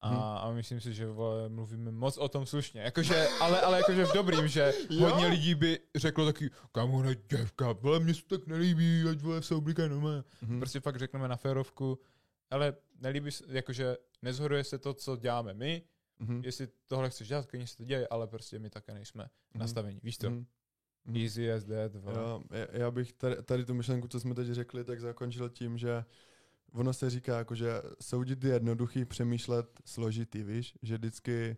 mhm. 0.05 0.17
A, 0.17 0.39
a 0.39 0.53
myslím 0.53 0.81
si, 0.81 0.95
že 0.95 1.07
vole, 1.07 1.49
mluvíme 1.49 1.91
moc 1.91 2.17
o 2.19 2.29
tom 2.29 2.47
slušně. 2.47 2.81
Jakože, 2.81 3.29
ale, 3.41 3.61
ale 3.61 3.77
jakože 3.79 4.05
v 4.05 4.13
dobrým, 4.15 4.49
že 4.49 4.73
Jo. 4.91 5.09
hodně 5.09 5.27
lidí 5.27 5.55
by 5.55 5.79
řeklo 5.97 6.27
taky, 6.27 6.51
kam 6.73 6.95
ona 6.95 7.15
děvka, 7.15 7.73
vole, 7.73 8.01
mně 8.01 8.15
se 8.15 8.23
tak 8.27 8.47
nelíbí, 8.47 9.03
ať 9.11 9.21
vole 9.21 9.43
se 9.43 9.55
oblíkají. 9.55 9.91
Mhm. 9.91 10.59
Prostě 10.59 10.81
fakt 10.81 10.97
řekneme 10.99 11.29
na 11.29 11.37
férovku, 11.37 11.99
ale 12.51 12.77
nelíbí 13.01 13.31
se, 13.31 13.45
jakože 13.49 13.97
nezhoruje 14.23 14.65
se 14.65 14.79
to, 14.79 14.95
co 14.95 15.17
děláme 15.17 15.55
my, 15.55 15.83
Mhm, 16.23 16.43
jestli 16.45 16.69
tohle 16.87 17.11
chceš 17.11 17.29
dělat, 17.29 17.47
klidně 17.47 17.67
se 17.67 17.77
to 17.77 17.85
děje, 17.85 18.09
ale 18.09 18.27
prostě 18.27 18.59
my 18.59 18.71
také 18.71 18.95
nejsme 18.95 19.23
mhm, 19.55 19.61
nastavení. 19.61 20.01
Víš 20.03 20.17
to? 20.19 20.31
mhm, 20.31 20.47
mhm. 21.05 21.17
Easy 21.17 21.53
as 21.53 21.65
that. 21.65 21.95
Vole. 21.95 22.17
Já- 22.51 22.79
já 22.79 22.91
bych 22.91 23.13
tady, 23.13 23.43
tady 23.43 23.65
tu 23.65 23.75
myšlenku, 23.75 24.09
co 24.09 24.21
jsme 24.21 24.35
teď 24.35 24.49
řekli, 24.49 24.85
tak 24.85 25.01
zakončil 25.01 25.49
tím, 25.49 25.79
že 25.79 26.05
ono 26.73 26.93
se 26.93 27.11
říká, 27.11 27.39
jako, 27.39 27.55
že 27.55 27.83
soudit 28.01 28.45
je 28.45 28.53
jednoduchý, 28.53 29.05
přemýšlet 29.05 29.67
složitý, 29.85 30.43
víš? 30.43 30.75
Že 30.83 30.99
vždycky, 30.99 31.57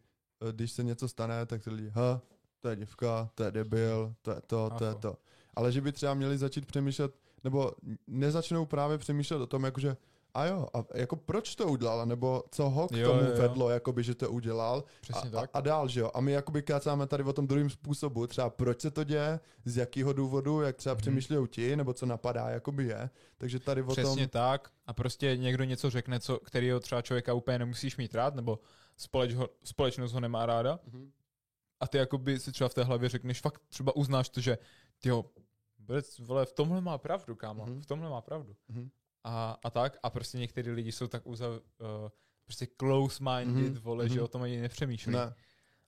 eh, 0.48 0.52
když 0.52 0.72
se 0.72 0.82
něco 0.82 1.08
stane, 1.08 1.46
tak 1.46 1.62
ty 1.62 1.70
lidi, 1.70 1.88
ha, 1.88 2.20
to 2.60 2.68
je 2.68 2.76
děvka, 2.76 3.30
to 3.34 3.42
je 3.42 3.50
debil, 3.50 4.14
to 4.22 4.30
je 4.30 4.40
to, 4.46 4.70
to 4.78 4.84
je 4.84 4.94
to. 4.94 5.16
Ale 5.54 5.72
že 5.72 5.80
by 5.80 5.92
třeba 5.92 6.14
měli 6.14 6.38
začít 6.38 6.66
přemýšlet, 6.66 7.14
nebo 7.44 7.72
nezačnou 8.06 8.66
právě 8.66 8.98
přemýšlet 8.98 9.38
o 9.38 9.46
tom, 9.46 9.64
jakože 9.64 9.96
a 10.34 10.44
jo, 10.46 10.68
a 10.74 10.84
jako 10.94 11.16
proč 11.16 11.54
to 11.54 11.66
udělal, 11.66 12.06
nebo 12.06 12.44
co 12.50 12.70
ho 12.70 12.88
k 12.88 12.92
Jo, 12.96 13.08
tomu 13.08 13.20
jo, 13.20 13.26
jo. 13.30 13.42
vedlo, 13.42 13.70
jakoby, 13.70 14.02
že 14.02 14.14
to 14.14 14.30
udělal 14.30 14.84
Přesně 15.00 15.28
a, 15.28 15.32
tak. 15.32 15.50
A, 15.52 15.58
a 15.58 15.60
dál, 15.60 15.88
že 15.88 16.00
jo. 16.00 16.10
A 16.14 16.20
my 16.20 16.32
jakoby 16.32 16.62
kácáme 16.62 17.06
tady 17.06 17.22
o 17.24 17.32
tom 17.32 17.46
druhém 17.46 17.70
způsobu, 17.70 18.26
třeba 18.26 18.50
proč 18.50 18.80
se 18.80 18.90
to 18.90 19.04
děje, 19.04 19.40
z 19.64 19.76
jakého 19.76 20.12
důvodu, 20.12 20.60
jak 20.60 20.76
třeba 20.76 20.94
Mhm. 20.94 21.00
přemýšlejí 21.00 21.48
ti, 21.48 21.76
nebo 21.76 21.92
co 21.94 22.06
napadá, 22.06 22.48
jakoby 22.50 22.84
je. 22.84 23.10
Takže 23.38 23.60
tady 23.60 23.82
o 23.82 23.86
Přesně 23.92 24.26
tom... 24.26 24.30
tak. 24.30 24.70
A 24.86 24.92
prostě 24.92 25.36
někdo 25.36 25.64
něco 25.64 25.90
řekne, 25.90 26.20
co, 26.20 26.38
kterýho 26.38 26.80
třeba 26.80 27.02
člověka 27.02 27.34
úplně 27.34 27.58
nemusíš 27.58 27.96
mít 27.96 28.14
rád, 28.14 28.34
nebo 28.34 28.58
společ 28.96 29.34
ho, 29.34 29.48
společnost 29.64 30.12
ho 30.12 30.20
nemá 30.20 30.46
ráda. 30.46 30.80
Mhm. 30.92 31.10
A 31.80 31.88
ty 31.88 31.98
jakoby 31.98 32.40
si 32.40 32.52
třeba 32.52 32.68
v 32.68 32.74
té 32.74 32.84
hlavě 32.84 33.08
řekneš, 33.08 33.40
fakt 33.40 33.62
třeba 33.68 33.96
uznáš 33.96 34.28
to, 34.28 34.40
že 34.40 34.58
tyjo, 34.98 35.24
vole, 36.18 36.44
v 36.46 36.52
tomhle 36.52 36.80
má 36.80 36.98
pravdu, 36.98 37.34
kámo, 37.36 37.66
Mhm. 37.66 37.80
v 37.82 37.86
tomhle 37.86 38.10
má 38.10 38.20
pravdu. 38.20 38.56
Mhm. 38.68 38.90
A, 39.24 39.58
a 39.64 39.70
tak, 39.70 39.96
a 40.02 40.10
prostě 40.10 40.38
některý 40.38 40.70
lidi 40.70 40.92
jsou 40.92 41.06
tak 41.06 41.26
uzav, 41.26 41.50
uh, 41.52 42.08
prostě 42.44 42.66
close-minded, 42.78 43.72
Mhm, 43.72 43.74
vole, 43.82 44.08
že 44.08 44.14
mhm. 44.14 44.24
o 44.24 44.28
tom 44.28 44.42
ani 44.42 44.60
nepřemýšlí. 44.60 45.12
Ne, 45.12 45.34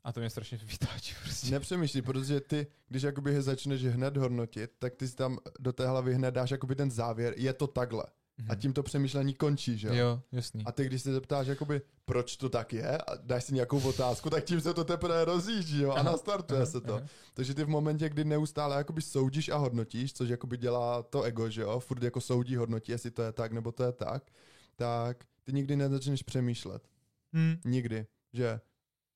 A 0.04 0.12
to 0.12 0.20
mě 0.20 0.30
strašně 0.30 0.58
vytáčí 0.64 1.14
prostě. 1.22 1.50
nepřemýšlí, 1.50 2.02
protože 2.02 2.40
ty, 2.40 2.66
když 2.88 3.02
jakoby 3.02 3.42
začneš 3.42 3.84
hned 3.84 4.16
hodnotit, 4.16 4.70
tak 4.78 4.94
ty 4.94 5.08
si 5.08 5.16
tam 5.16 5.38
do 5.60 5.72
té 5.72 5.86
hlavy 5.88 6.14
hned 6.14 6.30
dáš 6.30 6.50
jakoby 6.50 6.74
ten 6.74 6.90
závěr, 6.90 7.34
je 7.36 7.52
to 7.52 7.66
takhle. 7.66 8.04
A 8.48 8.54
tím 8.54 8.72
to 8.72 8.82
přemýšlení 8.82 9.34
končí, 9.34 9.78
že 9.78 9.88
jo? 9.88 9.94
Jo, 9.94 10.22
jasný. 10.32 10.64
A 10.66 10.72
ty, 10.72 10.84
když 10.86 11.02
se 11.02 11.12
zeptáš, 11.12 11.46
jakoby, 11.46 11.80
proč 12.04 12.36
to 12.36 12.48
tak 12.48 12.72
je, 12.72 12.98
a 12.98 13.16
dáš 13.22 13.44
si 13.44 13.54
nějakou 13.54 13.80
otázku, 13.88 14.30
tak 14.30 14.44
tím 14.44 14.60
se 14.60 14.74
to 14.74 14.84
teprve 14.84 15.24
rozjíždí, 15.24 15.82
jo, 15.82 15.90
a 15.90 15.94
Aha, 15.94 16.02
nastartuje 16.12 16.60
aha, 16.60 16.66
se 16.70 16.80
to. 16.80 16.94
aha. 16.94 17.06
Takže 17.34 17.54
ty 17.54 17.64
v 17.64 17.68
momentě, 17.68 18.08
kdy 18.08 18.24
neustále 18.24 18.76
jakoby 18.76 19.02
soudíš 19.02 19.48
a 19.48 19.56
hodnotíš, 19.56 20.12
což 20.12 20.28
jakoby 20.28 20.56
dělá 20.56 21.02
to 21.02 21.22
ego, 21.22 21.50
že 21.50 21.62
jo, 21.62 21.80
furt 21.80 22.02
jako 22.02 22.20
soudí, 22.20 22.56
hodnotí, 22.56 22.92
jestli 22.92 23.10
to 23.10 23.22
je 23.22 23.32
tak, 23.32 23.52
nebo 23.52 23.72
to 23.72 23.82
je 23.84 23.92
tak, 23.92 24.30
tak 24.76 25.24
ty 25.44 25.52
nikdy 25.52 25.76
nezačneš 25.76 26.22
přemýšlet. 26.22 26.88
Hmm. 27.32 27.56
Nikdy. 27.64 28.06
Že 28.32 28.60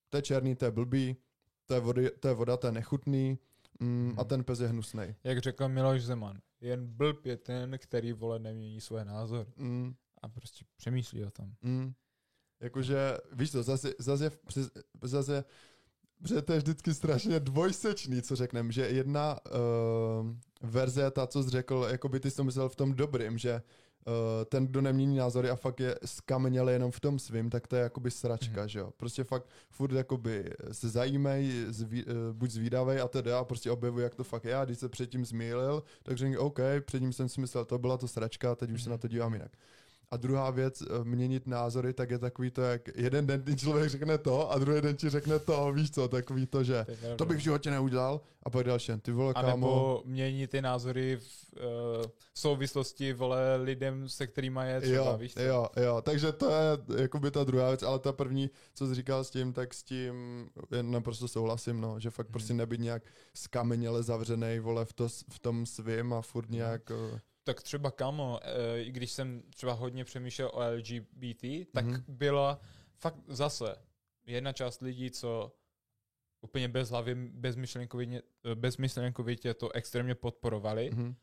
to 0.09 0.16
je 0.16 0.23
černý, 0.23 0.57
to 0.57 0.64
je 0.64 0.71
blbý, 0.71 1.16
to 1.66 1.75
je, 1.75 1.81
vody, 1.81 2.11
to 2.21 2.29
je 2.29 2.35
voda, 2.35 2.57
to 2.57 2.66
je 2.66 2.73
nechutný 2.73 3.39
mm, 3.81 4.14
a 4.18 4.21
Mhm. 4.23 4.29
ten 4.29 4.45
pes 4.45 4.61
je 4.61 4.68
hnusnej. 4.68 5.14
Jak 5.25 5.39
řekl 5.39 5.68
Miloš 5.68 6.03
Zeman, 6.03 6.39
jen 6.61 6.87
blb 6.87 7.27
je 7.27 7.37
ten, 7.37 7.79
který 7.79 8.13
vole 8.13 8.39
nemění 8.39 8.81
své 8.81 9.05
názor 9.05 9.47
Mm, 9.57 9.95
a 10.23 10.29
prostě 10.29 10.65
přemýšlí 10.77 11.25
o 11.25 11.31
tom. 11.31 11.55
mm. 11.63 11.93
Jakože, 12.61 13.17
víš 13.33 13.51
to, 13.51 13.63
zase, 13.63 13.95
zase, 13.99 14.31
zase 15.03 15.45
Protože 16.23 16.43
to 16.43 16.53
je 16.53 16.59
vždycky 16.59 16.95
strašně 16.95 17.41
dvojsečný, 17.41 18.23
co 18.23 18.37
řekneme, 18.37 18.73
že 18.73 18.89
jedna 18.89 19.39
uh, 19.47 20.71
verze 20.71 21.03
je 21.03 21.11
ta, 21.11 21.27
co 21.27 21.43
jsi 21.43 21.51
řekl, 21.51 21.87
jako 21.91 22.09
by 22.09 22.21
ty 22.21 22.31
jsi 22.31 22.37
to 22.37 22.45
myslel 22.45 22.69
v 22.69 22.77
tom 22.77 22.95
dobrým, 22.95 23.39
že 23.39 23.63
ten, 24.49 24.67
kdo 24.67 24.81
nemění 24.81 25.17
názory 25.17 25.51
a 25.51 25.57
fakt 25.57 25.81
je 25.81 25.95
skameněl 26.05 26.69
jenom 26.69 26.91
v 26.91 27.01
tom 27.01 27.19
svým, 27.19 27.51
tak 27.51 27.67
to 27.67 27.77
je 27.77 27.83
jakoby 27.83 28.11
sračka, 28.11 28.61
Mhm. 28.61 28.69
že 28.69 28.79
jo. 28.79 28.91
Prostě 28.97 29.25
fakt 29.25 29.47
furt 29.71 29.93
jakoby 29.93 30.51
se 30.73 30.89
zajímej, 30.89 31.65
zví, 31.69 32.05
uh, 32.05 32.13
buď 32.33 32.51
zvídavej 32.51 33.01
a 33.01 33.09
teda 33.09 33.39
a 33.39 33.45
prostě 33.45 33.71
objevuj, 33.71 34.03
jak 34.03 34.15
to 34.15 34.25
fakt 34.25 34.45
je 34.45 34.57
a 34.57 34.65
když 34.65 34.79
se 34.79 34.89
předtím 34.89 35.25
zmýlil, 35.25 35.83
tak 36.03 36.17
řekni, 36.17 36.39
OK, 36.39 36.59
předtím 36.85 37.13
jsem 37.13 37.29
si 37.29 37.41
myslel, 37.41 37.65
to 37.65 37.79
byla 37.79 37.97
to 37.97 38.09
sračka, 38.09 38.55
teď 38.55 38.71
už 38.71 38.83
se 38.83 38.89
Mhm. 38.89 38.95
na 38.95 38.99
to 38.99 39.09
dívám 39.09 39.33
jinak. 39.33 39.53
A 40.13 40.17
druhá 40.17 40.51
věc, 40.51 40.83
eh, 40.83 41.05
měnit 41.05 41.47
názory, 41.47 41.93
tak 41.93 42.11
je 42.11 42.19
takový 42.19 42.51
to, 42.51 42.63
jak 42.63 42.89
jeden 42.97 43.27
den 43.27 43.43
ten 43.43 43.59
člověk 43.59 43.91
řekne 43.91 44.19
to 44.19 44.51
a 44.53 44.59
druhý 44.59 44.81
den 44.81 44.97
ti 44.97 45.11
řekne 45.11 45.39
to, 45.39 45.73
víš 45.73 45.91
co, 45.91 46.09
takový 46.09 46.47
to, 46.47 46.65
že 46.65 46.87
To, 47.17 47.25
bych 47.25 47.37
v 47.37 47.41
životě 47.41 47.71
neudělal. 47.71 48.21
A 48.43 48.51
pak 48.51 48.67
další, 48.67 48.93
ty 49.03 49.13
vole, 49.13 49.33
a 49.37 49.43
kámo, 49.43 49.53
nebo 49.57 50.03
mění 50.05 50.47
ty 50.47 50.63
názory 50.63 51.17
v 51.17 51.53
uh, 51.57 51.61
souvislosti, 52.35 53.13
vole, 53.13 53.57
lidem, 53.57 54.09
se 54.09 54.27
kterými 54.27 54.61
je 54.65 54.81
třeba, 54.81 54.97
jo, 55.11 55.17
víš 55.19 55.35
co? 55.35 55.41
jo, 55.43 55.69
jo, 55.77 56.03
takže 56.03 56.33
to 56.33 56.51
je 56.51 57.01
jakoby 57.03 57.31
ta 57.31 57.45
druhá 57.45 57.69
věc, 57.69 57.83
ale 57.83 57.99
ta 57.99 58.13
první, 58.13 58.51
co 58.75 58.87
jsi 58.87 58.95
říkal 58.95 59.25
s 59.25 59.31
tím, 59.31 59.53
tak 59.53 59.75
s 59.75 59.83
tím 59.83 60.15
já 60.71 60.83
naprosto 60.83 61.29
souhlasím, 61.29 61.81
no, 61.81 62.01
že 62.01 62.11
fakt 62.11 62.27
Mhm. 62.27 62.33
prostě 62.33 62.55
nebyt 62.55 62.81
nějak 62.81 63.03
skameněle 63.35 64.03
zavřenej, 64.03 64.59
vole, 64.61 64.85
v, 64.85 64.93
to, 64.93 65.09
v 65.09 65.39
tom 65.39 65.67
svým 65.67 66.13
a 66.13 66.23
furt 66.23 66.51
nějak, 66.51 66.91
eh, 66.91 67.21
Tak 67.55 67.63
třeba 67.63 67.91
kamo, 67.91 68.41
eh, 68.43 68.83
i 68.83 68.93
když 68.93 69.13
jsem 69.13 69.43
třeba 69.55 69.73
hodně 69.73 70.05
přemýšlel 70.05 70.51
o 70.55 70.61
LGBT, 70.61 71.65
tak 71.73 71.85
Mhm. 71.85 72.05
byla 72.09 72.61
fakt 72.97 73.17
zase 73.29 73.77
jedna 74.27 74.53
část 74.53 74.81
lidí, 74.81 75.11
co 75.11 75.57
úplně 76.41 76.69
bez 76.69 76.91
hlavy, 76.91 77.15
bezmyšlenkovitě, 77.15 78.23
eh, 78.45 78.55
bezmyšlenkovitě 78.55 79.55
to 79.55 79.73
extrémně 79.73 80.15
podporovali. 80.15 80.91
mhm, 80.93 81.15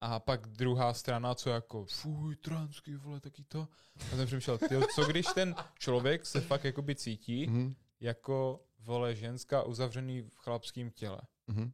A 0.00 0.20
pak 0.20 0.46
druhá 0.48 0.94
strana, 0.94 1.34
co 1.34 1.50
jako, 1.50 1.84
fuj, 1.84 2.36
transky, 2.36 2.96
vole, 2.96 3.20
taky 3.20 3.44
to. 3.44 3.68
A 4.12 4.16
jsem 4.16 4.26
přemýšlel, 4.26 4.58
tyjo, 4.58 4.82
co 4.94 5.04
když 5.04 5.26
ten 5.34 5.54
člověk 5.78 6.26
se 6.26 6.40
fakt 6.40 6.64
jakoby 6.64 6.94
cítí 6.94 7.46
mhm, 7.46 7.74
jako, 8.00 8.64
vole, 8.78 9.14
ženská 9.14 9.62
uzavřený 9.62 10.22
v 10.22 10.36
chlapském 10.36 10.90
těle. 10.90 11.18
mhm, 11.46 11.72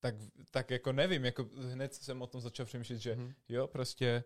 Tak, 0.00 0.14
tak 0.50 0.70
jako 0.70 0.92
nevím, 0.92 1.24
jako 1.24 1.46
hned 1.72 1.94
jsem 1.94 2.22
o 2.22 2.26
tom 2.26 2.40
začal 2.40 2.66
přemýšlet, 2.66 2.96
že 2.98 3.16
mhm, 3.16 3.34
jo, 3.48 3.66
prostě 3.66 4.24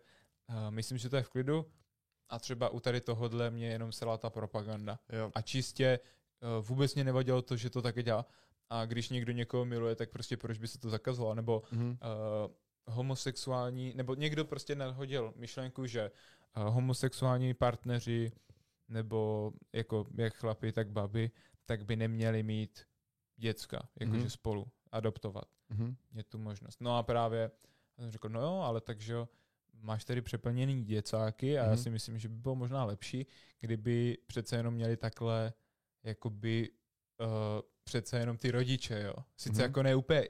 uh, 0.49 0.55
myslím, 0.71 0.97
že 0.97 1.09
to 1.09 1.15
je 1.15 1.23
v 1.23 1.29
klidu 1.29 1.65
a 2.29 2.39
třeba 2.39 2.69
u 2.69 2.79
tady 2.79 3.01
tohohle 3.01 3.51
mě 3.51 3.67
jenom 3.67 3.91
celá 3.91 4.17
ta 4.17 4.29
propaganda. 4.29 4.99
jo, 5.09 5.31
A 5.35 5.41
čistě 5.41 5.99
uh, 6.59 6.65
vůbec 6.65 6.95
mě 6.95 7.03
nevadilo 7.03 7.41
to, 7.41 7.57
že 7.57 7.69
to 7.69 7.81
také 7.81 8.03
dělá. 8.03 8.25
A 8.69 8.85
když 8.85 9.09
někdo 9.09 9.31
někoho 9.31 9.65
miluje, 9.65 9.95
tak 9.95 10.09
prostě 10.09 10.37
proč 10.37 10.57
by 10.57 10.67
se 10.67 10.77
to 10.79 10.89
zakazovalo? 10.89 11.35
Nebo 11.35 11.63
mhm, 11.71 11.89
uh, 11.89 11.95
homosexuální, 12.87 13.93
nebo 13.95 14.15
někdo 14.15 14.45
prostě 14.45 14.75
nadhodil 14.75 15.33
myšlenku, 15.35 15.85
že 15.85 16.11
uh, 16.57 16.63
homosexuální 16.73 17.53
partneři 17.53 18.31
nebo 18.89 19.51
jako 19.73 20.05
jak 20.17 20.33
chlapi, 20.35 20.71
tak 20.71 20.89
baby, 20.91 21.31
tak 21.65 21.85
by 21.85 21.95
neměli 21.95 22.43
mít 22.43 22.85
děcka, 23.37 23.89
jakože 23.99 24.19
Mhm. 24.19 24.29
spolu 24.29 24.67
adoptovat. 24.91 25.45
Mhm, 25.73 25.95
Je 26.13 26.23
tu 26.23 26.37
možnost. 26.37 26.81
No 26.81 26.97
a 26.97 27.03
právě 27.03 27.51
jsem 27.95 28.11
řekl, 28.11 28.29
no 28.29 28.41
jo, 28.41 28.53
ale 28.63 28.81
takže 28.81 29.15
máš 29.73 30.05
tady 30.05 30.21
přeplněný 30.21 30.83
děcáky 30.83 31.59
a 31.59 31.63
já 31.63 31.69
Mhm. 31.73 31.77
si 31.83 31.89
myslím, 31.89 32.19
že 32.19 32.29
by 32.29 32.35
bylo 32.35 32.55
možná 32.55 32.85
lepší, 32.85 33.25
kdyby 33.59 34.17
přece 34.27 34.55
jenom 34.55 34.73
měli 34.73 34.97
takhle 34.97 35.53
jakoby 36.03 36.69
uh, 37.19 37.27
přece 37.83 38.19
jenom 38.19 38.37
ty 38.37 38.51
rodiče, 38.51 39.01
jo. 39.01 39.13
Sice 39.37 39.53
Mhm. 39.53 39.61
jako 39.61 39.83
ne 39.83 39.95
úplně 39.95 40.27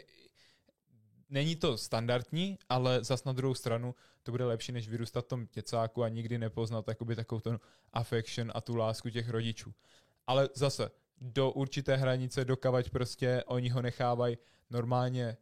není 1.30 1.56
to 1.56 1.78
standardní, 1.78 2.60
ale 2.70 3.04
zas 3.04 3.24
na 3.24 3.32
druhou 3.34 3.54
stranu 3.54 3.96
to 4.24 4.32
bude 4.32 4.46
lepší, 4.46 4.72
než 4.72 4.90
vyrůstat 4.90 5.26
v 5.26 5.28
tom 5.28 5.48
děcáku 5.54 6.04
a 6.04 6.10
nikdy 6.10 6.38
nepoznat 6.38 6.88
jakoby 6.88 7.16
takovou 7.16 7.42
ten 7.42 7.60
affection 7.94 8.52
a 8.56 8.62
tu 8.62 8.76
lásku 8.76 9.10
těch 9.10 9.30
rodičů. 9.30 9.74
Ale 10.28 10.50
zase 10.56 10.92
do 11.24 11.52
určité 11.52 11.96
hranice, 11.96 12.46
dokavať 12.46 12.90
prostě 12.90 13.44
oni 13.46 13.70
ho 13.70 13.82
nechávají 13.82 14.38
normálně 14.70 15.38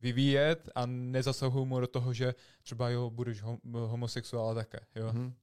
vyvíjet 0.00 0.68
a 0.74 0.86
nezasahují 0.86 1.66
mu 1.66 1.80
do 1.80 1.86
toho, 1.86 2.12
že 2.12 2.34
třeba 2.62 2.88
jo, 2.88 3.10
budeš 3.10 3.42
hom- 3.42 3.58
homosexuál 3.86 4.54
také, 4.54 4.78
jo. 4.94 5.12
mhm. 5.12 5.34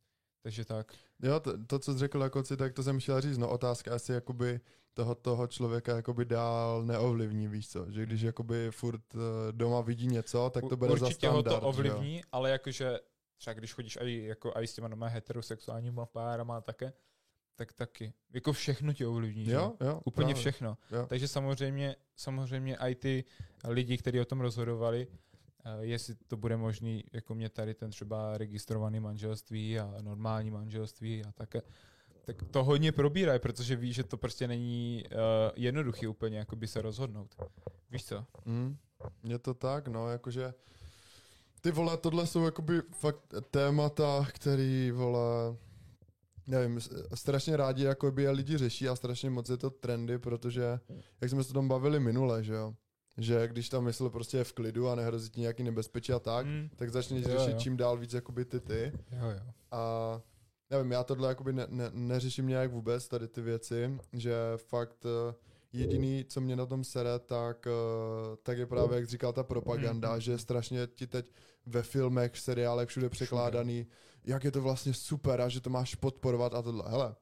Takže 0.41 0.65
tak. 0.65 0.93
Jo, 1.23 1.39
to, 1.39 1.65
to, 1.65 1.79
co 1.79 1.93
jsi 1.93 1.99
řekl 1.99 2.21
jako 2.21 2.43
si, 2.43 2.57
tak 2.57 2.73
to 2.73 2.83
jsem 2.83 2.99
chtěl 2.99 3.21
říct, 3.21 3.38
no 3.38 3.49
otázka 3.49 3.95
asi 3.95 4.11
jakoby 4.11 4.59
toho, 4.93 5.15
toho 5.15 5.47
člověka 5.47 5.95
jakoby 5.95 6.25
dál 6.25 6.83
neovlivní, 6.83 7.47
víš 7.47 7.69
co, 7.69 7.91
že 7.91 8.05
když 8.05 8.21
jakoby 8.21 8.71
furt 8.71 9.01
eh, 9.15 9.17
doma 9.51 9.81
vidí 9.81 10.07
něco, 10.07 10.49
tak 10.49 10.63
to 10.69 10.77
bude 10.77 10.97
za 10.97 11.05
Určitě 11.05 11.27
ho 11.27 11.41
standard, 11.41 11.63
to 11.63 11.73
že 11.73 11.88
jo. 11.88 11.93
ovlivní, 11.95 12.21
ale 12.31 12.49
jakože 12.49 12.99
třeba 13.38 13.53
když 13.53 13.73
chodíš 13.73 13.97
aj, 13.97 14.13
jako, 14.13 14.57
aj 14.57 14.67
s 14.67 14.73
těma 14.73 14.88
doma 14.88 15.07
heterosexuálníma 15.07 16.05
párama 16.05 16.61
také, 16.61 16.93
tak 17.55 17.73
taky. 17.73 18.13
Jako 18.33 18.53
všechno 18.53 18.93
tě 18.93 19.07
ovlivní, 19.07 19.45
že? 19.45 19.51
Jo, 19.51 19.73
jo, 19.81 20.01
Úplně 20.05 20.25
právě. 20.25 20.41
všechno. 20.41 20.77
Jo. 20.91 21.05
Takže 21.09 21.27
samozřejmě, 21.27 21.95
samozřejmě 22.15 22.75
i 22.75 22.95
ty 22.95 23.23
lidi, 23.67 23.97
kteří 23.97 24.19
o 24.19 24.25
tom 24.25 24.41
rozhodovali, 24.41 25.07
eh, 25.65 25.69
jestli 25.79 26.15
to 26.15 26.37
bude 26.37 26.57
možný, 26.57 27.03
jako 27.13 27.35
mě 27.35 27.49
tady 27.49 27.73
ten 27.73 27.89
třeba 27.89 28.37
registrovaný 28.37 28.99
manželství 28.99 29.79
a 29.79 29.93
normální 30.01 30.51
manželství 30.51 31.23
a 31.25 31.31
také, 31.31 31.61
tak 32.25 32.43
to 32.51 32.63
hodně 32.63 32.91
probírají, 32.91 33.39
protože 33.39 33.75
ví, 33.75 33.93
že 33.93 34.03
to 34.03 34.17
prostě 34.17 34.47
není 34.47 35.03
uh, 35.05 35.19
jednoduchý 35.55 36.07
úplně 36.07 36.37
jakoby 36.37 36.67
se 36.67 36.81
rozhodnout. 36.81 37.35
Víš 37.91 38.05
co? 38.05 38.25
Mm, 38.45 38.77
je 39.23 39.39
to 39.39 39.53
tak, 39.53 39.87
no, 39.87 40.09
jakože 40.09 40.53
ty 41.61 41.71
vole, 41.71 41.97
tohle 41.97 42.27
jsou 42.27 42.45
jakoby 42.45 42.81
fakt 42.91 43.33
témata, 43.51 44.27
který, 44.33 44.91
vole, 44.91 45.55
nevím, 46.47 46.79
strašně 47.13 47.57
rádi 47.57 47.83
jakoby 47.83 48.23
je 48.23 48.29
lidi 48.31 48.57
řeší 48.57 48.89
a 48.89 48.95
strašně 48.95 49.29
moc 49.29 49.49
je 49.49 49.57
to 49.57 49.69
trendy, 49.69 50.17
protože, 50.17 50.79
jak 51.21 51.29
jsme 51.31 51.43
se 51.43 51.49
o 51.49 51.53
tom 51.53 51.67
bavili 51.67 51.99
minule, 51.99 52.43
že 52.43 52.53
jo, 52.53 52.73
že 53.17 53.47
když 53.47 53.69
ta 53.69 53.79
mysl 53.81 54.09
prostě 54.09 54.37
je 54.37 54.43
v 54.43 54.53
klidu 54.53 54.89
a 54.89 54.95
nehrozí 54.95 55.29
ti 55.29 55.41
nějaký 55.41 55.63
nebezpečí 55.63 56.13
a 56.13 56.19
tak, 56.19 56.45
Mm, 56.45 56.69
tak 56.75 56.91
začneš 56.91 57.25
Jo, 57.25 57.31
řešit 57.39 57.51
jo. 57.51 57.57
čím 57.59 57.77
dál 57.77 57.97
víc 57.97 58.13
jakoby 58.13 58.45
ty 58.45 58.59
ty. 58.59 58.91
jo, 59.11 59.29
jo. 59.29 59.51
A 59.71 60.21
nevím, 60.69 60.91
já 60.91 61.03
tohle 61.03 61.29
jakoby 61.29 61.53
ne, 61.53 61.65
ne, 61.69 61.89
neřeším 61.93 62.47
nějak 62.47 62.71
vůbec, 62.71 63.07
tady 63.07 63.27
ty 63.27 63.41
věci, 63.41 63.97
že 64.13 64.35
fakt 64.57 65.05
eh, 65.05 65.35
jediný, 65.73 66.25
co 66.27 66.41
mě 66.41 66.55
na 66.55 66.65
tom 66.65 66.83
sere, 66.83 67.19
tak, 67.19 67.67
eh, 67.67 67.71
tak 68.43 68.57
je 68.57 68.65
právě, 68.65 68.95
jak 68.95 69.07
říkal, 69.07 69.33
ta 69.33 69.43
propaganda, 69.43 70.11
Mhm. 70.11 70.21
že 70.21 70.37
strašně 70.37 70.87
ti 70.95 71.07
teď 71.07 71.25
ve 71.65 71.83
filmech, 71.83 72.33
v 72.33 72.39
seriálech, 72.39 72.89
všude 72.89 73.09
překládaný, 73.09 73.87
jak 74.28 74.43
je 74.43 74.51
to 74.51 74.61
vlastně 74.61 74.93
super 74.93 75.41
a 75.41 75.49
že 75.49 75.61
to 75.61 75.69
máš 75.69 75.95
podporovat 75.95 76.53
a 76.53 76.61
tohle. 76.61 76.84
Hele, 76.88 77.15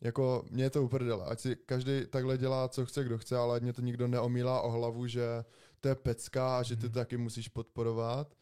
jako 0.00 0.44
mě 0.50 0.64
je 0.64 0.70
to 0.70 0.82
uprdele, 0.82 1.24
ať 1.24 1.40
si 1.40 1.56
každý 1.66 1.92
takhle 2.10 2.38
dělá, 2.38 2.68
co 2.68 2.86
chce, 2.86 3.04
kdo 3.04 3.18
chce, 3.18 3.36
ale 3.36 3.60
mě 3.60 3.72
to 3.72 3.82
nikdo 3.82 4.08
neomílá 4.08 4.60
o 4.60 4.70
hlavu, 4.70 5.06
že 5.06 5.44
to 5.80 5.88
je 5.88 5.94
pecka 5.94 6.58
a 6.58 6.62
že 6.62 6.76
ty 6.76 6.82
Mhm. 6.86 6.92
to 6.92 6.98
taky 6.98 7.16
musíš 7.16 7.48
podporovat. 7.48 8.34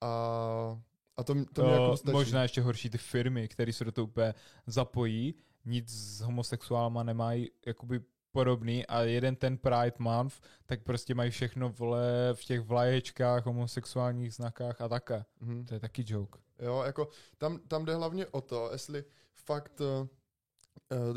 A, 0.00 0.80
a 1.16 1.24
to, 1.24 1.34
to, 1.34 1.44
To, 1.52 1.62
mě 1.62 1.72
jako 1.72 1.96
stačí. 1.96 2.12
možná 2.12 2.42
ještě 2.42 2.60
horší 2.60 2.90
ty 2.90 2.98
firmy, 2.98 3.48
které 3.48 3.72
se 3.72 3.84
do 3.84 3.92
toho 3.92 4.04
úplně 4.06 4.34
zapojí, 4.66 5.34
nic 5.64 5.88
s 5.90 6.20
homosexuálama 6.20 7.02
nemají 7.02 7.50
jakoby 7.66 8.00
podobný 8.32 8.86
a 8.86 9.00
jeden 9.00 9.36
ten 9.36 9.58
Pride 9.58 9.92
Month, 9.98 10.34
tak 10.66 10.82
prostě 10.82 11.14
mají 11.14 11.30
všechno 11.30 11.68
vole 11.68 12.02
v 12.32 12.44
těch 12.44 12.60
vlaječkách, 12.60 13.46
homosexuálních 13.46 14.34
znakách 14.34 14.80
a 14.80 14.88
také. 14.88 15.24
Mhm. 15.40 15.64
To 15.64 15.74
je 15.74 15.80
taky 15.80 16.04
joke. 16.06 16.38
Jo, 16.64 16.82
jako 16.86 17.08
tam, 17.38 17.58
tam 17.58 17.84
jde 17.84 17.94
hlavně 17.94 18.26
o 18.26 18.40
to, 18.40 18.68
jestli 18.72 19.04
fakt 19.34 19.80
uh, 19.80 20.08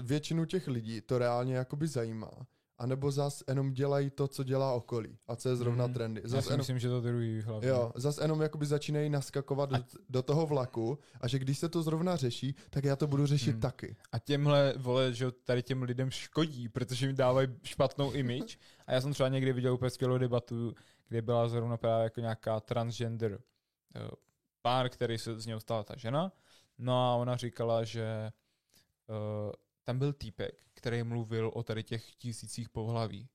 většinu 0.02 0.46
těch 0.46 0.68
lidí 0.68 1.02
to 1.02 1.18
reálně 1.18 1.56
jakoby 1.56 1.88
zajímá 1.88 2.32
A 2.78 2.86
nebo 2.86 3.12
zas 3.12 3.44
jenom 3.48 3.74
dělají 3.74 4.10
to, 4.10 4.28
co 4.28 4.44
dělá 4.44 4.74
okolí 4.74 5.18
a 5.28 5.36
co 5.36 5.50
je 5.50 5.56
zrovna 5.56 5.86
Mhm. 5.86 5.94
trendy. 5.94 6.22
Já 6.24 6.30
Zas 6.30 6.46
si 6.46 6.50
jenom, 6.52 6.58
myslím, 6.60 6.80
že 6.80 6.90
to 6.90 7.02
druhý 7.02 7.42
hlavně. 7.42 7.70
jo, 7.70 7.92
zas 7.96 8.18
jenom 8.18 8.42
jakoby 8.42 8.66
začínají 8.66 9.10
naskakovat 9.10 9.70
do, 9.70 9.84
do 10.10 10.22
toho 10.24 10.46
vlaku 10.46 11.00
a 11.22 11.28
že 11.28 11.40
když 11.40 11.60
se 11.60 11.70
to 11.70 11.84
zrovna 11.84 12.16
řeší, 12.16 12.56
tak 12.70 12.84
já 12.84 12.96
to 12.96 13.08
budu 13.08 13.26
řešit 13.26 13.52
Hmm. 13.52 13.62
taky. 13.62 13.96
A 14.12 14.20
těmhle, 14.20 14.74
vole, 14.78 15.14
že 15.14 15.32
tady 15.32 15.64
těm 15.64 15.84
lidem 15.84 16.12
škodí, 16.12 16.70
protože 16.70 17.08
jim 17.08 17.16
dávají 17.16 17.48
špatnou 17.64 18.12
image. 18.12 18.58
A 18.88 18.94
já 18.94 19.02
jsem 19.02 19.14
třeba 19.14 19.30
někdy 19.30 19.54
viděl 19.54 19.74
úplně 19.74 19.90
skvělou 19.90 20.18
debatu, 20.18 20.74
kde 21.08 21.22
byla 21.22 21.48
zrovna 21.48 21.78
právě 21.78 22.04
jako 22.04 22.20
nějaká 22.20 22.60
transgender 22.60 23.40
eh, 23.96 24.10
pár, 24.66 24.90
který 24.90 25.18
se 25.18 25.40
z 25.40 25.46
něho 25.46 25.60
stala 25.60 25.84
ta 25.84 25.94
žena. 25.98 26.32
No 26.78 26.94
a 26.94 27.16
ona 27.16 27.38
říkala, 27.38 27.84
že 27.84 28.32
uh, 29.08 29.52
tam 29.84 30.00
byl 30.00 30.14
týpek, 30.14 30.56
který 30.74 31.04
mluvil 31.04 31.52
o 31.54 31.64
tady 31.64 31.84
těch 31.84 32.16
tisících 32.16 32.70
pohlaví. 32.70 33.30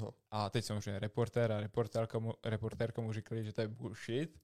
No. 0.00 0.10
A 0.30 0.50
teď 0.50 0.64
samozřejmě 0.64 0.98
reportér 0.98 1.52
a 1.52 1.60
reportérka 1.60 2.18
mu, 2.18 2.32
reportérka 2.44 3.02
mu 3.02 3.12
říkali, 3.12 3.44
že 3.44 3.52
to 3.52 3.60
je 3.60 3.68
bullshit. 3.68 4.40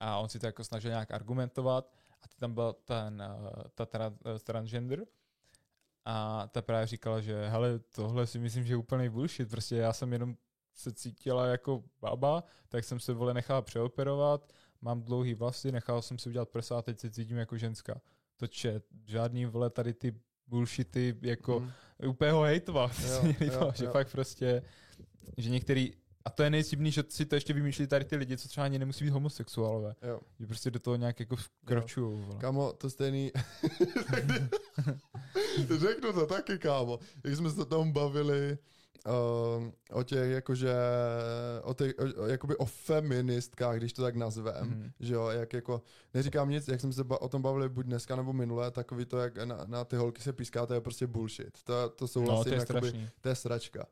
A 0.00 0.18
on 0.18 0.28
si 0.28 0.38
to 0.38 0.46
jako 0.46 0.64
snažil 0.64 0.90
nějak 0.90 1.10
argumentovat. 1.10 1.92
A 2.22 2.28
ty 2.28 2.36
tam 2.36 2.54
byl 2.54 2.72
ten, 2.72 3.22
uh, 3.40 3.62
ta 3.74 3.86
tra, 3.86 4.08
uh, 4.08 4.38
transgender. 4.44 5.06
A 6.04 6.46
ta 6.52 6.62
právě 6.62 6.86
říkala, 6.86 7.20
že 7.20 7.48
hele, 7.48 7.78
tohle 7.78 8.26
si 8.26 8.38
myslím, 8.38 8.64
že 8.64 8.72
je 8.72 8.76
úplný 8.76 9.08
bullshit. 9.08 9.50
Prostě 9.50 9.76
já 9.76 9.92
jsem 9.92 10.12
jenom 10.12 10.36
se 10.74 10.92
cítila 10.92 11.46
jako 11.46 11.84
baba, 12.00 12.44
tak 12.68 12.84
jsem 12.84 13.00
se 13.00 13.12
vole 13.12 13.34
nechala 13.34 13.62
přeoperovat, 13.62 14.52
mám 14.82 15.02
dlouhý 15.02 15.34
vlasy, 15.34 15.72
nechal 15.72 16.02
jsem 16.02 16.18
si 16.18 16.28
udělat 16.28 16.48
prsa 16.48 16.78
a 16.78 16.82
teď 16.82 16.98
se 17.00 17.10
cítím 17.10 17.36
jako 17.36 17.56
ženská. 17.56 18.00
To 18.36 18.46
če, 18.46 18.80
žádný 19.06 19.46
vole 19.46 19.70
tady 19.70 19.94
ty 19.94 20.14
bullshity 20.46 21.16
jako 21.22 21.60
Mm. 21.60 21.70
úplně 22.10 22.32
ho 22.32 22.42
hejtovat, 22.42 22.92
Jo, 23.08 23.34
jo, 23.40 23.72
že 23.74 23.84
jo. 23.84 23.90
fakt 23.90 24.10
prostě, 24.12 24.62
že 25.36 25.50
některý, 25.50 25.92
a 26.24 26.30
to 26.30 26.42
je 26.42 26.50
nejcibný, 26.50 26.90
že 26.90 27.04
si 27.08 27.26
to 27.26 27.34
ještě 27.34 27.52
vymýšlí 27.52 27.86
tady 27.86 28.04
ty 28.04 28.16
lidi, 28.16 28.36
co 28.36 28.48
třeba 28.48 28.64
ani 28.64 28.78
nemusí 28.78 29.04
být 29.04 29.10
homosexuálové, 29.10 29.94
Jo. 30.02 30.20
že 30.40 30.46
prostě 30.46 30.70
do 30.70 30.78
toho 30.78 30.96
nějak 30.96 31.20
jako 31.20 31.36
vkročujou. 31.36 32.16
vole. 32.16 32.38
Kámo, 32.40 32.72
to 32.72 32.90
stejný... 32.90 33.32
Řeknu 35.80 36.12
to 36.12 36.26
taky, 36.26 36.58
kámo. 36.58 36.98
Jak 37.24 37.36
jsme 37.36 37.50
se 37.50 37.64
tam 37.64 37.92
bavili 37.92 38.58
o 39.92 40.02
těch, 40.02 40.30
jakože, 40.30 40.74
o 41.62 41.74
těch, 41.74 41.94
o, 42.18 42.26
jakoby 42.26 42.56
o 42.56 42.64
feministkách, 42.64 43.76
když 43.76 43.92
to 43.92 44.02
tak 44.02 44.16
nazvem, 44.16 44.66
Mhm. 44.68 44.90
že 45.00 45.14
jo, 45.14 45.26
jak 45.28 45.52
jako, 45.52 45.82
neříkám 46.14 46.50
nic, 46.50 46.68
jak 46.68 46.80
jsme 46.80 46.92
se 46.92 47.04
ba- 47.04 47.20
o 47.22 47.28
tom 47.28 47.42
bavili 47.42 47.68
buď 47.68 47.86
dneska 47.86 48.16
nebo 48.16 48.32
minule, 48.32 48.70
takový 48.70 49.04
to, 49.04 49.18
jak 49.18 49.36
na, 49.44 49.64
na 49.66 49.84
ty 49.84 49.96
holky 49.96 50.22
se 50.22 50.32
píská, 50.32 50.66
to 50.66 50.74
je 50.74 50.80
prostě 50.80 51.06
bullshit. 51.06 51.62
To, 51.64 51.88
to 51.88 52.04
No, 52.04 52.08
souhlasím, 52.08 52.44
to 52.44 52.54
je 52.54 52.58
jakoby, 52.60 52.88
strašný. 52.88 53.08
to 53.20 53.28
je 53.28 53.34
sračka. 53.34 53.86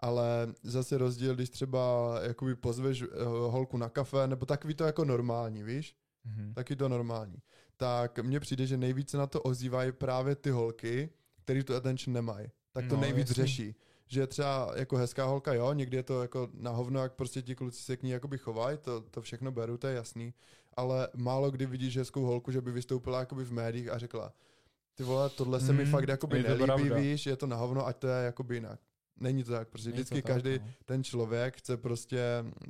Ale 0.00 0.24
zase 0.62 0.98
rozdíl, 0.98 1.34
když 1.34 1.50
třeba 1.50 2.14
jakoby 2.22 2.54
pozveš 2.54 3.02
uh, 3.02 3.08
holku 3.28 3.76
na 3.76 3.88
kafe, 3.88 4.26
nebo 4.26 4.46
takový 4.46 4.74
to 4.74 4.84
jako 4.84 5.04
normální, 5.04 5.62
víš? 5.62 5.96
Mhm. 6.24 6.54
taky 6.54 6.76
to 6.76 6.88
normální. 6.88 7.36
Tak 7.76 8.18
mně 8.18 8.40
přijde, 8.40 8.66
že 8.66 8.76
nejvíce 8.76 9.16
na 9.16 9.26
to 9.26 9.42
ozývají 9.42 9.92
právě 9.92 10.34
ty 10.36 10.50
holky, 10.50 11.10
který 11.42 11.64
tu 11.64 11.74
attention 11.74 12.14
nemají. 12.14 12.46
Tak 12.72 12.88
to 12.88 12.94
No, 12.94 13.00
nejvíc 13.00 13.28
jasný. 13.28 13.34
řeší. 13.44 13.74
Že 14.08 14.26
třeba 14.26 14.72
jako 14.76 14.96
hezká 14.96 15.24
holka, 15.24 15.54
jo, 15.54 15.72
někdy 15.72 15.96
je 15.96 16.02
to 16.02 16.22
jako 16.22 16.48
na 16.54 16.70
hovno, 16.70 17.00
jak 17.02 17.12
prostě 17.12 17.42
ti 17.42 17.54
kluci 17.54 17.82
se 17.82 17.96
k 17.96 18.02
ní 18.02 18.10
jakoby 18.10 18.38
chovají, 18.38 18.78
to, 18.78 19.00
to 19.00 19.20
všechno 19.22 19.50
beru, 19.52 19.76
to 19.76 19.86
je 19.86 19.94
jasný. 19.94 20.34
Ale 20.76 21.08
málo 21.16 21.50
kdy 21.50 21.66
vidíš 21.66 21.96
hezkou 21.96 22.22
holku, 22.24 22.50
že 22.50 22.60
by 22.60 22.72
vystoupila 22.72 23.18
jakoby 23.20 23.44
v 23.44 23.52
médiích 23.52 23.88
a 23.90 23.98
řekla, 23.98 24.32
ty 24.94 25.02
vole, 25.02 25.30
tohle 25.30 25.60
se 25.60 25.72
mi 25.72 25.84
Mm, 25.84 25.90
fakt 25.90 26.08
jakoby 26.08 26.36
je 26.36 26.42
to 26.44 26.48
nelíbí, 26.48 26.66
pravda. 26.88 26.96
víš, 26.96 27.26
je 27.26 27.36
to 27.36 27.46
na 27.46 27.56
hovno, 27.56 27.86
ať 27.86 27.96
to 27.96 28.06
je 28.06 28.24
jakoby 28.24 28.54
jinak. 28.54 28.80
Není 29.20 29.44
to 29.44 29.52
tak, 29.52 29.68
Není 29.74 29.84
to 29.84 29.90
vždycky 29.92 30.22
tak, 30.22 30.32
každý 30.32 30.58
no. 30.58 30.64
ten 30.84 31.04
člověk 31.04 31.56
chce 31.56 31.76
prostě 31.76 32.20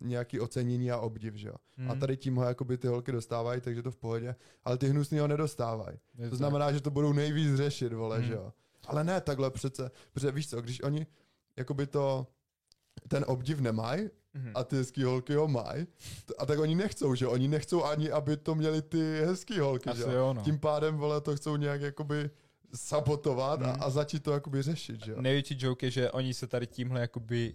nějaký 0.03 0.41
ocenění 0.41 0.91
a 0.91 0.99
obdiv, 0.99 1.35
že 1.35 1.49
jo. 1.49 1.55
A 1.79 1.83
Mhm. 1.93 2.01
tady 2.01 2.17
tím 2.17 2.37
ho 2.37 2.45
jakoby 2.45 2.79
ty 2.79 2.87
holky 2.89 3.13
dostávají, 3.13 3.61
takže 3.61 3.83
to 3.83 3.91
v 3.91 3.97
pohodě, 3.97 4.35
ale 4.65 4.79
ty 4.79 4.89
hnusný 4.89 5.19
ho 5.19 5.29
nedostávají. 5.29 5.99
Je 6.19 6.25
To 6.25 6.31
tak. 6.31 6.37
znamená, 6.39 6.73
že 6.73 6.81
to 6.81 6.91
budou 6.91 7.13
nejvíc 7.13 7.55
řešit, 7.57 7.93
vole, 7.93 8.17
Hmm. 8.19 8.27
že 8.27 8.33
jo. 8.35 8.53
Ale 8.87 9.05
ne 9.05 9.21
takhle 9.21 9.51
přece, 9.51 9.91
protože 10.13 10.31
víš 10.33 10.51
co, 10.51 10.61
když 10.63 10.83
oni 10.83 11.07
jakoby 11.57 11.87
to, 11.87 12.27
ten 13.09 13.25
obdiv 13.29 13.61
nemají 13.61 14.09
Mhm. 14.35 14.53
a 14.55 14.65
ty 14.65 14.77
hezký 14.77 15.03
holky 15.03 15.35
ho 15.35 15.49
mají, 15.49 15.87
a 16.39 16.47
tak 16.47 16.59
oni 16.59 16.75
nechcou, 16.75 17.15
že. 17.15 17.27
Oni 17.27 17.49
nechcou 17.49 17.85
ani, 17.85 18.11
aby 18.11 18.37
to 18.37 18.55
měli 18.55 18.83
ty 18.83 19.21
hezký 19.25 19.59
holky, 19.59 19.91
Asi 19.91 19.99
že 20.01 20.13
jo. 20.13 20.35
no. 20.35 20.43
Tím 20.43 20.59
pádem, 20.59 20.97
vole, 20.97 21.21
to 21.21 21.37
chcou 21.37 21.57
nějak 21.57 21.81
jakoby 21.81 22.31
sabotovat 22.75 23.63
a, 23.63 23.73
Hmm. 23.73 23.83
a 23.83 23.91
začít 23.91 24.23
to 24.23 24.33
jakoby 24.33 24.63
řešit, 24.63 25.05
že 25.05 25.13
jo. 25.13 25.21
Největší 25.21 25.57
joke 25.59 25.87
je, 25.87 25.91
že 25.91 26.11
oni 26.11 26.35
se 26.35 26.47
tady 26.47 26.67
tímhle 26.67 27.01
jakoby 27.01 27.55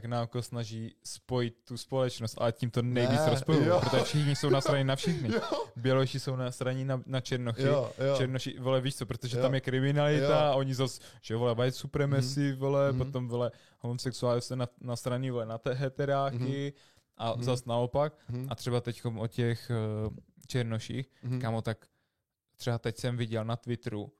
tak 0.00 0.22
oko 0.24 0.42
snaží 0.42 0.94
spojit 1.04 1.54
tu 1.64 1.76
společnost, 1.76 2.34
ale 2.38 2.52
tím 2.52 2.70
to 2.70 2.82
nejvíc 2.82 3.20
Ne, 3.20 3.30
rozpojují, 3.30 3.68
protože 3.80 4.02
všichni 4.02 4.36
jsou 4.36 4.50
nasraní 4.50 4.84
na 4.84 4.96
všechny. 4.96 5.34
Jo, 5.34 5.64
Běloši 5.76 6.20
jsou 6.20 6.36
nasraní 6.36 6.84
na, 6.84 7.02
na 7.06 7.20
černochy, 7.20 7.62
jo, 7.62 7.92
jo. 7.98 8.16
Černoši, 8.16 8.58
vole, 8.58 8.80
víš 8.80 8.96
co, 8.96 9.06
protože 9.06 9.36
Jo. 9.36 9.42
tam 9.42 9.54
je 9.54 9.60
kriminalita 9.60 10.26
Jo. 10.26 10.32
a 10.34 10.54
oni 10.54 10.74
zas, 10.74 11.00
že 11.22 11.36
vole, 11.36 11.54
white 11.54 11.74
supremacy, 11.74 12.52
vole, 12.52 12.92
Mhm. 12.92 12.98
potom, 12.98 13.28
vole, 13.28 13.50
homosexuáli 13.80 14.40
se 14.40 14.56
na, 14.56 14.68
na 14.80 14.96
straně, 14.96 15.32
vole, 15.32 15.46
na 15.46 15.58
té 15.58 15.72
heteráky 15.74 16.72
a 17.16 17.32
Mhm. 17.34 17.42
zas 17.42 17.64
naopak. 17.64 18.12
Hm, 18.28 18.46
A 18.50 18.54
třeba 18.54 18.80
teď 18.80 19.02
o 19.18 19.26
těch 19.26 19.70
uh, 20.06 20.14
černoších, 20.46 21.10
hm, 21.22 21.40
Kámo, 21.40 21.62
tak 21.62 21.86
třeba 22.56 22.78
teď 22.78 22.98
jsem 22.98 23.16
viděl 23.16 23.44
na 23.44 23.56
Twitteru 23.56 24.12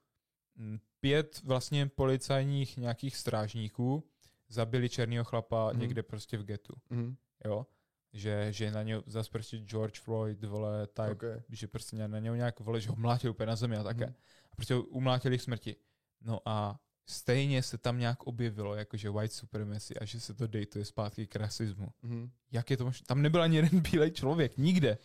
mm, 0.55 0.79
pět 0.99 1.41
vlastně 1.43 1.87
policajních 1.87 2.77
nějakých 2.77 3.15
strážníků 3.17 4.03
zabili 4.49 4.89
černýho 4.89 5.23
chlapa 5.23 5.69
Mhm. 5.71 5.79
někde 5.81 6.03
prostě 6.03 6.37
v 6.37 6.43
getu, 6.43 6.73
hm, 6.91 7.15
jo? 7.45 7.65
Že, 8.13 8.47
že 8.53 8.71
na 8.71 8.83
něj 8.83 9.01
zase 9.05 9.29
prostě 9.31 9.57
George 9.57 9.99
Floyd, 9.99 10.43
vole, 10.43 10.87
type, 10.87 11.11
okay. 11.11 11.41
že 11.49 11.67
prostě 11.67 12.07
na 12.07 12.19
něj 12.19 12.31
nějak, 12.31 12.59
vole, 12.59 12.81
že 12.81 12.89
ho 12.89 12.95
mlátil 12.95 13.31
úplně 13.31 13.47
na 13.47 13.55
zemi 13.55 13.77
a 13.77 13.83
také. 13.83 14.05
Mhm. 14.05 14.15
A 14.51 14.55
prostě 14.55 14.75
umlátili 14.75 15.37
k 15.37 15.41
smrti. 15.41 15.75
No 16.21 16.39
a 16.45 16.79
stejně 17.05 17.63
se 17.63 17.77
tam 17.77 17.99
nějak 17.99 18.23
objevilo, 18.23 18.75
jakože 18.75 19.09
white 19.09 19.33
supremacy 19.33 19.97
a 19.99 20.05
že 20.05 20.19
se 20.19 20.33
to 20.33 20.47
dejtuje 20.47 20.85
zpátky 20.85 21.27
k 21.27 21.35
rasismu. 21.35 21.87
hm, 22.03 22.29
Jak 22.51 22.71
je 22.71 22.77
to 22.77 22.85
možné? 22.85 23.05
Tam 23.07 23.21
nebyl 23.21 23.41
ani 23.41 23.55
jeden 23.55 23.79
bílej 23.91 24.11
člověk, 24.11 24.57
nikde. 24.57 24.97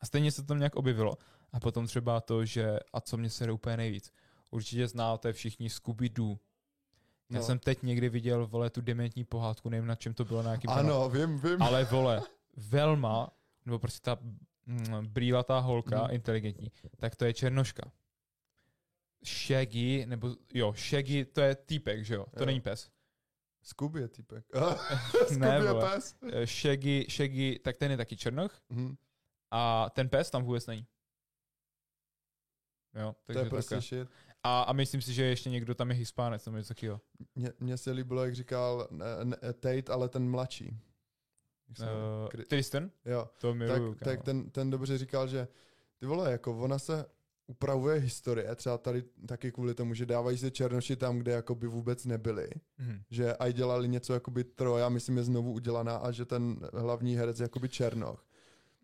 A 0.00 0.06
stejně 0.06 0.32
se 0.32 0.42
to 0.42 0.48
tam 0.48 0.58
nějak 0.58 0.76
objevilo. 0.76 1.18
A 1.52 1.60
potom 1.60 1.86
třeba 1.86 2.20
to, 2.20 2.44
že, 2.44 2.78
a 2.92 3.00
co 3.00 3.16
mě 3.16 3.30
se 3.30 3.52
úplně 3.52 3.76
nejvíc, 3.76 4.12
určitě 4.50 4.88
znáte 4.88 5.32
všichni 5.32 5.68
Scooby-Doo. 5.68 6.38
Já 7.30 7.38
No. 7.38 7.42
jsem 7.46 7.58
teď 7.58 7.82
někdy 7.82 8.08
viděl, 8.08 8.46
vole, 8.46 8.70
tu 8.70 8.80
dementní 8.80 9.24
pohádku, 9.24 9.68
nevím 9.68 9.86
na 9.86 9.94
čem 9.94 10.14
to 10.14 10.24
bylo, 10.24 10.42
na 10.42 10.50
jakým 10.52 10.68
kanálu. 10.70 10.88
Ano, 10.94 11.08
vím, 11.08 11.38
vím. 11.38 11.62
Ale 11.62 11.84
vole, 11.84 12.22
Velma, 12.56 13.30
nebo 13.66 13.78
prostě 13.78 14.00
ta 14.04 14.18
mm, 14.66 15.06
brýlatá 15.06 15.58
holka, 15.58 16.02
Mhm. 16.02 16.14
inteligentní, 16.14 16.72
tak 16.96 17.16
to 17.16 17.24
je 17.24 17.34
černoška. 17.34 17.92
Shaggy, 19.26 20.06
nebo 20.06 20.36
jo, 20.54 20.72
Shaggy, 20.76 21.24
to 21.24 21.40
je 21.40 21.54
týpek, 21.54 22.04
že 22.04 22.14
jo? 22.14 22.26
To 22.34 22.40
Jo. 22.42 22.46
není 22.46 22.60
pes. 22.60 22.90
Scooby 23.62 24.00
je 24.00 24.08
typek. 24.08 24.44
Scooby 25.26 25.40
Ne, 25.40 25.60
je 25.64 25.74
pes. 25.90 26.16
Eh, 26.32 26.46
Shaggy, 26.46 27.06
Shaggy, 27.10 27.58
tak 27.58 27.76
ten 27.76 27.90
je 27.90 27.96
taky 27.96 28.16
černoch 28.16 28.60
Hm. 28.70 28.94
a 29.50 29.90
ten 29.90 30.08
pes 30.08 30.30
tam 30.30 30.42
vůbec 30.44 30.66
není. 30.66 30.86
Jo, 32.94 33.12
To 33.12 33.18
takže 33.26 33.40
je 33.46 33.50
prostě 33.50 33.80
shit. 33.80 34.08
A, 34.42 34.62
a 34.62 34.72
myslím 34.72 35.02
si, 35.02 35.12
že 35.12 35.24
ještě 35.24 35.50
někdo 35.50 35.74
tam 35.74 35.90
je 35.90 35.96
hispánec, 35.96 36.46
nebo 36.46 36.58
něco 36.58 36.68
takového. 36.74 37.00
Mně, 37.60 37.76
se 37.76 37.90
líbilo, 37.90 38.24
jak 38.24 38.34
říkal 38.34 38.88
ne, 38.90 39.04
ne, 39.24 39.36
Tate, 39.52 39.92
ale 39.92 40.08
ten 40.08 40.30
mladší. 40.30 40.78
Uh, 41.80 42.28
Kry- 42.28 42.44
Tristan? 42.44 42.90
jo, 43.04 43.28
To 43.40 43.54
miluju, 43.54 43.94
tak, 43.94 44.04
tak 44.04 44.22
ten, 44.22 44.50
ten 44.50 44.70
dobře 44.70 44.98
říkal, 44.98 45.28
že 45.28 45.48
ty 45.98 46.06
vole, 46.06 46.32
jako 46.32 46.58
ona 46.58 46.78
se 46.78 47.06
upravuje 47.46 48.00
historie, 48.00 48.54
třeba 48.56 48.78
tady 48.78 49.02
taky 49.26 49.52
kvůli 49.52 49.74
tomu, 49.74 49.94
že 49.94 50.06
dávají 50.06 50.38
se 50.38 50.50
černoši 50.50 50.96
tam, 50.96 51.18
kde 51.18 51.32
jakoby 51.32 51.66
vůbec 51.66 52.04
nebyli, 52.04 52.48
Mhm. 52.78 53.02
že 53.10 53.34
aj 53.36 53.52
dělali 53.52 53.88
něco 53.88 54.12
jakoby 54.14 54.44
Troja, 54.44 54.88
myslím 54.88 55.16
je 55.16 55.22
znovu 55.24 55.52
udělaná 55.52 55.96
a 55.96 56.10
že 56.10 56.24
ten 56.24 56.60
hlavní 56.74 57.16
herec 57.16 57.40
je 57.40 57.44
jakoby 57.44 57.68
černoch, 57.68 58.26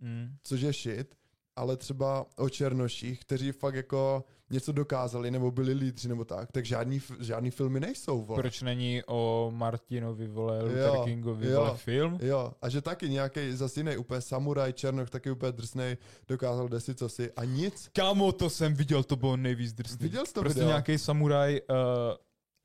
Mm. 0.01 0.37
což 0.43 0.61
je 0.61 0.73
shit, 0.73 1.17
ale 1.57 1.77
třeba 1.77 2.27
o 2.37 2.49
černoších, 2.49 3.21
kteří 3.21 3.53
fakt 3.53 3.75
jako 3.75 4.25
něco 4.51 4.73
dokázali, 4.73 5.31
nebo 5.31 5.51
byli 5.51 5.73
lídři, 5.73 6.09
nebo 6.09 6.25
tak, 6.25 6.53
tak 6.53 6.65
žádný, 6.65 7.01
žádný 7.21 7.51
filmy 7.51 7.81
nejsou, 7.81 8.23
vole. 8.23 8.43
Proč 8.43 8.63
není 8.63 9.03
o 9.07 9.51
Martinovi, 9.55 10.27
vole, 10.27 10.63
Luther 10.63 10.79
Jo, 10.79 11.03
Kingovi, 11.05 11.51
jo. 11.51 11.61
vole, 11.61 11.77
film? 11.77 12.19
Jo, 12.23 12.53
a 12.63 12.69
že 12.69 12.81
taky 12.81 13.09
nějaký 13.09 13.53
zase 13.53 13.81
jiný 13.81 13.97
úplně 13.97 14.21
samuraj, 14.21 14.73
černoch, 14.73 15.11
taky 15.11 15.31
úplně 15.31 15.53
drsnej, 15.53 15.97
dokázal 16.29 16.69
desi 16.69 16.95
co 16.95 17.09
si 17.09 17.33
a 17.33 17.45
nic. 17.45 17.91
Kámo, 17.93 18.33
to 18.33 18.51
jsem 18.51 18.75
viděl, 18.75 19.03
to 19.03 19.17
bylo 19.17 19.37
nejvíc 19.37 19.73
drsný. 19.73 19.99
Viděl 20.01 20.27
jsi 20.27 20.33
to 20.33 20.41
Prostě 20.41 20.65
nějaký 20.65 20.99
samuraj, 20.99 21.61
uh, 21.71 21.77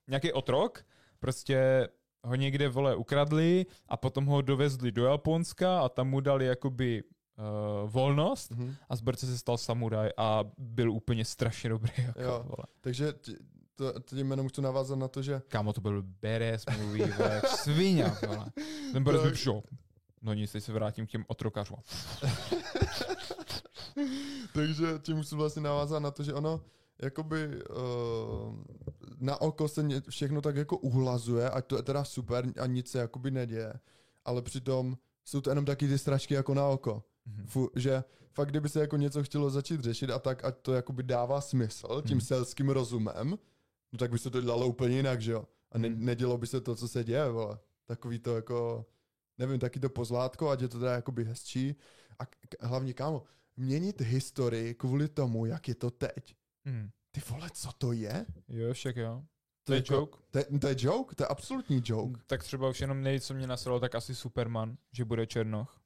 nějaký 0.10 0.34
otrok, 0.34 0.86
prostě 1.20 1.88
ho 2.24 2.36
někde, 2.36 2.70
vole, 2.70 2.96
ukradli 2.96 3.66
a 3.88 3.98
potom 3.98 4.26
ho 4.26 4.42
dovezli 4.42 4.92
do 4.92 5.06
Japonska 5.06 5.80
a 5.80 5.90
tam 5.90 6.10
mu 6.10 6.20
dali 6.20 6.46
jakoby 6.46 7.04
uh, 7.38 7.90
volnost 7.92 8.52
Mhm. 8.52 8.76
a 8.90 8.96
z 8.96 9.02
Brce 9.02 9.26
se 9.26 9.38
stal 9.38 9.58
samuraj 9.58 10.10
a 10.18 10.44
byl 10.58 10.92
úplně 10.92 11.26
strašně 11.26 11.70
dobrý. 11.70 11.92
Jako, 12.08 12.22
Jo. 12.22 12.44
vole. 12.46 12.66
Takže 12.82 13.14
t- 13.14 13.32
to, 13.76 13.94
tím 14.00 14.28
jménem 14.28 14.48
chci 14.50 14.62
navázat 14.62 15.00
na 15.00 15.08
to, 15.08 15.22
že 15.22 15.42
Kámo, 15.48 15.74
to 15.74 15.82
byl 15.82 16.04
badass 16.04 16.66
movie, 16.78 17.14
vole, 17.18 17.42
svině, 17.48 18.12
vole. 18.28 18.46
Ten 18.94 19.04
byl 19.04 19.22
Tak. 19.22 19.32
tak. 19.46 19.64
No 20.22 20.34
nic, 20.34 20.52
teď 20.52 20.64
se 20.64 20.74
vrátím 20.74 21.08
k 21.08 21.10
těm 21.10 21.26
otrokařům. 21.28 21.78
Takže 24.54 24.86
tím 25.02 25.18
musím 25.18 25.38
vlastně 25.38 25.62
navázat 25.62 26.04
na 26.04 26.12
to, 26.12 26.24
že 26.24 26.34
ono 26.34 26.62
jakoby 27.02 27.48
uh, 27.48 28.56
na 29.20 29.42
oko 29.42 29.68
se 29.68 29.84
všechno 30.10 30.42
tak 30.42 30.56
jako 30.56 30.78
uhlazuje, 30.78 31.50
ať 31.50 31.66
to 31.66 31.76
je 31.78 31.84
teda 31.84 32.04
super 32.04 32.46
a 32.62 32.66
nic 32.66 32.92
se 32.92 33.00
jakoby 33.00 33.32
neděje, 33.32 33.74
ale 34.26 34.42
přitom 34.42 34.98
jsou 35.26 35.42
to 35.42 35.50
jenom 35.50 35.66
taky 35.66 35.88
ty 35.88 35.98
strašky 35.98 36.34
jako 36.34 36.54
na 36.54 36.68
oko. 36.68 37.04
Mhm. 37.26 37.46
Fu, 37.48 37.70
že 37.76 38.04
fakt, 38.34 38.50
kdyby 38.50 38.70
se 38.70 38.80
jako 38.80 38.98
něco 38.98 39.24
chtělo 39.24 39.50
začít 39.50 39.82
řešit 39.82 40.10
a 40.10 40.20
tak, 40.20 40.44
ať 40.46 40.58
to 40.62 40.74
jakoby 40.74 41.04
dává 41.04 41.42
smysl 41.42 42.02
tím 42.08 42.18
Mhm. 42.18 42.26
selským 42.26 42.70
rozumem, 42.70 43.30
no 43.94 43.98
tak 44.00 44.12
by 44.12 44.20
se 44.20 44.30
to 44.30 44.42
dělalo 44.42 44.68
úplně 44.68 44.96
jinak, 44.98 45.22
že 45.22 45.32
jo? 45.32 45.46
A 45.72 45.78
ne, 45.78 45.90
Mhm. 45.90 46.06
nedělo 46.06 46.38
by 46.38 46.48
se 46.48 46.62
to, 46.62 46.76
co 46.76 46.88
se 46.88 47.04
děje, 47.04 47.30
vole. 47.30 47.60
Takový 47.86 48.20
to 48.20 48.36
jako, 48.36 48.86
nevím, 49.38 49.60
taky 49.60 49.80
to 49.80 49.90
pozlátko, 49.90 50.50
ať 50.50 50.62
je 50.62 50.68
to 50.68 50.80
teda 50.80 50.92
jakoby 50.94 51.24
hezčí. 51.26 51.76
A 52.20 52.26
k- 52.26 52.36
hlavně, 52.62 52.94
kámo, 52.94 53.24
měnit 53.58 54.02
historii 54.02 54.74
kvůli 54.74 55.08
tomu, 55.10 55.46
jak 55.46 55.68
je 55.68 55.76
to 55.76 55.92
teď. 55.92 56.36
Mhm. 56.66 56.90
Ty 57.12 57.22
vole, 57.30 57.50
co 57.54 57.70
to 57.78 57.92
je? 57.92 58.26
Jo, 58.48 58.74
však 58.74 58.96
jo. 58.96 59.24
To 59.64 59.66
To 59.66 59.74
je 59.74 59.78
jako- 59.78 59.94
joke. 59.94 60.18
To 60.32 60.38
je, 60.38 60.46
to 60.60 60.68
je 60.68 60.76
joke? 60.78 61.16
To 61.16 61.24
je 61.24 61.28
absolutní 61.28 61.82
joke. 61.86 62.22
Tak 62.28 62.44
třeba 62.44 62.70
už 62.70 62.82
jenom 62.82 63.02
nejde, 63.02 63.20
co 63.22 63.34
mě 63.34 63.48
nasralo, 63.48 63.80
tak 63.80 63.96
asi 63.96 64.16
Superman, 64.16 64.78
že 64.92 65.06
bude 65.06 65.28
Černoch. 65.28 65.81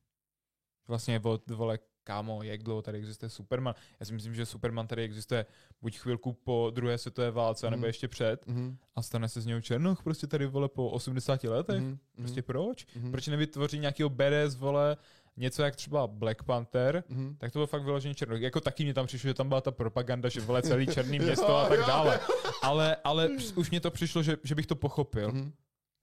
Vlastně 0.88 1.20
od, 1.24 1.50
vole, 1.52 1.80
kámo, 2.04 2.44
jak 2.44 2.64
dlouho 2.64 2.82
tady 2.82 2.98
existuje 2.98 3.30
Superman. 3.30 3.76
Já 4.00 4.06
si 4.06 4.14
myslím, 4.14 4.36
že 4.36 4.46
Superman 4.46 4.88
tady 4.88 5.04
existuje 5.04 5.46
buď 5.82 5.98
chvilku 5.98 6.34
po 6.34 6.72
druhé 6.76 6.98
světové 6.98 7.32
válce, 7.32 7.70
nebo 7.70 7.80
Mhm. 7.82 7.86
ještě 7.88 8.08
před. 8.08 8.48
Mhm, 8.48 8.78
A 8.96 9.02
stane 9.02 9.30
se 9.30 9.42
z 9.42 9.46
něho 9.46 9.62
Černoch 9.62 10.04
prostě 10.04 10.28
tady, 10.28 10.46
vole, 10.46 10.70
po 10.70 10.90
80 10.90 11.44
letech. 11.50 11.82
mhm, 11.82 11.98
Prostě 12.16 12.42
proč? 12.42 12.86
mhm, 12.96 13.12
Proč 13.12 13.28
nevytvoří 13.28 13.80
nějakého 13.80 14.10
badass, 14.10 14.56
vole, 14.56 14.98
něco 15.38 15.64
jak 15.64 15.76
třeba 15.76 16.08
Black 16.08 16.44
Panther, 16.44 17.04
mhm. 17.10 17.36
tak 17.38 17.52
to 17.52 17.60
bylo 17.60 17.68
fakt 17.68 17.84
vyloženě 17.84 18.16
černoch. 18.16 18.42
Jako 18.42 18.62
taky 18.62 18.84
mě 18.84 18.94
tam 18.94 19.08
přišlo, 19.08 19.28
že 19.28 19.34
tam 19.34 19.48
byla 19.50 19.62
ta 19.62 19.72
propaganda, 19.72 20.30
že 20.30 20.42
vole 20.42 20.62
celý 20.62 20.88
černý 20.88 21.20
město 21.26 21.56
a 21.58 21.70
tak 21.70 21.80
dále. 21.80 22.20
Ale, 22.64 22.96
ale 23.04 23.30
už 23.56 23.70
mě 23.72 23.80
to 23.80 23.92
přišlo, 23.92 24.24
že, 24.24 24.38
že 24.44 24.56
bych 24.56 24.66
to 24.68 24.76
pochopil. 24.76 25.32
Mhm. 25.32 25.52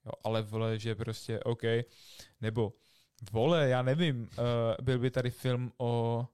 Jo, 0.07 0.13
ale 0.25 0.43
vole, 0.43 0.79
že 0.79 0.95
prostě 0.95 1.41
OK. 1.41 1.63
Nebo 2.41 2.73
vole, 3.31 3.69
já 3.69 3.83
nevím, 3.83 4.23
uh, 4.23 4.29
byl 4.83 4.99
by 4.99 5.11
tady 5.11 5.31
film 5.31 5.73
o 5.79 6.27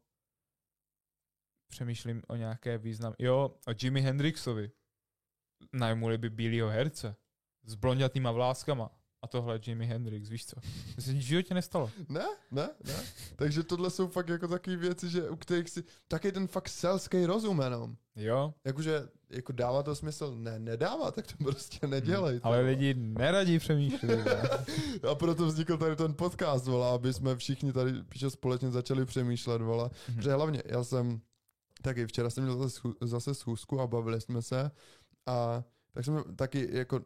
přemýšlím 1.68 2.22
o 2.28 2.36
nějaké 2.36 2.78
význam. 2.78 3.14
Jo, 3.18 3.54
o 3.68 3.72
Jimi 3.82 4.00
Hendrixovi. 4.00 4.70
Najmuli 5.72 6.18
by 6.18 6.30
bílýho 6.30 6.68
herce. 6.68 7.16
S 7.64 7.74
blondětýma 7.74 8.30
vláskama. 8.32 8.90
A 9.22 9.26
tohle 9.26 9.60
Jimi 9.66 9.86
Hendrix, 9.86 10.28
víš 10.28 10.46
co? 10.46 10.56
To 10.94 11.02
se 11.02 11.12
v 11.12 11.16
životě 11.16 11.54
nestalo. 11.54 11.90
Ne, 12.08 12.26
ne, 12.50 12.68
ne. 12.84 12.94
Takže 13.36 13.62
tohle 13.62 13.90
jsou 13.90 14.08
fakt 14.08 14.28
jako 14.28 14.48
takové 14.48 14.76
věci, 14.76 15.08
že 15.08 15.30
u 15.30 15.36
kterých 15.36 15.68
si, 15.70 15.84
taky 16.08 16.32
ten 16.32 16.46
fakt 16.46 16.68
selský 16.68 17.26
rozum 17.26 17.60
jenom. 17.60 17.96
Jo, 18.16 18.54
Jakože, 18.64 19.08
jako 19.30 19.52
dává 19.52 19.82
to 19.82 19.94
smysl? 19.94 20.34
Ne, 20.38 20.58
nedává, 20.58 21.10
tak 21.10 21.26
to 21.26 21.44
prostě 21.44 21.86
nedělej. 21.86 22.40
ale 22.42 22.60
lidi 22.60 22.94
neradí 22.94 23.58
přemýšlí. 23.58 24.08
ne? 24.08 24.42
A 25.10 25.14
proto 25.14 25.46
vznikl 25.46 25.76
tady 25.76 25.96
ten 25.96 26.14
podcast, 26.14 26.66
vola, 26.66 26.94
aby 26.94 27.12
jsme 27.12 27.36
všichni 27.36 27.72
tady 27.72 27.92
píše 28.02 28.30
společně 28.30 28.70
začali 28.70 29.04
přemýšlet, 29.04 29.62
vola. 29.62 29.90
Mhm. 30.08 30.16
Protože 30.16 30.32
hlavně, 30.32 30.62
já 30.66 30.84
jsem, 30.84 31.20
taky 31.82 32.06
včera 32.06 32.30
jsem 32.30 32.44
měl 32.44 32.58
zase, 32.58 32.80
zase 33.00 33.34
schůzku 33.34 33.80
a 33.80 33.86
bavili 33.86 34.20
jsme 34.20 34.42
se 34.42 34.70
a 35.26 35.64
tak 35.98 36.04
jsme 36.04 36.22
taky 36.36 36.68
jako 36.72 37.00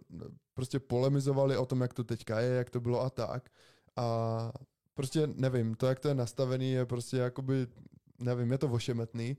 prostě 0.55 0.80
polemizovali 0.80 1.57
o 1.57 1.66
tom, 1.66 1.80
jak 1.80 1.95
to 1.95 2.05
teďka 2.05 2.40
je, 2.40 2.55
jak 2.55 2.70
to 2.70 2.80
bylo 2.80 3.01
a 3.01 3.11
tak. 3.11 3.51
A 3.97 4.53
prostě 4.95 5.26
nevím, 5.26 5.74
to, 5.74 5.86
jak 5.86 6.01
to 6.01 6.09
je 6.09 6.14
nastavený, 6.14 6.72
je 6.72 6.86
prostě 6.86 7.16
jakoby, 7.16 7.66
nevím, 8.18 8.53
je 8.53 8.59
to 8.59 8.68
ošemetný. 8.68 9.36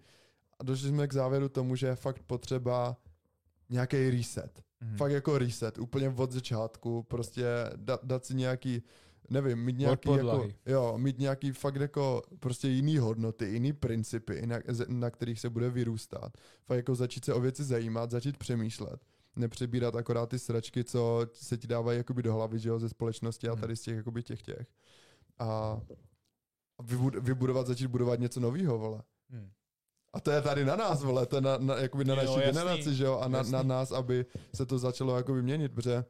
A 0.59 0.63
došli 0.63 0.89
jsme 0.89 1.07
k 1.07 1.13
závěru 1.13 1.49
tomu, 1.49 1.75
že 1.75 1.87
je 1.87 1.95
fakt 1.95 2.23
potřeba 2.27 2.97
nějaký 3.69 4.09
reset. 4.09 4.61
Mhm. 4.81 4.97
Fakt 4.97 5.11
jako 5.11 5.37
reset, 5.37 5.77
úplně 5.77 6.09
od 6.09 6.31
začátku, 6.31 7.03
prostě 7.03 7.45
dat, 7.75 8.05
dát 8.05 8.25
si 8.25 8.35
nějaký, 8.35 8.83
nevím, 9.29 9.59
mít 9.59 9.77
nějaký 9.77 10.11
jako, 10.11 10.49
jo, 10.65 10.93
mít 10.97 11.19
nějaký 11.19 11.51
fakt 11.51 11.75
jako 11.75 12.21
prostě 12.39 12.67
jiný 12.67 12.97
hodnoty, 12.97 13.45
jiný 13.45 13.73
principy, 13.73 14.47
na, 14.47 14.59
na 14.87 15.09
kterých 15.09 15.39
se 15.39 15.49
bude 15.49 15.69
vyrůstat. 15.69 16.37
Fakt 16.65 16.77
jako 16.77 16.95
začít 16.95 17.25
se 17.25 17.33
o 17.33 17.39
věci 17.41 17.63
zajímat, 17.63 18.11
začít 18.11 18.37
přemýšlet. 18.37 19.12
Nepřebírat 19.35 19.95
akorát 19.95 20.29
ty 20.29 20.39
sračky, 20.39 20.83
co 20.83 21.27
se 21.33 21.57
ti 21.57 21.67
dávají 21.67 21.97
jakoby 21.97 22.23
do 22.23 22.33
hlavy, 22.33 22.59
že 22.59 22.69
jo, 22.69 22.79
ze 22.79 22.89
společnosti 22.89 23.47
a 23.47 23.51
Hmm. 23.51 23.61
tady 23.61 23.75
z 23.75 23.81
těch 23.81 23.95
jakoby 23.97 24.23
těch 24.23 24.41
těch. 24.41 24.67
A 25.39 25.81
a 26.79 26.83
vybud, 26.83 27.15
vybudovat, 27.15 27.67
začít 27.67 27.87
budovat 27.87 28.19
něco 28.19 28.39
nového, 28.39 28.77
vole. 28.79 29.03
Hmm. 29.29 29.51
A 30.13 30.19
to 30.19 30.31
je 30.31 30.41
tady 30.41 30.65
na 30.65 30.75
nás, 30.75 31.03
vole, 31.03 31.25
to 31.25 31.35
je 31.35 31.41
na, 31.41 31.57
na, 31.57 31.75
jakoby 31.77 32.05
na 32.05 32.13
Jo, 32.13 32.19
naší 32.21 32.33
jasný, 32.33 32.51
generaci, 32.61 32.95
že 32.95 33.03
jo, 33.03 33.17
a 33.17 33.27
na, 33.27 33.37
jasný. 33.37 33.53
na 33.53 33.63
nás, 33.63 33.91
aby 33.91 34.25
se 34.55 34.65
to 34.65 34.79
začalo 34.79 35.17
jakoby 35.17 35.41
měnit, 35.41 35.71
protože 35.71 36.05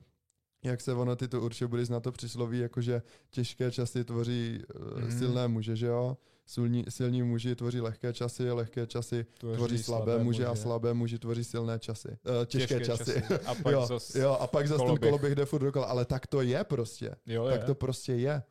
jak 0.64 0.82
se 0.82 0.93
ono, 0.93 1.16
ty 1.16 1.28
to 1.28 1.41
určitě 1.41 1.68
budeš 1.68 1.89
na 1.89 1.99
to 1.99 2.11
přísloví, 2.11 2.59
jakože 2.59 3.01
těžké 3.30 3.72
časy 3.72 4.03
tvoří 4.03 4.59
Mhm. 4.97 5.18
silné 5.20 5.47
muže, 5.47 5.76
že 5.76 5.86
jo, 5.88 6.18
silní, 6.45 6.86
silní 6.89 7.24
muži 7.24 7.55
tvoří 7.55 7.82
lehké 7.82 8.14
časy, 8.14 8.51
lehké 8.51 8.88
časy 8.88 9.26
tvoří 9.39 9.78
slabé 9.84 10.20
muže 10.24 10.45
a 10.45 10.55
slabé 10.55 10.93
muži 10.93 11.20
tvoří 11.20 11.43
silné 11.43 11.80
časy, 11.80 12.07
uh, 12.07 12.45
těžké, 12.45 12.80
Těžké 12.80 12.86
časy. 12.86 13.14
časy. 13.22 13.34
A 13.45 13.55
pak 13.55 13.74
jo, 13.74 13.86
zas 13.86 14.16
jo, 14.16 14.38
a 14.39 14.47
pak 14.47 14.68
zase 14.68 14.78
ten 14.78 14.86
koloběh. 14.88 15.09
koloběh 15.11 15.36
jde 15.36 15.45
furt 15.45 15.64
dokola, 15.64 15.86
ale 15.86 16.05
tak 16.05 16.28
to 16.28 16.41
je 16.41 16.64
prostě. 16.64 17.16
Jo, 17.26 17.47
Tak 17.49 17.59
je. 17.61 17.66
to 17.66 17.76
prostě 17.76 18.14
je. 18.14 18.43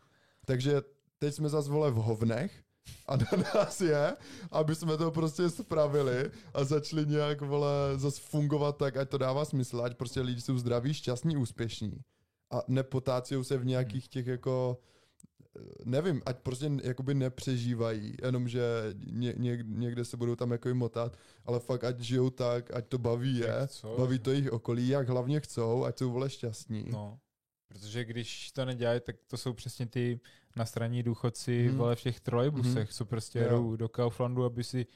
Takže 0.46 0.82
teď 1.18 1.34
jsme 1.34 1.48
zase 1.48 1.70
vole 1.70 1.90
v 1.90 1.94
hovnech 1.94 2.62
a 3.06 3.16
na 3.16 3.44
nás 3.54 3.80
je, 3.80 4.16
aby 4.50 4.74
jsme 4.74 4.96
to 4.96 5.10
prostě 5.10 5.50
spravili 5.50 6.30
a 6.54 6.64
začali 6.64 7.06
nějak 7.06 7.40
vole 7.40 7.70
zase 7.96 8.20
fungovat 8.20 8.76
tak, 8.76 8.96
ať 8.96 9.08
to 9.08 9.18
dává 9.18 9.44
smysl, 9.44 9.80
ať 9.80 9.96
prostě 9.96 10.20
lidi 10.20 10.40
jsou 10.40 10.58
zdraví, 10.58 10.94
šťastní, 10.94 11.36
úspěšní. 11.36 12.00
A 12.50 12.62
nepotácijou 12.68 13.44
se 13.44 13.58
v 13.58 13.64
nějakých 13.64 14.08
těch 14.08 14.26
jako 14.26 14.78
eh, 15.56 15.60
nevím, 15.84 16.22
ať 16.26 16.38
prostě 16.38 16.70
jakoby 16.82 17.14
nepřežívají, 17.14 18.16
jenom 18.22 18.48
že 18.48 18.62
ně, 19.06 19.34
ně, 19.36 19.58
někde 19.66 20.04
se 20.04 20.16
budou 20.16 20.36
tam 20.36 20.50
jako 20.52 20.74
motat, 20.74 21.16
ale 21.44 21.60
fakt 21.60 21.84
ať 21.84 22.00
žijou 22.00 22.30
tak, 22.30 22.74
ať 22.74 22.86
to 22.88 22.98
baví 22.98 23.36
je, 23.36 23.68
baví 23.98 24.18
to 24.18 24.30
jejich 24.30 24.52
okolí, 24.52 24.88
jak 24.88 25.08
hlavně 25.08 25.40
chcou, 25.40 25.84
ať 25.84 25.98
jsou 25.98 26.10
vole 26.10 26.30
šťastní. 26.30 26.86
No, 26.90 27.18
protože 27.68 28.04
když 28.04 28.50
to 28.50 28.64
nedělají, 28.64 29.00
tak 29.00 29.16
to 29.26 29.36
jsou 29.36 29.52
přesně 29.52 29.86
ty 29.86 30.20
nastraní 30.56 31.02
důchodci, 31.02 31.66
hmm. 31.68 31.78
vole, 31.78 31.96
v 31.96 32.00
těch 32.00 32.20
trolejbusech, 32.20 32.74
Mhm. 32.74 32.86
co 32.86 33.04
prostě 33.04 33.38
Jo. 33.38 33.44
jedou 33.44 33.76
do 33.76 33.88
Kauflandu, 33.88 34.44
aby 34.44 34.64
si 34.64 34.86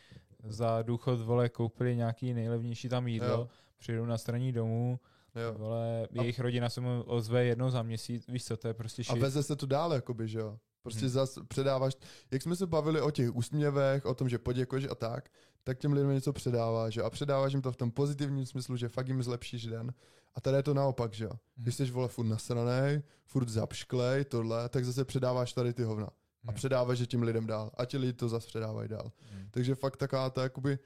za 0.45 0.83
důchod, 0.83 1.21
vole, 1.21 1.49
koupili 1.49 1.97
nějaký 1.97 2.35
nejlevnější 2.35 2.89
tam 2.89 3.09
jídlo, 3.09 3.29
Jo. 3.29 3.49
přijdou 3.79 4.05
na 4.05 4.19
straní 4.19 4.53
domů, 4.53 5.01
Jo. 5.35 5.59
vole, 5.59 6.03
A- 6.19 6.23
jejich 6.23 6.41
rodina 6.41 6.69
se 6.69 6.81
mu 6.81 7.03
ozve 7.07 7.45
jednou 7.45 7.71
za 7.71 7.83
měsíc, 7.83 8.27
víš 8.29 8.45
co, 8.45 8.57
to 8.57 8.69
je 8.69 8.75
prostě 8.75 9.03
A 9.03 9.05
shit. 9.05 9.23
veze 9.23 9.43
se 9.43 9.57
to 9.57 9.67
dál, 9.67 9.93
jakoby, 9.93 10.29
že 10.29 10.39
jo. 10.39 10.59
Prostě 10.83 11.01
hmm. 11.01 11.09
zas 11.11 11.39
předáváš, 11.49 11.95
jak 12.31 12.43
jsme 12.43 12.57
se 12.57 12.67
bavili 12.67 13.01
o 13.01 13.11
těch 13.11 13.37
úsměvech, 13.37 14.05
o 14.07 14.15
tom, 14.15 14.29
že 14.29 14.39
poděkuješ 14.39 14.87
a 14.91 14.95
tak, 14.95 15.29
tak 15.67 15.79
těm 15.79 15.93
lidem 15.93 16.11
něco 16.11 16.33
předáváš, 16.33 16.95
že? 16.95 17.03
A 17.03 17.11
předáváš 17.11 17.53
jim 17.53 17.63
to 17.63 17.73
v 17.73 17.77
tom 17.77 17.91
pozitivním 17.91 18.47
smyslu, 18.47 18.77
že 18.77 18.89
fakt 18.89 19.09
jim 19.09 19.23
zlepšíš 19.23 19.67
den. 19.67 19.95
A 20.35 20.41
tady 20.41 20.57
je 20.57 20.63
to 20.63 20.75
naopak, 20.75 21.13
že 21.15 21.25
jo. 21.25 21.31
Když 21.57 21.75
jsi 21.75 21.85
vole 21.91 22.09
furt 22.09 22.27
nasranej, 22.27 23.03
furt 23.25 23.49
zapšklej, 23.49 24.25
tohle, 24.25 24.69
tak 24.69 24.85
zase 24.85 25.05
předáváš 25.05 25.53
tady 25.53 25.73
ty 25.73 25.83
hovna. 25.83 26.07
A 26.07 26.51
Mhm. 26.51 26.55
předáváš 26.55 26.99
je 26.99 27.07
tím 27.07 27.23
lidem 27.23 27.47
dál. 27.47 27.71
A 27.79 27.85
ti 27.85 27.99
lidi 27.99 28.13
to 28.13 28.29
zase 28.29 28.47
předávají 28.47 28.89
dál. 28.89 29.13
Mhm. 29.33 29.49
Takže 29.51 29.75
fakt 29.75 29.97
taková 29.97 30.31
ta 30.31 30.43
jakoby 30.43 30.79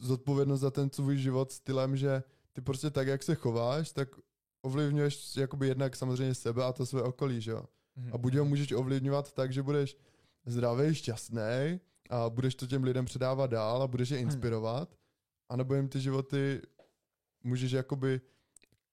zodpovědnost 0.00 0.60
za 0.60 0.70
ten 0.70 0.90
svůj 0.90 1.16
život 1.18 1.52
stylem, 1.52 1.96
že 1.96 2.22
ty 2.52 2.60
prostě 2.60 2.90
tak, 2.90 3.06
jak 3.06 3.22
se 3.22 3.34
chováš, 3.34 3.92
tak 3.92 4.08
ovlivňuješ 4.62 5.36
jakoby 5.36 5.68
jednak 5.68 5.96
samozřejmě 5.96 6.34
sebe 6.34 6.64
a 6.64 6.72
to 6.72 6.86
své 6.86 7.02
okolí, 7.02 7.40
že 7.40 7.50
jo. 7.50 7.62
Mhm. 7.96 8.10
A 8.14 8.18
buď 8.18 8.34
ho 8.34 8.44
můžeš 8.44 8.72
ovlivňovat 8.72 9.32
tak, 9.32 9.52
že 9.52 9.62
budeš 9.62 9.96
zdravý, 10.46 10.94
šťastný 10.94 11.80
a 12.08 12.30
budeš 12.30 12.54
to 12.54 12.66
těm 12.66 12.84
lidem 12.84 13.04
předávat 13.04 13.46
dál 13.50 13.82
a 13.82 13.86
budeš 13.86 14.10
je 14.10 14.18
inspirovat, 14.18 14.96
anebo 15.48 15.74
jim 15.74 15.88
ty 15.88 16.00
životy 16.00 16.62
můžeš 17.44 17.72
jakoby 17.72 18.20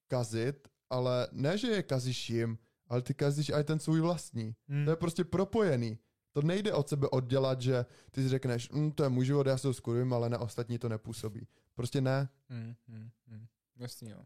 kazit, 0.07 0.67
ale 0.89 1.27
ne, 1.31 1.57
že 1.57 1.67
je 1.67 1.83
kazíš 1.83 2.29
jim, 2.29 2.57
ale 2.87 3.01
ty 3.01 3.13
kazíš 3.13 3.49
i 3.49 3.63
ten 3.63 3.79
svůj 3.79 4.01
vlastní. 4.01 4.55
Mhm. 4.67 4.85
To 4.85 4.91
je 4.91 4.95
prostě 4.95 5.23
propojený. 5.23 5.99
To 6.31 6.41
nejde 6.41 6.73
od 6.73 6.89
sebe 6.89 7.07
oddělat, 7.09 7.61
že 7.61 7.85
ty 8.11 8.23
si 8.23 8.29
řekneš, 8.29 8.69
mm, 8.69 8.91
to 8.91 9.03
je 9.03 9.09
můj 9.09 9.25
život, 9.25 9.47
já 9.47 9.57
se 9.57 9.67
ho 9.67 9.73
skurvím, 9.73 10.13
ale 10.13 10.29
na 10.29 10.39
ostatní 10.39 10.79
to 10.79 10.89
nepůsobí. 10.89 11.47
Prostě 11.75 12.01
ne. 12.01 12.29
Mm, 12.49 12.75
mm, 12.87 13.09
mm. 13.27 13.45
Jasný, 13.75 14.09
jo. 14.09 14.25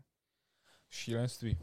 Šílenství. 0.90 1.58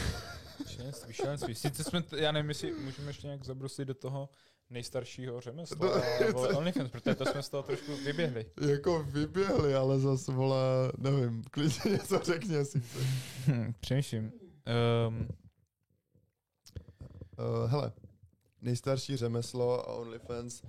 šílenství, 0.66 1.12
šílenství. 1.12 1.54
Sice 1.54 1.84
jsme, 1.84 2.02
t- 2.02 2.20
já 2.20 2.32
nevím, 2.32 2.48
jestli 2.48 2.72
můžeme 2.72 3.08
ještě 3.10 3.26
nějak 3.26 3.44
zabruslit 3.44 3.88
do 3.88 3.94
toho, 3.94 4.28
nejstaršího 4.70 5.40
řemesla, 5.40 6.00
vole, 6.32 6.48
OnlyFans, 6.56 6.90
protože 6.90 7.14
to 7.14 7.26
jsme 7.26 7.42
z 7.42 7.48
toho 7.48 7.62
trošku 7.62 7.96
vyběhli. 7.96 8.46
Jako 8.68 9.02
vyběhli, 9.02 9.74
ale 9.74 10.00
zase, 10.00 10.32
vole, 10.32 10.92
nevím, 10.98 11.42
klidně 11.50 11.90
něco 11.90 12.18
řekni, 12.18 12.54
jestli 12.54 12.80
chceš. 12.80 13.06
Hm, 13.46 13.72
přemýšlím. 13.80 14.32
Um, 15.08 15.28
Uh, 17.38 17.70
hele, 17.70 17.92
nejstarší 18.60 19.16
řemeslo 19.16 19.88
a 19.88 19.92
OnlyFans 19.92 20.62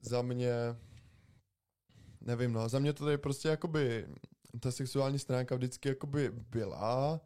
za 0.00 0.22
mě, 0.22 0.52
nevím 2.20 2.52
no, 2.52 2.68
za 2.68 2.78
mě 2.78 2.92
to 2.92 3.04
tady 3.04 3.18
prostě 3.18 3.48
jakoby, 3.48 4.06
ta 4.60 4.70
sexuální 4.70 5.18
stránka 5.18 5.54
vždycky 5.54 5.88
jakoby 5.88 6.30
byla, 6.30 7.20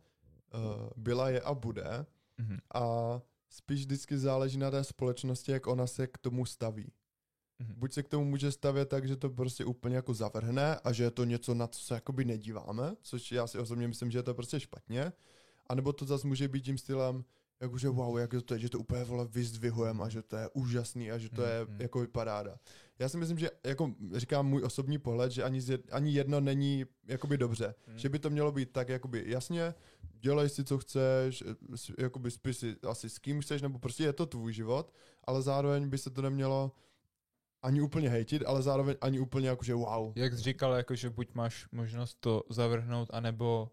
uh, 0.55 0.89
byla 0.97 1.31
je 1.31 1.41
a 1.41 1.55
bude 1.55 2.07
mhm, 2.39 2.59
a 2.75 3.21
spíš 3.53 3.81
vždycky 3.81 4.19
záleží 4.19 4.59
na 4.59 4.71
té 4.71 4.85
společnosti, 4.85 5.53
jak 5.53 5.67
ona 5.67 5.87
se 5.87 6.07
k 6.07 6.19
tomu 6.19 6.47
staví. 6.47 6.93
mhm. 7.59 7.75
Buď 7.77 7.93
se 7.93 8.03
k 8.03 8.09
tomu 8.09 8.25
může 8.25 8.53
stavět 8.53 8.89
tak, 8.89 9.09
že 9.09 9.17
to 9.17 9.31
prostě 9.31 9.65
úplně 9.65 9.97
jako 9.97 10.15
zavrhne 10.15 10.77
a 10.85 10.93
že 10.93 11.05
je 11.05 11.11
to 11.11 11.25
něco, 11.25 11.55
na 11.55 11.67
co 11.67 11.81
se 11.81 11.95
jakoby 11.95 12.25
nedíváme, 12.25 12.97
což 13.03 13.33
já 13.33 13.47
si 13.47 13.59
osobně 13.59 13.89
myslím, 13.89 14.11
že 14.11 14.19
je 14.19 14.23
to 14.23 14.35
prostě 14.35 14.61
špatně, 14.61 15.13
anebo 15.67 15.93
to 15.93 16.05
zase 16.05 16.27
může 16.27 16.49
být 16.49 16.65
tím 16.65 16.79
stylem, 16.79 17.25
jakože 17.63 17.89
wow, 17.89 18.19
jak 18.19 18.31
to 18.45 18.55
je, 18.55 18.61
že 18.61 18.69
to 18.71 18.79
úplně 18.79 19.05
vole 19.05 19.27
vyzdvihujeme 19.31 20.05
a 20.05 20.09
že 20.09 20.23
to 20.23 20.37
je 20.37 20.49
úžasný 20.55 21.11
a 21.13 21.19
že 21.19 21.31
to 21.31 21.43
je 21.43 21.65
Mhm. 21.65 21.81
jako 21.81 22.07
paráda. 22.13 22.57
Já 22.99 23.09
si 23.09 23.17
myslím, 23.17 23.39
že 23.39 23.51
jako 23.67 23.93
říkám 24.15 24.47
můj 24.47 24.63
osobní 24.65 24.99
pohled, 24.99 25.33
že 25.33 25.43
ani, 25.43 25.61
z 25.61 25.71
jed, 25.71 25.83
ani 25.93 26.13
jedno 26.13 26.41
není 26.41 26.85
jakoby 27.09 27.39
dobře. 27.39 27.75
Mhm. 27.87 27.99
Že 27.99 28.09
by 28.09 28.19
to 28.19 28.31
mělo 28.31 28.53
být 28.53 28.71
tak 28.73 28.89
jakoby 28.89 29.25
jasně, 29.27 29.75
dělej 30.21 30.49
si 30.49 30.65
co 30.65 30.79
chceš, 30.79 31.45
jakoby 31.99 32.31
spí 32.31 32.55
si 32.55 32.77
asi 32.89 33.11
s 33.11 33.19
kým 33.19 33.41
chceš, 33.41 33.63
nebo 33.63 33.79
prostě 33.79 34.05
je 34.05 34.13
to 34.13 34.27
tvůj 34.27 34.53
život, 34.53 34.93
ale 35.25 35.43
zároveň 35.43 35.89
by 35.89 35.99
se 35.99 36.11
to 36.11 36.23
nemělo 36.23 36.73
ani 37.63 37.81
úplně 37.81 38.09
hejtit, 38.09 38.43
ale 38.47 38.63
zároveň 38.63 38.97
ani 39.01 39.21
úplně 39.21 39.49
jakože 39.49 39.75
wow, 39.75 40.13
Jak 40.17 40.33
jsi 40.33 40.39
říkal, 40.43 40.73
jako, 40.73 40.95
že 40.95 41.11
buď 41.11 41.35
máš 41.35 41.69
možnost 41.73 42.17
to 42.21 42.43
zavrhnout, 42.51 43.09
anebo 43.13 43.71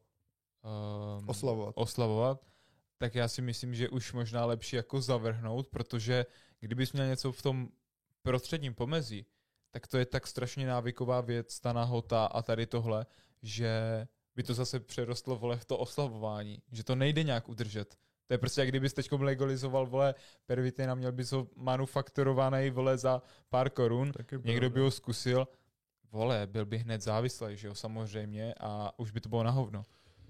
um, 1.20 1.30
oslavovat. 1.30 1.74
oslavovat, 1.78 2.46
tak 3.00 3.16
já 3.16 3.28
si 3.28 3.42
myslím, 3.42 3.76
že 3.76 3.90
už 3.90 4.14
možná 4.14 4.46
lepší 4.46 4.76
jako 4.76 5.02
zavrhnout, 5.02 5.68
protože 5.68 6.26
kdybys 6.60 6.94
měl 6.94 7.08
něco 7.08 7.32
v 7.32 7.42
tom 7.42 7.70
prostředním 8.22 8.74
pomezí, 8.74 9.26
tak 9.72 9.88
to 9.88 9.98
je 9.98 10.06
tak 10.06 10.28
strašně 10.28 10.68
návyková 10.68 11.22
věc, 11.22 11.60
ta 11.60 11.74
nahota 11.74 12.26
a 12.26 12.42
tady 12.42 12.66
tohle, 12.66 13.06
že 13.42 13.72
by 14.36 14.44
to 14.44 14.54
zase 14.54 14.80
přerostlo 14.80 15.36
vole 15.36 15.58
v 15.58 15.66
to 15.66 15.78
oslavování, 15.78 16.62
že 16.72 16.84
to 16.84 16.96
nejde 16.96 17.24
nějak 17.24 17.50
udržet. 17.50 17.96
To 18.28 18.34
je 18.34 18.38
prostě, 18.38 18.62
jak 18.62 18.70
kdybys 18.70 18.94
teď 18.94 19.12
legalizoval, 19.12 19.88
vole, 19.88 20.16
pervitin 20.46 20.92
a 20.92 20.96
měl 20.96 21.12
bys 21.12 21.32
ho 21.32 21.48
manufakturovaný, 21.56 22.70
vole, 22.70 22.98
za 22.98 23.22
pár 23.50 23.70
korun, 23.70 24.12
Taky 24.12 24.40
někdo 24.44 24.70
by 24.70 24.80
ho 24.80 24.92
zkusil, 24.92 25.48
vole, 26.12 26.48
byl 26.48 26.66
by 26.66 26.78
hned 26.78 27.02
závislý, 27.02 27.58
že 27.58 27.68
jo, 27.68 27.76
samozřejmě, 27.76 28.54
a 28.60 29.00
už 29.00 29.12
by 29.12 29.22
to 29.22 29.30
bylo 29.30 29.44
na 29.44 29.52
hovno. 29.52 29.84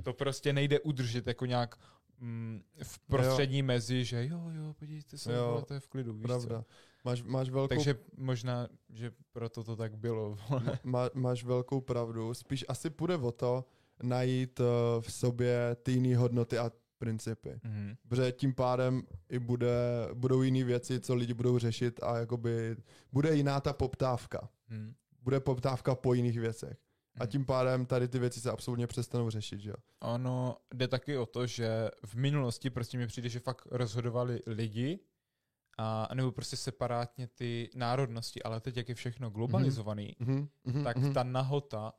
To 0.04 0.14
prostě 0.14 0.54
nejde 0.54 0.80
udržet 0.80 1.28
jako 1.28 1.46
nějak 1.46 1.76
mm, 2.20 2.62
v 2.84 3.00
prostřední 3.00 3.62
mezi, 3.62 4.06
že 4.06 4.28
jo, 4.28 4.42
jo, 4.52 4.74
podívejte 4.80 5.18
se, 5.18 5.34
Jo, 5.34 5.48
vole, 5.48 5.64
to 5.64 5.74
je 5.74 5.80
v 5.80 5.88
klidu, 5.88 6.14
víš 6.14 6.24
Pravda. 6.24 6.62
co. 6.62 6.66
Máš, 7.06 7.24
máš 7.24 7.50
velkou 7.50 7.76
Takže 7.76 7.96
možná, 8.18 8.68
že 8.90 9.12
proto 9.32 9.64
to 9.64 9.76
tak 9.76 9.98
bylo, 9.98 10.38
má, 10.84 11.10
máš 11.14 11.44
velkou 11.44 11.82
pravdu. 11.82 12.34
Spíš 12.34 12.66
asi 12.68 12.90
půjde 12.90 13.18
o 13.18 13.32
to 13.32 13.66
najít 14.04 14.60
uh, 14.60 14.66
v 15.02 15.12
sobě 15.12 15.76
ty 15.84 15.92
jiné 15.92 16.18
hodnoty 16.18 16.58
a 16.58 16.72
principy. 16.98 17.60
Mhm. 17.64 17.96
Protože 18.08 18.32
tím 18.32 18.54
pádem 18.54 19.04
i 19.30 19.40
bude, 19.40 19.78
budou 20.14 20.42
jiné 20.42 20.64
věci, 20.64 21.00
co 21.00 21.16
lidi 21.16 21.34
budou 21.34 21.58
řešit 21.58 22.00
a 22.04 22.18
jakoby 22.18 22.76
bude 23.12 23.36
jiná 23.36 23.60
ta 23.60 23.74
poptávka. 23.74 24.50
Mhm. 24.70 24.94
Bude 25.22 25.40
poptávka 25.40 25.96
po 25.96 26.14
jiných 26.14 26.40
věcech. 26.40 26.78
A 27.16 27.24
Mhm. 27.24 27.32
tím 27.32 27.45
pádem 27.45 27.86
tady 27.86 28.07
ty 28.07 28.20
věci 28.20 28.41
se 28.41 28.51
absolutně 28.51 28.88
přestanou 28.88 29.30
řešit, 29.30 29.60
že 29.60 29.70
jo? 29.70 29.76
Ono 29.99 30.57
jde 30.74 30.88
taky 30.88 31.18
o 31.18 31.26
to, 31.26 31.47
že 31.47 31.89
v 32.05 32.16
minulosti 32.16 32.70
prostě 32.70 32.97
mi 32.97 33.07
přijde, 33.07 33.30
že 33.30 33.39
fakt 33.39 33.66
rozhodovali 33.72 34.39
lidi, 34.45 34.99
a, 35.78 36.07
nebo 36.14 36.32
prostě 36.32 36.57
separátně 36.57 37.28
ty 37.28 37.70
národnosti, 37.76 38.43
ale 38.43 38.62
teď, 38.62 38.78
jak 38.78 38.89
je 38.89 38.95
všechno 38.95 39.30
globalizovaný, 39.30 40.16
Mhm, 40.20 40.49
mhm, 40.64 40.84
tak 40.84 40.97
mhm, 40.97 41.14
ta 41.14 41.24
nahota 41.24 41.93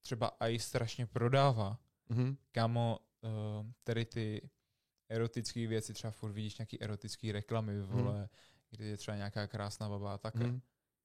třeba 0.00 0.32
i 0.40 0.58
strašně 0.58 1.06
prodává. 1.06 1.78
mhm, 2.08 2.36
Kámo, 2.52 2.98
uh, 3.22 3.66
tady 3.84 4.04
ty 4.04 4.50
erotické 5.08 5.66
věci, 5.66 5.94
třeba 5.94 6.10
furt 6.10 6.32
vidíš 6.32 6.58
nějaký 6.58 6.82
erotický 6.82 7.32
reklamy, 7.32 7.80
vole, 7.82 8.28
kde 8.70 8.84
je 8.84 8.96
třeba 8.96 9.16
nějaká 9.16 9.46
krásná 9.46 9.88
baba 9.88 10.14
a 10.14 10.18
také. 10.18 10.44
mhm. 10.44 10.60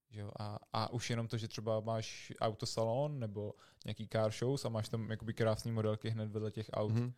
Že 0.09 0.19
jo? 0.19 0.31
A, 0.39 0.59
a 0.73 0.93
už 0.93 1.09
jenom 1.09 1.27
to, 1.27 1.37
že 1.37 1.47
třeba 1.47 1.79
máš 1.79 2.33
autosalon 2.39 3.19
nebo 3.19 3.53
nějaký 3.85 4.07
car 4.07 4.31
shows 4.31 4.65
a 4.65 4.69
máš 4.69 4.89
tam 4.89 5.11
jakoby 5.11 5.33
krásný 5.33 5.71
modelky 5.71 6.09
hned 6.09 6.31
vedle 6.31 6.51
těch 6.51 6.69
aut. 6.73 6.91
Mhm. 6.91 7.13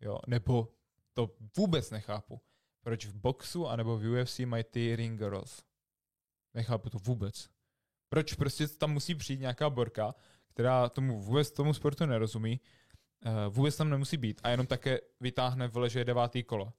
Jo? 0.00 0.18
Nebo 0.26 0.68
to 1.12 1.30
vůbec 1.56 1.90
nechápu. 1.90 2.40
Proč 2.80 3.06
v 3.06 3.14
boxu 3.14 3.68
anebo 3.68 3.98
v 3.98 4.20
UFC 4.20 4.38
mají 4.38 4.64
ty 4.64 4.96
ring 4.96 5.18
girls? 5.18 5.62
Nechápu 6.54 6.90
to 6.90 6.98
vůbec. 6.98 7.50
Proč 8.08 8.34
prostě 8.34 8.68
tam 8.68 8.92
musí 8.92 9.14
přijít 9.14 9.40
nějaká 9.40 9.70
borka, 9.70 10.14
která 10.48 10.88
tomu 10.88 11.20
vůbec 11.20 11.50
tomu 11.50 11.74
sportu 11.74 12.06
nerozumí, 12.06 12.60
uh, 13.26 13.54
vůbec 13.54 13.76
tam 13.76 13.90
nemusí 13.90 14.16
být 14.16 14.40
a 14.44 14.48
jenom 14.48 14.66
také 14.66 15.00
vytáhne 15.20 15.68
vole, 15.68 15.90
že 15.90 15.98
je 16.00 16.04
devátý 16.04 16.42
kolo. 16.42 16.72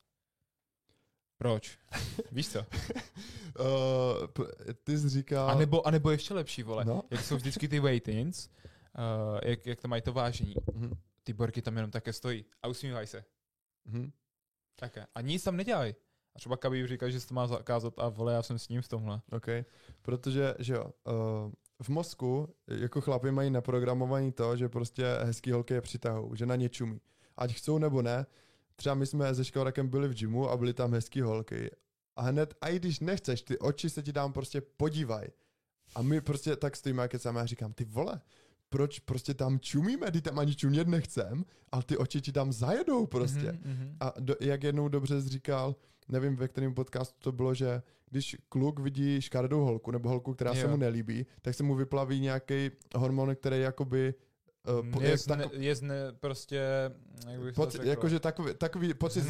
Proč? 1.43 1.77
Víš 2.31 2.49
co? 2.49 2.65
Uh, 3.59 4.45
ty 4.83 4.97
jsi 4.97 5.09
říkal... 5.09 5.49
A 5.49 5.55
nebo, 5.55 5.87
a 5.87 5.91
nebo 5.91 6.11
ještě 6.11 6.33
lepší, 6.33 6.63
vole. 6.63 6.85
No. 6.85 7.03
Jak 7.11 7.21
jsou 7.21 7.35
vždycky 7.35 7.67
ty 7.67 7.79
weightins, 7.79 8.47
uh, 8.47 9.39
jak, 9.43 9.65
jak 9.65 9.81
to 9.81 9.87
mají 9.87 10.01
to 10.01 10.13
vážení. 10.13 10.55
Mhm, 10.73 10.93
Ty 11.23 11.33
borky 11.33 11.61
tam 11.61 11.75
jenom 11.75 11.91
také 11.91 12.13
stojí 12.13 12.45
a 12.61 12.67
usmívají 12.67 13.07
se. 13.07 13.23
mhm. 13.85 14.11
Také. 14.75 15.05
A 15.15 15.21
nic 15.21 15.43
tam 15.43 15.57
nedělají. 15.57 15.95
A 16.35 16.39
třeba 16.39 16.57
Kabib 16.57 16.87
říká, 16.87 17.09
že 17.09 17.19
se 17.19 17.27
to 17.27 17.33
má 17.33 17.47
zakázat 17.47 17.93
a 17.97 18.09
vole, 18.09 18.33
já 18.33 18.41
jsem 18.43 18.59
s 18.59 18.69
ním 18.69 18.81
v 18.81 18.87
tomhle. 18.87 19.21
OK, 19.31 19.47
protože, 20.01 20.55
že 20.59 20.73
jo, 20.73 20.85
uh, 20.85 21.51
v 21.81 21.89
mozku 21.89 22.55
jako 22.67 23.01
chlapi 23.01 23.31
mají 23.31 23.49
naprogramovaný 23.49 24.31
to, 24.31 24.57
že 24.57 24.69
prostě 24.69 25.05
hezký 25.23 25.51
holky 25.51 25.73
je 25.73 25.81
přitahou, 25.81 26.35
že 26.35 26.45
na 26.45 26.55
ně 26.55 26.69
čumí. 26.69 27.01
Ať 27.37 27.53
chcou 27.53 27.77
nebo 27.77 28.01
ne, 28.01 28.25
třeba 28.75 28.95
my 28.95 29.05
jsme 29.05 29.35
se 29.35 29.45
Škorakem 29.45 29.87
byli 29.87 30.07
v 30.07 30.13
gymu 30.13 30.49
a 30.49 30.57
byly 30.57 30.73
tam 30.73 30.93
hezký 30.93 31.21
holky. 31.21 31.71
A 32.15 32.21
hned, 32.21 32.53
a 32.61 32.67
i 32.67 32.79
když 32.79 32.99
nechceš, 32.99 33.41
ty 33.41 33.59
oči 33.59 33.89
se 33.89 34.03
ti 34.03 34.13
tam 34.13 34.33
prostě 34.33 34.61
podívaj. 34.61 35.27
A 35.95 36.01
my 36.01 36.21
prostě 36.21 36.55
tak 36.55 36.75
stojíme 36.75 37.03
a 37.03 37.07
kecáme 37.07 37.41
a 37.41 37.45
říkám, 37.45 37.73
ty 37.73 37.85
vole, 37.85 38.21
proč 38.69 38.99
prostě 38.99 39.33
tam 39.33 39.59
čumíme, 39.59 40.11
ty 40.11 40.21
tam 40.21 40.39
ani 40.39 40.55
čumět 40.55 40.87
nechcem, 40.87 41.45
ale 41.71 41.83
ty 41.83 41.97
oči 41.97 42.21
ti 42.21 42.31
tam 42.31 42.53
zajedou 42.53 43.05
prostě. 43.05 43.51
Mhm, 43.51 43.73
mhm. 43.73 43.97
A 43.99 44.13
do, 44.19 44.35
jak 44.39 44.63
jednou 44.63 44.87
dobře 44.87 45.21
říkal, 45.21 45.75
nevím, 46.09 46.35
ve 46.35 46.47
kterém 46.47 46.73
podcastu 46.73 47.15
to 47.19 47.31
bylo, 47.31 47.53
že 47.53 47.81
když 48.09 48.37
kluk 48.49 48.79
vidí 48.79 49.21
škaredou 49.21 49.63
holku 49.63 49.91
nebo 49.91 50.09
holku, 50.09 50.33
která 50.33 50.53
se 50.53 50.61
Jo. 50.61 50.69
mu 50.69 50.77
nelíbí, 50.77 51.25
tak 51.41 51.55
se 51.55 51.63
mu 51.63 51.75
vyplaví 51.75 52.19
nějaký 52.19 52.71
hormon, 52.95 53.35
který 53.35 53.61
jakoby 53.61 54.13
po, 54.91 55.01
je, 55.01 55.09
jak 55.09 55.19
zne, 55.19 55.37
tak, 55.37 55.53
je 55.53 55.75
zne, 55.75 55.95
prostě, 56.19 56.61
jak 57.29 57.41
bych 57.41 57.55
to 57.55 57.61
pocit, 57.61 57.77
řekl, 57.77 57.89
jakože 57.89 58.19
takový, 58.19 58.53
takový 58.57 58.93
pocit 58.93 59.21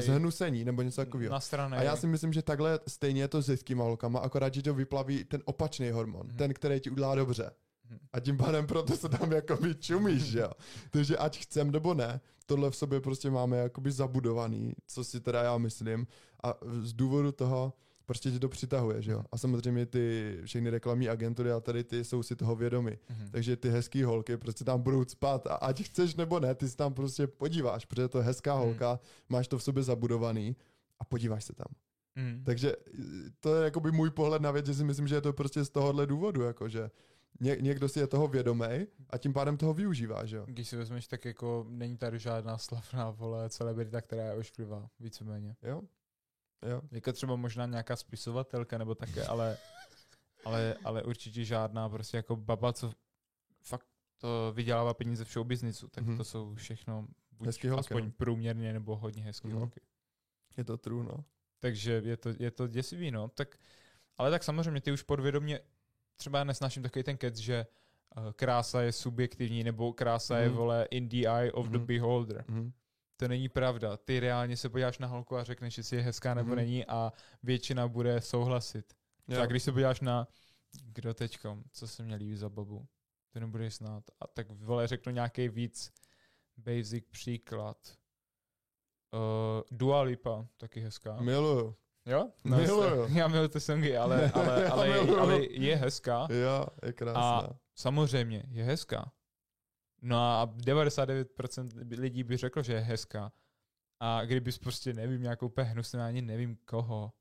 zhnusení 0.00 0.64
nebo 0.64 0.82
něco 0.82 1.00
takového. 1.00 1.30
A 1.76 1.82
já 1.82 1.96
si 1.96 2.06
myslím, 2.06 2.32
že 2.32 2.42
takhle 2.42 2.80
stejně 2.88 3.20
je 3.22 3.28
to 3.28 3.42
s 3.42 3.46
dětskýma 3.46 3.84
holkama, 3.84 4.18
akorát, 4.20 4.54
že 4.54 4.62
to 4.62 4.74
vyplaví 4.74 5.24
ten 5.24 5.42
opačný 5.44 5.90
hormon, 5.90 6.26
Mhm. 6.26 6.36
ten, 6.36 6.54
který 6.54 6.80
ti 6.80 6.90
udělá 6.90 7.14
dobře. 7.14 7.50
Mhm. 7.90 7.98
A 8.12 8.20
tím 8.20 8.36
pádem 8.36 8.66
proto 8.66 8.96
se 8.96 9.08
tam 9.08 9.32
jakoby 9.32 9.74
čumíš, 9.74 10.32
jo. 10.32 10.50
Takže 10.90 11.16
ať 11.16 11.38
chcem 11.38 11.70
nebo 11.70 11.94
ne, 11.94 12.20
tohle 12.46 12.70
v 12.70 12.76
sobě 12.76 13.00
prostě 13.00 13.30
máme 13.30 13.56
jakoby 13.56 13.92
zabudovaný, 13.92 14.72
co 14.86 15.04
si 15.04 15.20
teda 15.20 15.42
já 15.42 15.58
myslím. 15.58 16.06
A 16.42 16.54
z 16.80 16.92
důvodu 16.92 17.32
toho 17.32 17.72
prostě 18.06 18.30
tě 18.30 18.38
to 18.38 18.48
přitahuje, 18.48 19.02
že 19.02 19.12
jo. 19.12 19.24
A 19.32 19.38
samozřejmě 19.38 19.86
ty 19.86 20.38
všechny 20.44 20.70
reklamní 20.70 21.08
agentury 21.08 21.52
a 21.52 21.60
tady 21.60 21.84
ty 21.84 22.04
jsou 22.04 22.22
si 22.22 22.36
toho 22.36 22.56
vědomi. 22.56 22.98
Mhm. 23.10 23.28
Takže 23.30 23.56
ty 23.56 23.70
hezký 23.70 24.02
holky 24.02 24.36
prostě 24.36 24.64
tam 24.64 24.82
budou 24.82 25.04
spát 25.04 25.46
a 25.46 25.54
ať 25.54 25.82
chceš 25.82 26.14
nebo 26.14 26.40
ne, 26.40 26.54
ty 26.54 26.68
si 26.68 26.76
tam 26.76 26.94
prostě 26.94 27.26
podíváš, 27.26 27.84
protože 27.84 28.08
to 28.08 28.18
je 28.18 28.24
hezká 28.24 28.54
Mhm. 28.54 28.64
holka, 28.64 29.00
máš 29.28 29.48
to 29.48 29.58
v 29.58 29.62
sobě 29.62 29.82
zabudovaný 29.82 30.56
a 31.00 31.04
podíváš 31.04 31.44
se 31.44 31.52
tam. 31.52 31.66
Mhm. 32.16 32.44
Takže 32.44 32.72
eh, 32.76 33.02
to 33.40 33.54
je 33.56 33.64
jakoby 33.64 33.92
můj 33.92 34.10
pohled 34.10 34.42
na 34.42 34.50
věc, 34.50 34.66
že 34.66 34.74
si 34.74 34.84
myslím, 34.84 35.08
že 35.08 35.14
je 35.14 35.20
to 35.20 35.32
prostě 35.32 35.64
z 35.64 35.70
tohohle 35.70 36.06
důvodu, 36.06 36.42
jakože 36.42 36.90
ně, 37.40 37.56
někdo 37.60 37.88
si 37.88 38.00
je 38.00 38.06
toho 38.06 38.28
vědomý 38.28 38.86
a 39.10 39.18
tím 39.18 39.32
pádem 39.32 39.56
toho 39.56 39.74
využívá, 39.74 40.24
že 40.24 40.36
jo. 40.36 40.44
Když 40.46 40.68
si 40.68 40.76
vezmeš, 40.76 41.06
tak 41.08 41.24
jako 41.24 41.66
není 41.68 41.96
tady 41.96 42.18
žádná 42.18 42.58
slavná 42.58 43.10
vole 43.10 43.48
celebrita, 43.50 44.00
která 44.00 44.24
je 44.24 44.32
ošklivá, 44.34 44.88
víceméně. 45.00 45.56
Jo? 45.62 45.82
Jo. 46.70 46.80
Jako 46.90 47.12
třeba 47.12 47.36
možná 47.36 47.66
nějaká 47.66 47.96
spisovatelka 47.96 48.78
nebo 48.78 48.94
také, 48.94 49.26
ale, 49.26 49.58
ale, 50.44 50.74
ale 50.84 51.02
určitě 51.02 51.44
žádná 51.44 51.88
prostě 51.88 52.16
jako 52.16 52.36
baba, 52.36 52.72
co 52.72 52.92
fakt 53.62 53.86
to 54.18 54.52
vydělává 54.54 54.94
peníze 54.94 55.24
v 55.24 55.28
showbiznisu, 55.32 55.88
tak 55.88 56.04
Mhm. 56.04 56.16
to 56.16 56.24
jsou 56.24 56.54
všechno 56.54 57.06
buď 57.32 57.46
Hezký 57.46 57.68
holky, 57.68 57.80
aspoň 57.80 58.04
no. 58.04 58.10
průměrně 58.16 58.72
nebo 58.72 58.96
hodně 58.96 59.22
hezký 59.22 59.48
Mhm. 59.48 59.56
holky. 59.56 59.80
Je 60.56 60.64
to 60.64 60.76
true, 60.76 61.04
no. 61.04 61.24
Takže 61.60 62.02
je 62.04 62.16
to, 62.16 62.28
je 62.38 62.50
to 62.50 62.66
děsivý, 62.68 63.10
no. 63.10 63.28
Tak, 63.28 63.56
ale 64.18 64.30
tak 64.30 64.44
samozřejmě 64.44 64.80
ty 64.80 64.92
už 64.92 65.02
podvědomě, 65.02 65.60
třeba 66.16 66.38
já 66.38 66.44
nesnáším 66.44 66.82
takový 66.82 67.02
ten 67.02 67.16
kec, 67.16 67.36
že 67.36 67.66
uh, 68.16 68.32
krása 68.32 68.82
je 68.82 68.92
subjektivní, 68.92 69.64
nebo 69.64 69.92
krása 69.92 70.34
mm. 70.34 70.40
je, 70.40 70.48
Mhm. 70.48 70.56
vole, 70.56 70.86
in 70.90 71.08
the 71.08 71.16
eye 71.28 71.52
of 71.52 71.68
the 71.68 71.78
Mhm. 71.78 71.86
beholder. 71.86 72.44
Mhm. 72.48 72.72
To 73.16 73.28
není 73.28 73.48
pravda. 73.48 73.96
Ty 73.96 74.20
reálně 74.20 74.56
se 74.56 74.68
podíváš 74.68 74.98
na 74.98 75.06
holku 75.06 75.36
a 75.36 75.44
řekneš, 75.44 75.78
jestli 75.78 75.96
je 75.96 76.02
hezká 76.02 76.34
nebo 76.34 76.46
Mhm. 76.48 76.56
není 76.56 76.86
a 76.86 77.12
většina 77.42 77.88
bude 77.88 78.20
souhlasit. 78.20 78.94
Jo. 79.28 79.36
Tak 79.38 79.50
když 79.50 79.62
se 79.62 79.72
podíváš 79.72 80.00
na, 80.00 80.28
kdo 80.82 81.14
teďkom, 81.14 81.62
co 81.72 81.88
se 81.88 82.02
mě 82.02 82.16
líbí 82.16 82.36
za 82.36 82.48
babu, 82.48 82.86
to 83.32 83.40
nebudeš 83.40 83.74
znát. 83.76 84.04
A 84.20 84.26
tak 84.26 84.50
vole, 84.50 84.86
řeknu 84.86 85.12
nějaký 85.12 85.48
víc 85.48 85.92
basic 86.56 87.04
příklad. 87.10 87.76
Uh, 89.12 89.62
Dua 89.70 90.02
Lipa, 90.02 90.46
taky 90.56 90.80
hezká. 90.80 91.20
Miluju. 91.20 91.76
Jo? 92.06 92.30
Miluju. 92.44 93.08
Já 93.18 93.28
miluju 93.28 93.48
ty 93.48 93.60
songy, 93.60 93.96
ale, 93.96 94.30
ale, 94.30 94.68
ale, 94.70 94.88
miluju. 94.88 95.18
ale 95.18 95.44
je 95.50 95.76
hezká. 95.76 96.28
Jo, 96.30 96.66
je 96.86 96.92
krásná. 96.92 97.58
Samozřejmě, 97.74 98.42
je 98.50 98.64
hezká. 98.64 99.12
No 100.06 100.16
a 100.18 100.46
99% 100.46 101.68
lidí 101.98 102.22
by 102.24 102.36
řeklo, 102.36 102.62
že 102.62 102.72
je 102.72 102.80
hezká. 102.80 103.32
A 104.00 104.24
kdybys 104.24 104.58
prostě, 104.58 104.92
nevím, 104.92 105.22
nějakou 105.22 105.46
úplně 105.46 105.66
hnusnou, 105.66 106.00
ani 106.00 106.22
nevím 106.22 106.56
koho. 106.64 107.12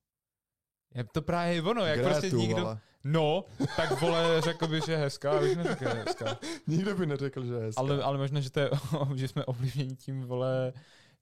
Je 0.96 1.04
to 1.04 1.22
právě 1.22 1.62
ono, 1.62 1.86
jak 1.86 2.02
prostě 2.02 2.22
Gretu, 2.22 2.38
nikdo... 2.38 2.62
vole. 2.62 2.80
No, 3.04 3.46
tak 3.76 4.02
vole, 4.02 4.42
řekl 4.42 4.68
by, 4.68 4.82
že 4.86 4.92
je 4.92 4.98
hezká, 4.98 5.32
abych 5.32 5.58
neřekl, 5.58 5.80
že 5.84 5.86
je 5.98 6.04
hezká. 6.06 6.40
Nikdo 6.68 6.96
by 6.96 7.06
neřekl, 7.06 7.46
že 7.46 7.54
je 7.54 7.60
hezká. 7.60 7.82
Ale, 7.82 8.04
ale 8.04 8.18
možná, 8.18 8.40
že, 8.40 8.50
to 8.50 8.60
je, 8.60 8.70
že 9.16 9.28
jsme 9.28 9.46
ovlivněni 9.46 9.96
tím, 9.96 10.22
vole, 10.22 10.74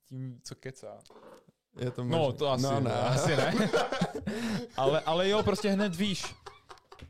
tím, 0.10 0.40
co 0.44 0.56
kecá. 0.56 0.98
je 1.80 1.92
to 1.92 2.04
No, 2.04 2.18
možný. 2.18 2.38
to 2.38 2.50
asi, 2.52 2.64
no, 2.64 2.80
ne. 2.80 2.92
asi 2.92 3.36
ne. 3.36 3.54
ale, 4.78 5.00
ale 5.02 5.30
jo, 5.30 5.44
prostě 5.44 5.70
hned 5.70 5.96
víš. 5.96 6.36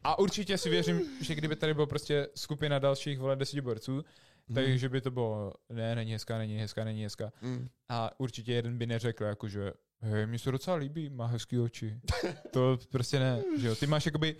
A 0.04 0.20
určitě 0.20 0.58
si 0.58 0.70
věřím, 0.70 1.02
že 1.22 1.36
kdyby 1.36 1.56
tady 1.56 1.74
byla 1.74 1.86
prostě 1.88 2.28
skupina 2.36 2.80
dalších, 2.80 3.20
vole, 3.20 3.36
deseti 3.36 3.62
borců, 3.62 4.04
Mhm. 4.52 4.66
takže 4.66 4.89
by 4.89 5.02
to 5.02 5.12
bylo, 5.12 5.54
ne, 5.70 5.95
není 5.95 6.12
hezká, 6.12 6.38
není 6.38 6.58
hezká, 6.58 6.84
není 6.84 7.04
hezká. 7.04 7.32
Mm. 7.41 7.70
A 7.89 8.20
určitě 8.20 8.54
jeden 8.54 8.78
by 8.78 8.88
neřekl, 8.88 9.24
jakože, 9.24 9.74
hej, 10.02 10.26
mi 10.28 10.39
se 10.39 10.52
docela 10.52 10.78
líbí, 10.78 11.10
má 11.10 11.26
hezký 11.26 11.60
oči. 11.60 11.99
to 12.54 12.78
prostě 12.91 13.20
ne, 13.20 13.43
že 13.58 13.68
jo. 13.68 13.76
Ty 13.76 13.88
máš 13.88 14.06
jakoby, 14.06 14.36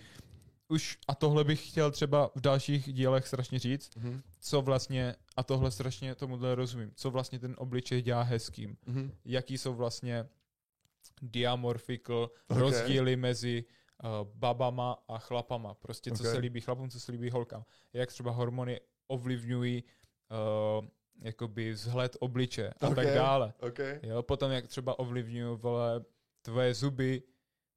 už, 0.68 0.98
a 1.08 1.14
tohle 1.14 1.44
bych 1.44 1.68
chtěl 1.68 1.90
třeba 1.90 2.30
v 2.34 2.40
dalších 2.40 2.92
dílech 2.92 3.26
strašně 3.26 3.58
říct, 3.58 3.96
Mhm. 3.96 4.22
co 4.40 4.62
vlastně, 4.62 5.14
a 5.36 5.42
tohle 5.42 5.70
strašně 5.70 6.14
tomuhle 6.14 6.54
rozumím, 6.54 6.92
co 6.94 7.10
vlastně 7.10 7.38
ten 7.38 7.54
obličej 7.58 8.02
dělá 8.02 8.22
hezkým. 8.22 8.76
Mhm. 8.86 9.12
Jaký 9.24 9.58
jsou 9.58 9.74
vlastně 9.74 10.28
diamorphical 11.22 12.30
Ok. 12.48 12.58
rozdíly 12.58 13.16
mezi 13.16 13.64
uh, 14.04 14.08
babama 14.34 14.98
a 15.08 15.18
chlapama. 15.18 15.74
Prostě 15.74 16.10
co 16.10 16.22
Ok. 16.24 16.30
se 16.30 16.38
líbí 16.38 16.60
chlapům, 16.60 16.90
co 16.90 17.00
se 17.00 17.12
líbí 17.12 17.30
holkám. 17.30 17.64
Jak 17.92 18.08
třeba 18.08 18.30
hormony 18.30 18.80
ovlivňují 19.06 19.84
uh, 20.78 20.84
jakoby 21.22 21.72
vzhled 21.72 22.16
obliče 22.20 22.72
a 22.80 22.88
Ok. 22.88 22.94
tak 22.94 23.06
dále. 23.14 23.52
OK. 23.60 23.78
Jo, 24.02 24.22
potom 24.22 24.50
jak 24.50 24.66
třeba 24.68 24.98
ovlivňují 24.98 25.58
vole, 25.58 26.04
tvoje 26.42 26.74
zuby, 26.74 27.22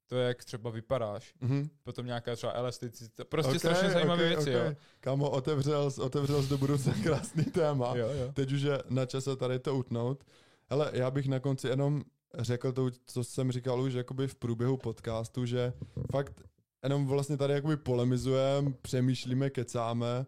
to 0.08 0.16
jak 0.16 0.44
třeba 0.44 0.70
vypadáš. 0.70 1.34
Mhm. 1.40 1.68
Potom 1.82 2.06
nějaká 2.06 2.36
třeba 2.36 2.52
elasticita. 2.52 3.24
Prostě 3.24 3.52
Ok, 3.52 3.58
strašně 3.58 3.90
zajímavé 3.90 4.22
ok, 4.22 4.28
věci, 4.28 4.56
ok. 4.56 4.62
jo. 4.64 4.74
Kámo, 5.00 5.30
otevřel, 5.30 5.90
otevřel 6.00 6.42
do 6.42 6.58
budoucna 6.58 6.94
krásný 7.02 7.44
téma. 7.44 7.96
Jo, 7.96 8.08
jo. 8.08 8.32
Teď 8.32 8.52
už 8.52 8.60
je 8.62 8.82
na 8.88 9.06
čase 9.06 9.36
tady 9.36 9.58
to 9.58 9.76
utnout. 9.76 10.24
Ale 10.68 10.90
já 10.94 11.10
bych 11.10 11.28
na 11.28 11.40
konci 11.40 11.68
jenom 11.68 12.02
řekl 12.38 12.72
to, 12.72 12.90
co 13.06 13.24
jsem 13.24 13.52
říkal 13.52 13.80
už 13.80 13.92
jakoby 13.94 14.28
v 14.28 14.34
průběhu 14.34 14.76
podcastu, 14.76 15.46
že 15.46 15.72
fakt 16.12 16.42
jenom 16.82 17.06
vlastně 17.06 17.36
tady 17.36 17.52
jakoby 17.54 17.76
polemizujeme, 17.76 18.72
přemýšlíme, 18.82 19.50
kecáme. 19.50 20.26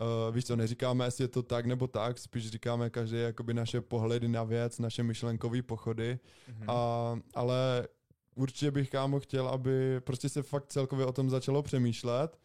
Uh, 0.00 0.34
víš 0.34 0.44
co, 0.44 0.56
neříkáme, 0.56 1.04
jestli 1.04 1.24
je 1.24 1.28
to 1.28 1.42
tak 1.42 1.66
nebo 1.66 1.86
tak, 1.86 2.18
spíš 2.18 2.50
říkáme 2.50 2.90
každý 2.90 3.16
jakoby 3.20 3.54
naše 3.54 3.80
pohledy 3.80 4.28
na 4.28 4.44
věc, 4.44 4.78
naše 4.78 5.02
myšlenkové 5.02 5.62
pochody. 5.62 6.18
Mhm. 6.48 6.70
A, 6.70 7.18
ale 7.34 7.88
určitě 8.34 8.70
bych 8.70 8.90
kámo 8.90 9.20
chtěl, 9.20 9.48
aby 9.48 10.00
prostě 10.00 10.28
se 10.28 10.42
fakt 10.42 10.66
celkově 10.66 11.06
o 11.06 11.12
tom 11.12 11.30
začalo 11.30 11.62
přemýšlet 11.62 12.38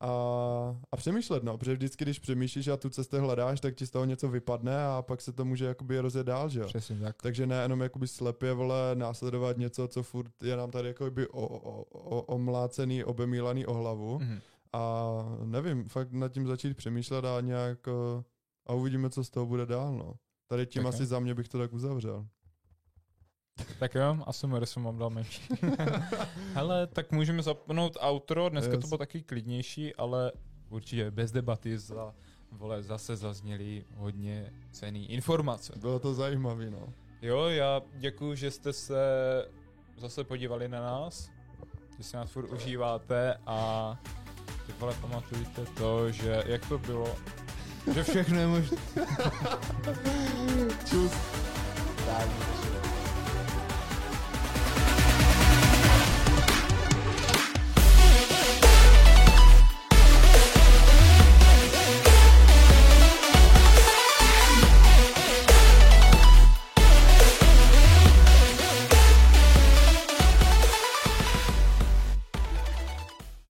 a, 0.00 0.10
a 0.92 0.96
přemýšlet, 0.96 1.42
no, 1.42 1.58
protože 1.58 1.72
vždycky, 1.72 2.04
když 2.04 2.18
přemýšlíš 2.18 2.68
a 2.68 2.76
tu 2.76 2.90
cestu 2.90 3.20
hledáš, 3.20 3.60
tak 3.60 3.74
ti 3.74 3.86
z 3.86 3.90
toho 3.90 4.04
něco 4.04 4.28
vypadne 4.28 4.84
a 4.86 5.02
pak 5.02 5.20
se 5.20 5.32
to 5.32 5.44
může 5.44 5.64
jakoby 5.64 5.98
rozjet 5.98 6.26
dál, 6.26 6.48
že 6.48 6.60
jo. 6.60 6.66
Přesně 6.66 7.00
tak. 7.00 7.22
Takže 7.22 7.46
ne 7.46 7.62
jenom 7.62 7.80
jakoby 7.80 8.08
slepě, 8.08 8.52
vole, 8.52 8.76
následovat 8.94 9.58
něco, 9.58 9.88
co 9.88 10.02
furt 10.02 10.42
je 10.42 10.56
nám 10.56 10.70
tady 10.70 10.88
jakoby 10.88 11.28
o, 11.28 11.46
o, 11.46 11.82
o, 11.92 12.22
omlácený, 12.22 13.04
obemílaný 13.04 13.66
o 13.66 13.74
hlavu 13.74 14.18
Mhm. 14.18 14.40
A 14.76 15.12
nevím, 15.44 15.88
fakt 15.88 16.12
nad 16.12 16.28
tím 16.32 16.46
začít 16.46 16.76
přemýšlet 16.76 17.24
a 17.24 17.40
nějak 17.40 17.88
eh, 17.88 18.22
a 18.66 18.72
uvidíme, 18.72 19.10
co 19.10 19.24
z 19.24 19.30
toho 19.30 19.46
bude 19.46 19.66
dál, 19.66 19.92
no. 19.94 20.14
Tady 20.46 20.66
tím 20.66 20.82
Tak 20.82 20.94
asi 20.94 21.02
jo. 21.02 21.06
za 21.06 21.18
mě 21.20 21.34
bych 21.34 21.48
to 21.48 21.58
tak 21.58 21.72
uzavřel. 21.72 22.26
Tak 23.78 23.94
jo, 23.94 24.18
asi 24.26 24.46
jsem 24.64 24.84
vám 24.84 24.98
dal 24.98 25.10
menší. 25.10 25.42
Hele, 26.54 26.86
tak 26.86 27.12
můžeme 27.12 27.42
zapnout 27.42 27.96
outro, 28.06 28.48
dneska 28.48 28.72
Yes. 28.72 28.80
to 28.82 28.88
bylo 28.88 28.98
taky 28.98 29.22
klidnější, 29.22 29.94
ale 29.94 30.32
určitě 30.68 31.10
bez 31.10 31.32
debaty 31.32 31.78
za, 31.78 32.14
vole, 32.52 32.82
zase 32.82 33.16
zazněly 33.16 33.84
hodně 33.94 34.52
cený 34.70 35.12
informace. 35.12 35.72
Bylo 35.76 35.98
to 35.98 36.14
zajímavé, 36.14 36.70
no. 36.70 36.92
Jo, 37.22 37.44
já 37.44 37.82
děkuji, 37.94 38.34
že 38.34 38.50
jste 38.50 38.72
se 38.72 38.98
zase 39.98 40.24
podívali 40.24 40.68
na 40.68 40.80
nás, 40.80 41.30
že 41.98 42.04
si 42.04 42.16
nás 42.16 42.30
furt 42.30 42.52
užíváte 42.52 43.34
a 43.46 43.98
ty 44.66 44.72
vole 44.78 44.94
pamatujte 45.00 45.62
to, 45.74 46.10
že 46.12 46.42
jak 46.46 46.66
to 46.66 46.78
bylo, 46.78 47.16
že 47.94 48.02
všechno 48.02 48.40
je 48.40 48.46
možné. 48.46 48.76
Čus. 50.90 51.12
Tak, 52.06 52.28